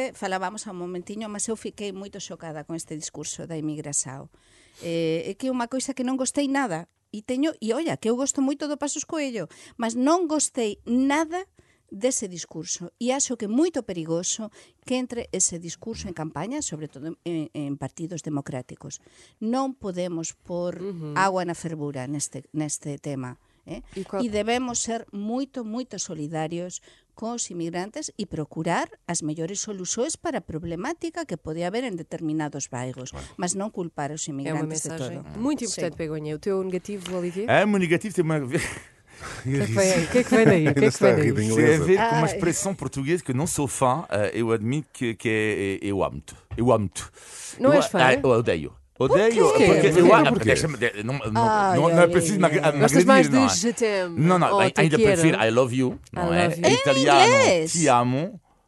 Vostede 0.06 0.18
falábamos 0.18 0.66
a 0.66 0.70
un 0.70 0.78
momentiño, 0.78 1.26
mas 1.28 1.48
eu 1.50 1.56
fiquei 1.56 1.90
moito 1.90 2.22
xocada 2.22 2.62
con 2.62 2.78
este 2.78 2.94
discurso 2.94 3.46
da 3.46 3.58
emigrasao. 3.58 4.30
Eh, 4.82 5.26
é 5.26 5.32
que 5.34 5.48
é 5.48 5.50
unha 5.50 5.66
coisa 5.66 5.94
que 5.96 6.06
non 6.06 6.14
gostei 6.14 6.46
nada. 6.46 6.86
E 7.10 7.22
teño, 7.26 7.50
e 7.58 7.74
olla, 7.74 7.98
que 7.98 8.06
eu 8.10 8.14
gosto 8.14 8.38
moito 8.38 8.70
do 8.70 8.78
Pasos 8.78 9.02
Coello, 9.02 9.50
mas 9.74 9.98
non 9.98 10.30
gostei 10.30 10.78
nada 10.86 11.42
dese 11.86 12.26
discurso 12.26 12.90
e 12.98 13.14
acho 13.14 13.38
que 13.38 13.46
é 13.46 13.50
moito 13.50 13.86
perigoso 13.86 14.50
que 14.82 14.98
entre 14.98 15.30
ese 15.30 15.62
discurso 15.62 16.10
en 16.10 16.14
campaña, 16.14 16.58
sobre 16.62 16.90
todo 16.90 17.14
en, 17.22 17.50
en 17.54 17.74
partidos 17.78 18.22
democráticos. 18.22 19.02
Non 19.42 19.74
podemos 19.74 20.34
por 20.34 20.78
uh 20.78 20.92
-huh. 20.94 21.14
agua 21.18 21.42
na 21.46 21.54
fervura 21.54 22.06
neste, 22.06 22.46
neste 22.54 22.98
tema. 22.98 23.38
Eh? 23.66 23.82
E, 23.98 24.02
qual... 24.06 24.22
e 24.22 24.30
debemos 24.30 24.78
ser 24.78 25.06
moito, 25.10 25.66
moito 25.66 25.98
solidarios 25.98 26.82
cos 27.16 27.48
inmigrantes 27.50 28.12
e 28.20 28.28
procurar 28.28 28.86
as 29.08 29.24
mellores 29.24 29.64
soluções 29.64 30.14
para 30.20 30.38
a 30.38 30.44
problemática 30.44 31.24
que 31.24 31.40
pode 31.40 31.64
haber 31.64 31.88
en 31.88 31.96
determinados 31.96 32.68
bairros, 32.68 33.10
mas 33.40 33.56
non 33.56 33.72
culpar 33.72 34.12
os 34.12 34.28
É 34.28 34.36
inmigrantes 34.36 34.84
de 34.84 34.92
mensagem 34.92 35.24
todo. 35.24 35.40
muito 35.40 35.64
Sim. 35.64 35.72
importante, 35.72 35.96
Begonha. 35.96 36.36
O 36.36 36.38
teu 36.38 36.60
negativo, 36.60 37.16
Olivier? 37.16 37.48
É, 37.48 37.64
o 37.64 37.68
meu 37.72 37.80
negativo 37.80 38.12
tem 38.14 38.20
uma. 38.22 38.36
O 39.16 39.48
que 39.48 39.56
é 39.56 39.64
que 39.64 39.72
vem 39.72 39.88
aí? 39.88 40.04
O 40.04 40.10
que 40.12 40.18
é 40.18 40.24
que 40.24 40.34
vem 40.36 40.44
daí? 40.44 40.68
O 40.68 40.74
que 40.76 40.84
é 40.84 40.90
que 40.92 41.04
a 41.06 41.14
vem 41.14 41.16
daí? 41.16 41.32
de 41.32 41.40
Tem 41.40 41.48
a 41.48 41.48
inglês. 41.48 41.80
ver 41.88 41.96
com 42.10 42.16
uma 42.20 42.26
expressão 42.26 42.74
portuguesa 42.74 43.24
que 43.24 43.30
eu 43.30 43.34
não 43.34 43.46
sou 43.46 43.66
fã, 43.66 44.04
eh, 44.10 44.32
eu 44.34 44.52
admito 44.52 44.88
que, 44.92 45.14
que 45.16 45.80
é, 45.82 45.88
eu 45.88 46.04
amo-te. 46.04 46.36
Eu 46.54 46.70
amo-te. 46.70 47.02
Não 47.58 47.72
eu, 47.72 47.80
és 47.80 47.86
fã? 47.86 47.98
ah, 47.98 48.12
Eu 48.12 48.28
odeio. 48.28 48.76
Odeio, 48.98 49.52
quê? 49.52 49.66
porque 49.66 49.80
Porquê? 49.90 50.00
eu 50.00 50.14
acho. 50.14 50.34
Deixa-me- 50.44 50.76
de- 50.78 51.02
Não, 51.04 51.14
não, 51.18 51.42
Ai, 51.48 51.76
não, 51.76 51.88
não 51.90 52.02
é 52.02 52.06
preciso 52.06 52.38
me 52.38 52.44
Olivia. 52.44 52.62
ag- 52.62 52.74
me 52.76 52.80
Gostas 52.82 53.04
mais 53.04 53.26
agredir, 53.26 53.30
de 53.30 53.36
não 53.36 53.52
é? 53.52 53.56
je 53.56 53.72
t'aime? 53.72 54.20
Não, 54.20 54.38
não, 54.38 54.48
te 54.70 54.80
ainda 54.80 54.98
prefiro 54.98 55.44
I 55.44 55.50
love 55.50 55.76
you, 55.76 55.98
não 56.12 56.32
I 56.34 56.38
é? 56.38 56.44
love 56.48 56.60
you. 56.60 56.66
Em 56.66 56.72
italiano, 56.74 57.34
inglês? 57.34 57.72
ti 57.72 57.88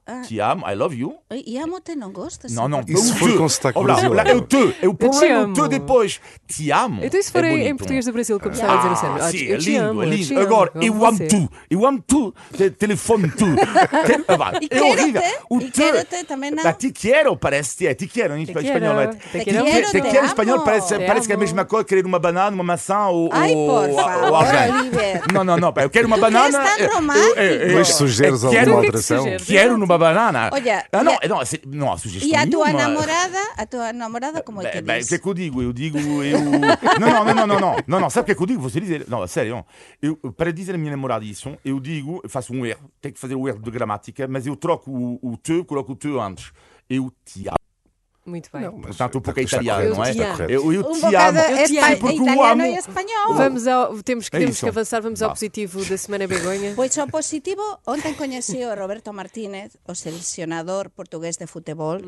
amo, 0.08 0.22
ti 0.26 0.40
amo, 0.40 0.66
I 0.70 0.74
love 0.74 0.96
you. 0.96 1.16
E 1.30 1.58
amo-te 1.58 1.94
non 1.94 2.12
gostas? 2.12 2.50
Não, 2.52 2.66
não, 2.68 2.80
E 2.86 2.96
se 2.96 3.12
o 3.12 3.14
for 3.16 3.30
te. 3.30 3.36
com 3.36 3.48
sotaque 3.48 3.82
brasileiro? 3.82 4.28
eu 4.30 4.40
te. 4.40 4.76
É 4.82 4.88
o 4.88 4.94
problema 4.94 5.24
é 5.26 5.38
o 5.46 5.52
te 5.52 5.60
amo. 5.60 5.68
depois. 5.68 6.20
Te 6.46 6.70
amo. 6.72 7.04
Então, 7.04 7.22
for 7.22 7.44
é 7.44 7.52
em, 7.52 7.68
em 7.68 7.76
português 7.76 8.04
do 8.06 8.12
Brasil, 8.12 8.40
como 8.40 8.54
estava 8.54 8.72
a 8.72 8.76
dizer 8.76 8.92
o 8.92 8.96
Sérgio? 8.96 9.18
Ah, 9.22 9.26
Ah, 9.26 9.30
sim, 9.30 9.44
eu 9.44 9.54
é 9.54 9.58
te 9.58 9.70
lindo, 9.70 9.84
amo, 9.84 10.02
é 10.02 10.06
eu 10.06 10.10
lindo. 10.10 10.26
te 10.26 10.34
amo, 10.34 10.42
Agora, 10.42 10.70
eu 10.80 11.04
amo 11.06 11.18
tu, 11.28 11.50
eu 11.70 11.86
amo 11.86 12.02
tu, 12.06 12.34
te, 12.56 12.70
telefone 12.70 13.30
tu. 13.30 13.44
Te- 13.54 14.24
ah, 14.28 14.52
E 14.60 14.64
é 14.64 14.68
quero-te, 14.68 15.00
horrível. 15.00 15.22
O 15.50 15.58
e 15.60 15.70
te, 15.70 15.70
quero-te 15.82 16.24
também 16.24 16.50
não. 16.50 16.66
Ah, 16.66 16.72
te 16.72 16.90
quero 16.90 17.36
parece 17.36 17.76
que 17.76 17.86
é, 17.86 17.94
te 17.94 18.06
quero 18.06 18.36
em 18.36 18.44
Te 18.44 18.52
espanhol. 18.52 19.00
é. 19.00 19.06
te 19.08 19.16
Te 19.18 19.44
quero, 19.44 19.86
te 19.90 20.00
te 20.00 20.16
em 20.16 20.24
espanhol 20.24 20.56
amo. 20.56 20.64
parece, 20.64 20.88
Te 20.88 20.94
que 21.26 21.32
é 21.32 21.34
a 21.34 21.36
amo. 21.36 21.40
mesma 21.44 21.64
coisa, 21.66 21.84
querer 21.84 22.06
uma 22.06 22.18
banana, 22.18 22.54
uma 22.54 22.64
maçã 22.64 23.06
ou, 23.08 23.28
alguém. 24.34 24.90
Não, 25.32 25.44
não, 25.44 25.56
não, 25.56 25.72
eu 25.82 25.90
quero 25.90 26.06
uma 26.06 26.16
Tu 26.16 26.20
banana. 26.20 26.58
és 26.58 26.76
tão 26.76 26.78
eu- 26.78 26.84
eu- 26.88 26.94
romântico. 26.94 27.38
eu- 27.38 27.44
eu- 27.68 27.78
Mas 27.78 27.88
sugeres 27.88 28.42
eu 28.42 28.48
alguma 28.48 28.50
que 28.50 28.56
é 28.56 28.64
que 28.64 28.86
alteração? 28.86 29.24
Quero 29.46 29.76
numa 29.78 29.97
banana. 29.98 30.50
Olha, 30.52 30.86
ah, 30.92 31.04
não, 31.04 31.12
e 31.14 31.24
a- 31.24 31.28
não, 31.28 31.40
assim, 31.40 31.56
não 31.66 31.92
há 31.92 31.98
sugestão 31.98 32.28
E 32.28 32.34
a 32.34 32.46
tua 32.48 32.72
namorada, 32.72 33.38
a 33.56 33.66
tua 33.66 33.92
namorada 33.92 34.42
como 34.42 34.62
é 34.62 34.70
que 34.70 34.78
o 34.78 34.82
diz? 34.82 35.08
que 35.08 35.14
é 35.16 35.18
que 35.18 35.26
eu 35.28 35.34
digo? 35.34 35.62
Eu 35.62 35.72
digo, 35.72 35.98
eu. 36.22 36.40
Não, 36.40 36.50
não, 36.98 37.24
não, 37.24 37.34
não, 37.34 37.46
não, 37.46 37.60
não, 37.60 37.76
não, 37.86 38.00
não. 38.00 38.10
Sabe 38.10 38.22
o 38.22 38.26
que 38.26 38.32
é 38.32 38.34
que 38.34 38.42
eu 38.42 38.46
digo? 38.46 38.62
Você 38.62 38.80
dizer. 38.80 39.04
Não, 39.08 39.26
sério. 39.26 39.64
Eu, 40.00 40.16
para 40.16 40.52
dizer 40.52 40.74
a 40.74 40.78
minha 40.78 40.92
namorada 40.92 41.24
isso, 41.24 41.56
eu 41.64 41.78
digo, 41.80 42.22
faço 42.28 42.52
um 42.54 42.64
erro, 42.64 42.90
tenho 43.00 43.12
que 43.14 43.20
fazer 43.20 43.34
o 43.34 43.46
erro 43.48 43.58
de 43.60 43.70
gramática, 43.70 44.26
mas 44.28 44.46
eu 44.46 44.56
troco 44.56 44.90
o, 44.90 45.18
o 45.32 45.36
te, 45.36 45.62
coloco 45.64 45.92
o 45.92 45.96
te 45.96 46.08
antes. 46.18 46.52
Eu 46.88 47.12
te 47.24 47.46
amo. 47.48 47.56
Muito 48.28 48.50
bem. 48.52 48.70
Portanto, 48.70 49.18
um 49.18 49.20
pouco 49.20 49.40
é 49.40 49.42
italiano, 49.42 49.94
não 49.96 50.04
é? 50.04 50.10
está 50.10 50.30
correto. 50.32 50.52
Eu, 50.52 50.72
eu 50.72 50.82
Um 50.86 50.92
te 51.00 51.14
amo. 51.16 51.38
Eu 51.38 51.66
te 51.66 51.78
amo. 51.78 51.88
espa- 51.88 51.96
Porque 51.96 52.20
o 52.20 52.22
italiano 52.22 52.62
amo- 52.62 52.66
e 52.66 52.76
espanhol. 52.76 53.34
Vamos 53.34 53.66
ao, 53.66 54.02
temos 54.02 54.28
que, 54.28 54.36
É 54.36 54.40
temos 54.40 54.60
que 54.60 54.68
avançar, 54.68 55.00
vamos 55.00 55.22
ao 55.22 55.30
positivo 55.30 55.84
da 55.84 55.96
semana, 55.96 56.26
Begonha. 56.28 56.74
Pois 56.76 56.96
o 56.98 57.06
positivo, 57.08 57.62
ontem 57.86 58.12
coñeci 58.14 58.62
o 58.64 58.74
Roberto 58.76 59.12
Martínez, 59.12 59.78
o 59.88 59.94
seleccionador 59.94 60.90
portugués 60.90 61.36
de 61.38 61.46
futebol, 61.46 61.98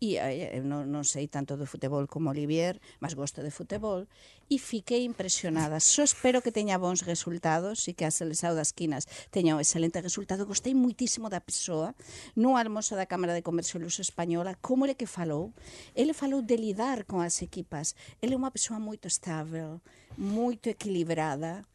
e 0.00 0.16
eh, 0.20 0.58
eu 0.58 0.64
non, 0.64 0.84
non 0.86 1.02
sei 1.02 1.26
tanto 1.32 1.56
de 1.56 1.64
futebol 1.64 2.04
como 2.06 2.28
Olivier, 2.30 2.76
mas 3.00 3.14
gosto 3.16 3.40
de 3.42 3.50
futebol, 3.50 4.04
e 4.50 4.58
fiquei 4.58 5.06
impresionada. 5.06 5.78
Só 5.78 6.02
espero 6.02 6.42
que 6.42 6.50
teña 6.50 6.74
bons 6.76 7.06
resultados 7.06 7.86
e 7.86 7.94
que 7.94 8.02
a 8.04 8.10
Selesao 8.10 8.52
das 8.58 8.74
Quinas 8.74 9.06
teña 9.30 9.54
un 9.54 9.62
excelente 9.62 10.02
resultado. 10.02 10.42
Gostei 10.44 10.74
muitísimo 10.74 11.30
da 11.30 11.38
persoa. 11.40 11.94
No 12.34 12.58
almozo 12.58 12.98
da 12.98 13.06
Cámara 13.06 13.30
de 13.32 13.46
Comercio 13.46 13.78
Luso 13.78 14.02
Española, 14.02 14.58
como 14.60 14.84
ele 14.84 14.98
que 14.98 15.06
falou? 15.06 15.54
Ele 15.94 16.12
falou 16.12 16.42
de 16.42 16.56
lidar 16.56 17.04
con 17.04 17.20
as 17.20 17.42
equipas. 17.42 17.94
Ele 18.22 18.34
é 18.34 18.38
unha 18.38 18.50
persoa 18.50 18.78
moito 18.78 19.06
estável, 19.06 19.80
moito 20.16 20.68
equilibrada, 20.68 21.66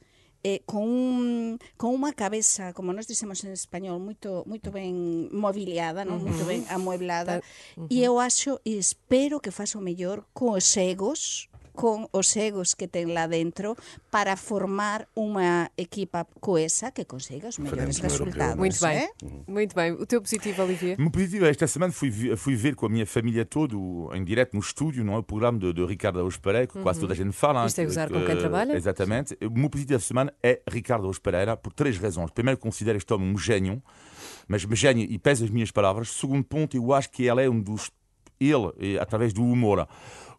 eh, 0.45 0.61
con, 0.65 0.85
un, 0.85 1.57
con 1.73 1.97
unha 1.97 2.13
cabeza, 2.13 2.69
como 2.77 2.93
nós 2.93 3.09
dicemos 3.09 3.41
en 3.41 3.49
español, 3.49 3.97
moito 3.97 4.45
moito 4.45 4.69
ben 4.69 5.25
mobiliada, 5.33 6.05
non? 6.05 6.21
Uh 6.21 6.21
-huh. 6.21 6.27
Moito 6.29 6.43
ben 6.45 6.61
amueblada. 6.69 7.41
Uh 7.73 7.85
-huh. 7.85 7.87
E 7.89 8.05
eu 8.05 8.21
acho 8.21 8.61
e 8.61 8.77
espero 8.77 9.41
que 9.41 9.49
faça 9.49 9.81
o 9.81 9.81
mellor 9.81 10.21
cos 10.37 10.77
egos 10.77 11.49
con 11.75 12.07
os 12.15 12.33
egos 12.39 12.73
que 12.73 12.87
ten 12.87 13.11
lá 13.13 13.27
dentro 13.27 13.75
para 14.09 14.33
formar 14.39 15.05
unha 15.13 15.69
equipa 15.77 16.25
coesa 16.39 16.89
que 16.95 17.03
consiga 17.05 17.51
os 17.51 17.59
mellores 17.59 17.99
europeu, 17.99 18.25
resultados. 18.31 18.55
Muito 18.57 18.79
bem. 18.79 18.97
eh? 18.97 19.09
Muito 19.47 19.75
bem. 19.75 19.91
O 19.91 20.05
teu 20.07 20.21
positivo, 20.21 20.63
Olivier? 20.63 20.95
Meu 20.97 21.11
positivo, 21.11 21.45
esta 21.45 21.67
semana 21.67 21.91
fui, 21.91 22.09
fui 22.35 22.55
ver 22.55 22.75
com 22.75 22.85
a 22.85 22.89
minha 22.89 23.05
família 23.05 23.45
toda, 23.45 23.75
em 24.15 24.23
direto 24.23 24.53
no 24.55 24.59
estúdio, 24.61 25.03
não 25.03 25.13
é? 25.13 25.17
o 25.17 25.23
programa 25.23 25.59
de, 25.59 25.73
de 25.73 25.85
Ricardo 25.85 26.17
Araújo 26.19 26.39
Pereira, 26.39 26.67
que 26.67 26.79
quase 26.81 26.99
toda 26.99 27.13
a 27.13 27.15
gente 27.15 27.33
fala. 27.33 27.65
Isto 27.65 27.79
é 27.79 27.83
que- 27.83 27.87
gozar 27.89 28.09
com 28.09 28.19
que- 28.21 28.25
quem 28.25 28.37
trabalha? 28.37 28.73
Exatamente. 28.73 29.37
O 29.45 29.51
meu 29.59 29.69
positivo 29.69 29.99
da 29.99 30.03
semana 30.03 30.33
é 30.41 30.61
Ricardo 30.69 31.01
Araújo 31.01 31.21
Pereira, 31.21 31.57
por 31.57 31.73
três 31.73 31.97
razões. 31.97 32.31
Primeiro, 32.31 32.57
considero 32.59 32.97
este 32.97 33.13
homem 33.13 33.29
um 33.33 33.37
gênio, 33.37 33.83
mas 34.47 34.63
um 34.63 34.75
gênio, 34.75 35.05
e 35.09 35.19
pesa 35.19 35.43
as 35.43 35.49
minhas 35.51 35.71
palavras. 35.71 36.09
Segundo 36.09 36.43
ponto, 36.43 36.77
eu 36.77 36.93
acho 36.93 37.09
que 37.11 37.23
ele 37.27 37.43
é 37.43 37.49
um 37.49 37.59
dos. 37.61 37.91
Ele, 38.39 38.99
através 38.99 39.33
do 39.33 39.43
humor, 39.43 39.87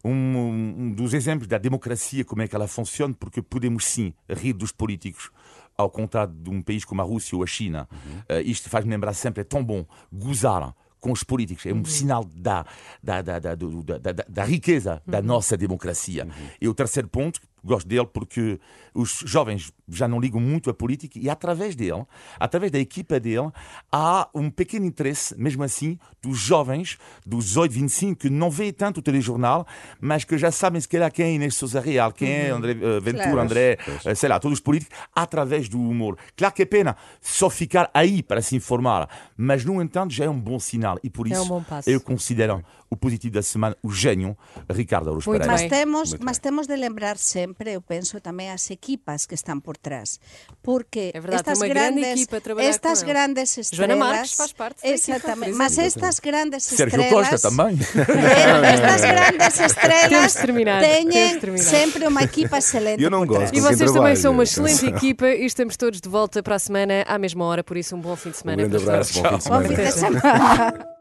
um, 0.03 0.11
um 0.11 0.91
dos 0.93 1.13
exemplos 1.13 1.47
da 1.47 1.57
democracia, 1.57 2.23
como 2.23 2.41
é 2.41 2.47
que 2.47 2.55
ela 2.55 2.67
funciona, 2.67 3.13
porque 3.19 3.41
podemos 3.41 3.85
sim 3.85 4.13
rir 4.29 4.53
dos 4.53 4.71
políticos, 4.71 5.31
ao 5.77 5.89
contrário 5.89 6.33
de 6.33 6.49
um 6.49 6.61
país 6.61 6.83
como 6.83 7.01
a 7.01 7.05
Rússia 7.05 7.35
ou 7.35 7.43
a 7.43 7.47
China. 7.47 7.87
Eh, 8.27 8.41
isto 8.41 8.69
faz-me 8.69 8.91
lembrar 8.91 9.13
sempre, 9.13 9.41
é 9.41 9.43
tão 9.43 9.63
bom 9.63 9.85
gozar 10.11 10.73
com 10.99 11.11
os 11.11 11.23
políticos, 11.23 11.65
é 11.65 11.73
um 11.73 11.85
sinal 11.85 12.25
da, 12.25 12.65
da, 13.03 13.21
da, 13.21 13.39
da, 13.39 13.55
da, 13.55 13.97
da, 13.97 14.25
da 14.27 14.43
riqueza 14.43 15.01
da 15.05 15.21
nossa 15.21 15.55
democracia. 15.55 16.27
E 16.59 16.67
o 16.67 16.73
terceiro 16.73 17.07
ponto, 17.07 17.39
gosto 17.67 17.87
dele 17.87 18.07
porque 18.11 18.59
os 18.93 19.21
jovens 19.25 19.71
já 19.87 20.07
não 20.07 20.19
ligam 20.19 20.41
muito 20.41 20.69
à 20.69 20.73
política 20.73 21.19
e 21.19 21.29
através 21.29 21.75
dele, 21.75 22.03
através 22.39 22.71
da 22.71 22.79
equipa 22.79 23.19
dele, 23.19 23.49
há 23.91 24.27
um 24.33 24.49
pequeno 24.49 24.85
interesse, 24.85 25.37
mesmo 25.39 25.63
assim, 25.63 25.99
dos 26.21 26.37
jovens 26.39 26.97
dos 27.25 27.45
18, 27.45 27.71
25, 27.71 28.19
que 28.21 28.29
não 28.29 28.49
vê 28.49 28.71
tanto 28.73 28.97
o 28.97 29.01
telejornal, 29.01 29.67
mas 30.01 30.23
que 30.23 30.37
já 30.37 30.51
sabem 30.51 30.81
se 30.81 30.87
calhar 30.87 31.11
quem 31.11 31.25
é 31.25 31.33
Inês 31.33 31.55
Sousa 31.55 31.79
Real, 31.79 32.11
quem 32.11 32.29
é 32.31 32.49
André 32.49 32.71
eh, 32.71 32.99
Ventura, 32.99 33.23
Claro. 33.27 33.39
André, 33.41 33.77
eh, 34.05 34.15
sei 34.15 34.29
lá, 34.29 34.39
todos 34.39 34.57
os 34.57 34.61
políticos, 34.63 34.97
através 35.15 35.69
do 35.69 35.79
humor. 35.79 36.17
Claro 36.35 36.53
que 36.53 36.63
é 36.63 36.65
pena 36.65 36.95
só 37.21 37.49
ficar 37.49 37.89
aí 37.93 38.23
para 38.23 38.41
se 38.41 38.55
informar, 38.55 39.07
mas 39.37 39.63
no 39.63 39.81
entanto 39.81 40.13
já 40.13 40.25
é 40.25 40.29
um 40.29 40.39
bom 40.39 40.59
sinal 40.59 40.97
e 41.03 41.09
por 41.09 41.27
É 41.27 41.31
isso 41.33 41.43
um 41.43 41.47
bom 41.47 41.63
passo. 41.63 41.89
eu 41.89 42.01
considero 42.01 42.63
o 42.89 42.95
positivo 42.95 43.33
da 43.35 43.41
semana, 43.41 43.75
o 43.83 43.91
gênio 43.91 44.37
Ricardo 44.69 45.09
Aruz 45.09 45.25
Pereira. 45.25 45.47
Mas 45.47 45.63
temos, 45.67 46.15
mas 46.19 46.37
temos 46.37 46.67
de 46.67 46.75
lembrar 46.75 47.17
sempre, 47.17 47.73
eu 47.73 47.81
penso, 47.81 48.19
também 48.21 48.49
as 48.49 48.69
equipas 48.71 49.25
que 49.25 49.35
estão 49.35 49.59
por 49.59 49.75
trás. 49.77 50.19
Porque 50.61 51.11
É 51.13 51.19
verdade, 51.19 51.41
estas 51.41 51.59
uma 51.59 51.67
grande 51.67 52.01
grandes, 52.01 52.27
trabalhar 52.41 52.69
estas 52.69 53.03
grandes 53.03 53.57
estrelas... 53.57 53.77
Joana 53.77 53.95
Marques 53.95 54.33
faz 54.33 54.53
parte 54.53 54.81
da 54.81 54.89
Exatamente. 54.89 55.53
Mas 55.53 55.77
estas 55.77 56.19
grandes 56.19 56.63
Sérgio 56.63 57.01
estrelas... 57.01 57.29
Costa 57.29 57.49
também. 57.49 57.77
eh, 57.97 58.73
Estas 58.73 59.01
grandes 59.01 59.59
estrelas 59.59 60.33
têm 60.81 61.57
sempre 61.57 62.07
uma 62.07 62.23
equipa 62.23 62.57
excelente 62.57 63.03
Eu 63.03 63.09
não 63.09 63.25
gosto. 63.25 63.55
E 63.55 63.59
vocês 63.59 63.91
também 63.91 64.15
são 64.15 64.31
uma 64.31 64.43
excelente 64.43 64.85
equipa 64.85 65.27
e 65.27 65.45
estamos 65.45 65.75
todos 65.77 65.99
de 66.01 66.09
volta 66.09 66.41
para 66.41 66.55
a 66.55 66.59
semana 66.59 67.03
à 67.07 67.17
mesma 67.17 67.43
hora, 67.45 67.63
por 67.63 67.77
isso 67.77 67.95
um 67.95 68.01
bom 68.01 68.15
fim 68.15 68.29
de 68.29 68.37
Um 68.37 68.39
semana. 68.39 68.57
grande 68.67 68.83
para 68.83 69.01
os 69.01 69.17
abraço, 69.17 69.21
bom 69.21 69.29
fim 69.29 69.29
de 69.29 69.31
Bom 69.33 69.39
semana. 69.41 69.67
fim 69.67 69.75
de 69.75 69.91
semana. 69.91 70.87